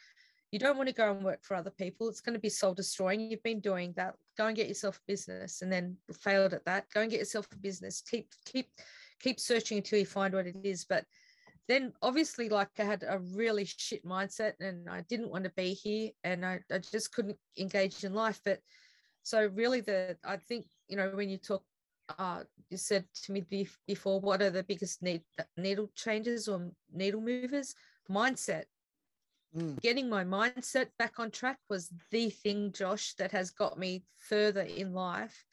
you 0.51 0.59
don't 0.59 0.76
want 0.76 0.88
to 0.88 0.94
go 0.94 1.11
and 1.12 1.24
work 1.24 1.40
for 1.42 1.55
other 1.55 1.70
people. 1.70 2.09
It's 2.09 2.20
going 2.20 2.34
to 2.34 2.40
be 2.40 2.49
soul 2.49 2.72
destroying. 2.72 3.20
You've 3.20 3.42
been 3.42 3.61
doing 3.61 3.92
that. 3.96 4.14
Go 4.36 4.46
and 4.46 4.57
get 4.57 4.68
yourself 4.68 4.96
a 4.96 5.07
business, 5.07 5.62
and 5.62 5.70
then 5.70 5.96
failed 6.20 6.55
at 6.55 6.64
that. 6.64 6.86
Go 6.94 7.03
and 7.03 7.11
get 7.11 7.20
yourself 7.20 7.46
a 7.53 7.57
business. 7.57 8.03
Keep 8.11 8.28
keep 8.46 8.68
keep 9.20 9.40
searching 9.40 9.78
until 9.78 9.99
you 9.99 10.07
find 10.07 10.32
what 10.32 10.46
it 10.46 10.57
is. 10.62 10.84
But 10.84 11.05
then 11.66 11.92
obviously, 12.01 12.49
like 12.49 12.68
I 12.78 12.84
had 12.84 13.05
a 13.07 13.18
really 13.18 13.66
shit 13.66 14.05
mindset, 14.07 14.55
and 14.61 14.88
I 14.88 15.03
didn't 15.09 15.30
want 15.30 15.44
to 15.44 15.51
be 15.51 15.74
here, 15.74 16.11
and 16.24 16.46
I, 16.46 16.61
I 16.72 16.78
just 16.78 17.12
couldn't 17.12 17.36
engage 17.59 18.05
in 18.05 18.14
life. 18.14 18.40
But 18.42 18.61
so 19.22 19.51
really, 19.55 19.82
the 19.82 20.16
I 20.24 20.36
think 20.36 20.66
you 20.88 20.96
know 20.96 21.11
when 21.14 21.28
you 21.28 21.38
talk. 21.38 21.62
Uh, 22.18 22.42
you 22.70 22.78
said 22.78 23.05
to 23.12 23.32
me 23.32 23.44
before, 23.86 24.18
what 24.18 24.40
are 24.40 24.49
the 24.49 24.62
biggest 24.62 25.03
need, 25.03 25.20
needle 25.59 25.90
changes 25.94 26.49
or 26.49 26.70
needle 26.90 27.20
movers? 27.20 27.74
Mindset 28.11 28.64
Mm. 29.57 29.80
getting 29.80 30.11
my 30.11 30.24
mindset 30.24 30.88
back 30.99 31.18
on 31.18 31.30
track 31.30 31.59
was 31.70 31.90
the 32.11 32.28
thing, 32.28 32.70
Josh, 32.72 33.14
that 33.14 33.32
has 33.32 33.51
got 33.51 33.78
me 33.78 34.05
further 34.18 34.61
in 34.61 34.92
life. 34.92 35.44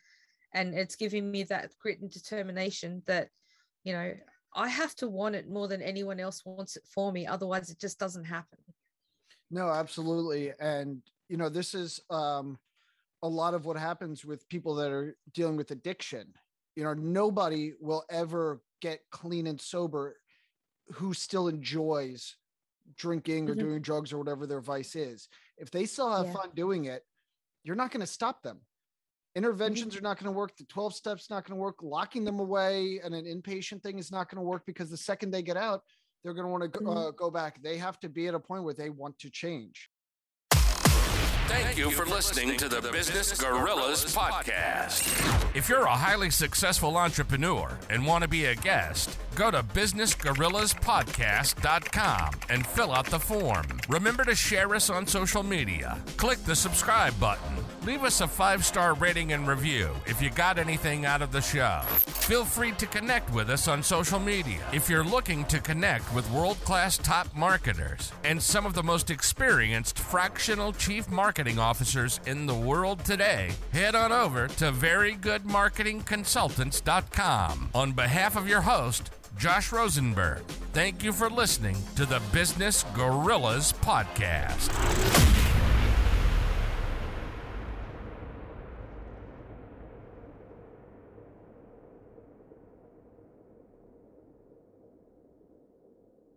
And 0.53 0.73
it's 0.73 0.95
giving 0.95 1.31
me 1.31 1.43
that 1.43 1.71
grit 1.79 2.01
and 2.01 2.11
determination 2.11 3.03
that, 3.07 3.29
you 3.83 3.93
know, 3.93 4.13
I 4.53 4.69
have 4.69 4.95
to 4.95 5.07
want 5.07 5.35
it 5.35 5.49
more 5.49 5.67
than 5.67 5.81
anyone 5.81 6.19
else 6.19 6.43
wants 6.45 6.75
it 6.75 6.83
for 6.85 7.11
me. 7.11 7.27
Otherwise, 7.27 7.69
it 7.69 7.79
just 7.79 7.99
doesn't 7.99 8.25
happen. 8.25 8.59
No, 9.51 9.69
absolutely. 9.69 10.51
And 10.59 11.01
you 11.29 11.37
know, 11.37 11.49
this 11.49 11.73
is 11.73 11.99
um 12.09 12.57
a 13.23 13.27
lot 13.27 13.53
of 13.53 13.65
what 13.65 13.77
happens 13.77 14.23
with 14.23 14.47
people 14.49 14.75
that 14.75 14.91
are 14.91 15.17
dealing 15.33 15.57
with 15.57 15.71
addiction. 15.71 16.33
You 16.75 16.83
know, 16.83 16.93
nobody 16.93 17.73
will 17.79 18.03
ever 18.09 18.61
get 18.81 18.99
clean 19.11 19.47
and 19.47 19.59
sober 19.59 20.17
who 20.91 21.13
still 21.13 21.47
enjoys 21.47 22.35
drinking 22.95 23.49
or 23.49 23.55
Mhm. 23.55 23.59
doing 23.59 23.81
drugs 23.81 24.13
or 24.13 24.17
whatever 24.17 24.45
their 24.45 24.61
vice 24.61 24.95
is. 24.95 25.27
If 25.57 25.71
they 25.71 25.85
still 25.85 26.09
have 26.11 26.27
Yeah. 26.27 26.33
fun 26.33 26.51
doing 26.55 26.85
it, 26.85 27.05
you're 27.63 27.75
not 27.75 27.91
going 27.91 28.01
to 28.01 28.07
stop 28.07 28.43
them. 28.43 28.65
Interventions 29.35 29.97
are 29.97 30.01
not 30.01 30.17
going 30.17 30.31
to 30.31 30.37
work. 30.37 30.55
The 30.55 30.65
12 30.65 30.93
steps 30.95 31.29
not 31.29 31.43
going 31.45 31.57
to 31.57 31.61
work. 31.61 31.81
Locking 31.81 32.23
them 32.23 32.39
away 32.39 32.99
and 32.99 33.13
an 33.13 33.25
inpatient 33.25 33.83
thing 33.83 33.97
is 33.99 34.11
not 34.11 34.29
going 34.29 34.37
to 34.37 34.47
work 34.47 34.65
because 34.65 34.89
the 34.89 34.97
second 34.97 35.31
they 35.31 35.41
get 35.41 35.57
out, 35.57 35.83
they're 36.23 36.33
going 36.33 36.45
to 36.45 36.51
want 36.51 36.63
to 36.63 36.69
go, 36.79 36.85
Mhm. 36.85 36.97
uh, 37.07 37.11
go 37.11 37.29
back. 37.29 37.61
They 37.61 37.77
have 37.77 37.99
to 37.99 38.09
be 38.09 38.27
at 38.27 38.33
a 38.35 38.39
point 38.39 38.63
where 38.63 38.73
they 38.73 38.89
want 38.89 39.19
to 39.19 39.29
change. 39.29 39.91
Thank 41.47 41.77
you 41.77 41.91
for 41.91 42.05
listening 42.05 42.57
to 42.57 42.67
the 42.67 42.81
Business 42.91 43.39
Gorillas 43.39 44.13
podcast. 44.15 45.55
If 45.55 45.69
you're 45.69 45.85
a 45.85 45.95
highly 45.95 46.29
successful 46.29 46.97
entrepreneur 46.97 47.79
and 47.89 48.05
want 48.05 48.23
to 48.23 48.27
be 48.27 48.43
a 48.45 48.55
guest, 48.55 49.17
go 49.35 49.51
to 49.51 49.63
businessgorillaspodcast.com 49.63 52.31
and 52.49 52.65
fill 52.65 52.93
out 52.93 53.05
the 53.07 53.19
form. 53.19 53.65
Remember 53.89 54.23
to 54.25 54.35
share 54.35 54.73
us 54.75 54.89
on 54.89 55.05
social 55.05 55.43
media. 55.43 55.97
Click 56.17 56.39
the 56.45 56.55
subscribe 56.55 57.17
button. 57.19 57.64
Leave 57.85 58.03
us 58.03 58.21
a 58.21 58.27
five 58.27 58.65
star 58.65 58.95
rating 58.95 59.33
and 59.33 59.47
review 59.47 59.91
if 60.07 60.19
you 60.19 60.31
got 60.31 60.57
anything 60.57 61.05
out 61.05 61.21
of 61.21 61.31
the 61.31 61.41
show. 61.41 61.81
Feel 62.25 62.43
free 62.43 62.71
to 62.71 62.87
connect 62.87 63.31
with 63.31 63.51
us 63.51 63.67
on 63.67 63.83
social 63.83 64.19
media 64.19 64.57
if 64.73 64.89
you're 64.89 65.03
looking 65.03 65.45
to 65.45 65.59
connect 65.59 66.11
with 66.11 66.27
world 66.31 66.59
class 66.61 66.97
top 66.97 67.27
marketers 67.35 68.11
and 68.23 68.41
some 68.41 68.65
of 68.65 68.73
the 68.73 68.81
most 68.81 69.11
experienced 69.11 69.99
fractional 69.99 70.73
chief 70.73 71.07
marketing 71.11 71.59
officers 71.59 72.19
in 72.25 72.47
the 72.47 72.55
world 72.55 73.05
today. 73.05 73.51
Head 73.71 73.93
on 73.93 74.11
over 74.11 74.47
to 74.47 74.71
verygoodmarketingconsultants.com. 74.71 77.69
On 77.75 77.91
behalf 77.91 78.35
of 78.35 78.49
your 78.49 78.61
host, 78.61 79.11
Josh 79.37 79.71
Rosenberg, 79.71 80.41
thank 80.73 81.03
you 81.03 81.13
for 81.13 81.29
listening 81.29 81.77
to 81.97 82.07
the 82.07 82.23
Business 82.31 82.83
Gorillas 82.95 83.73
podcast. 83.73 84.71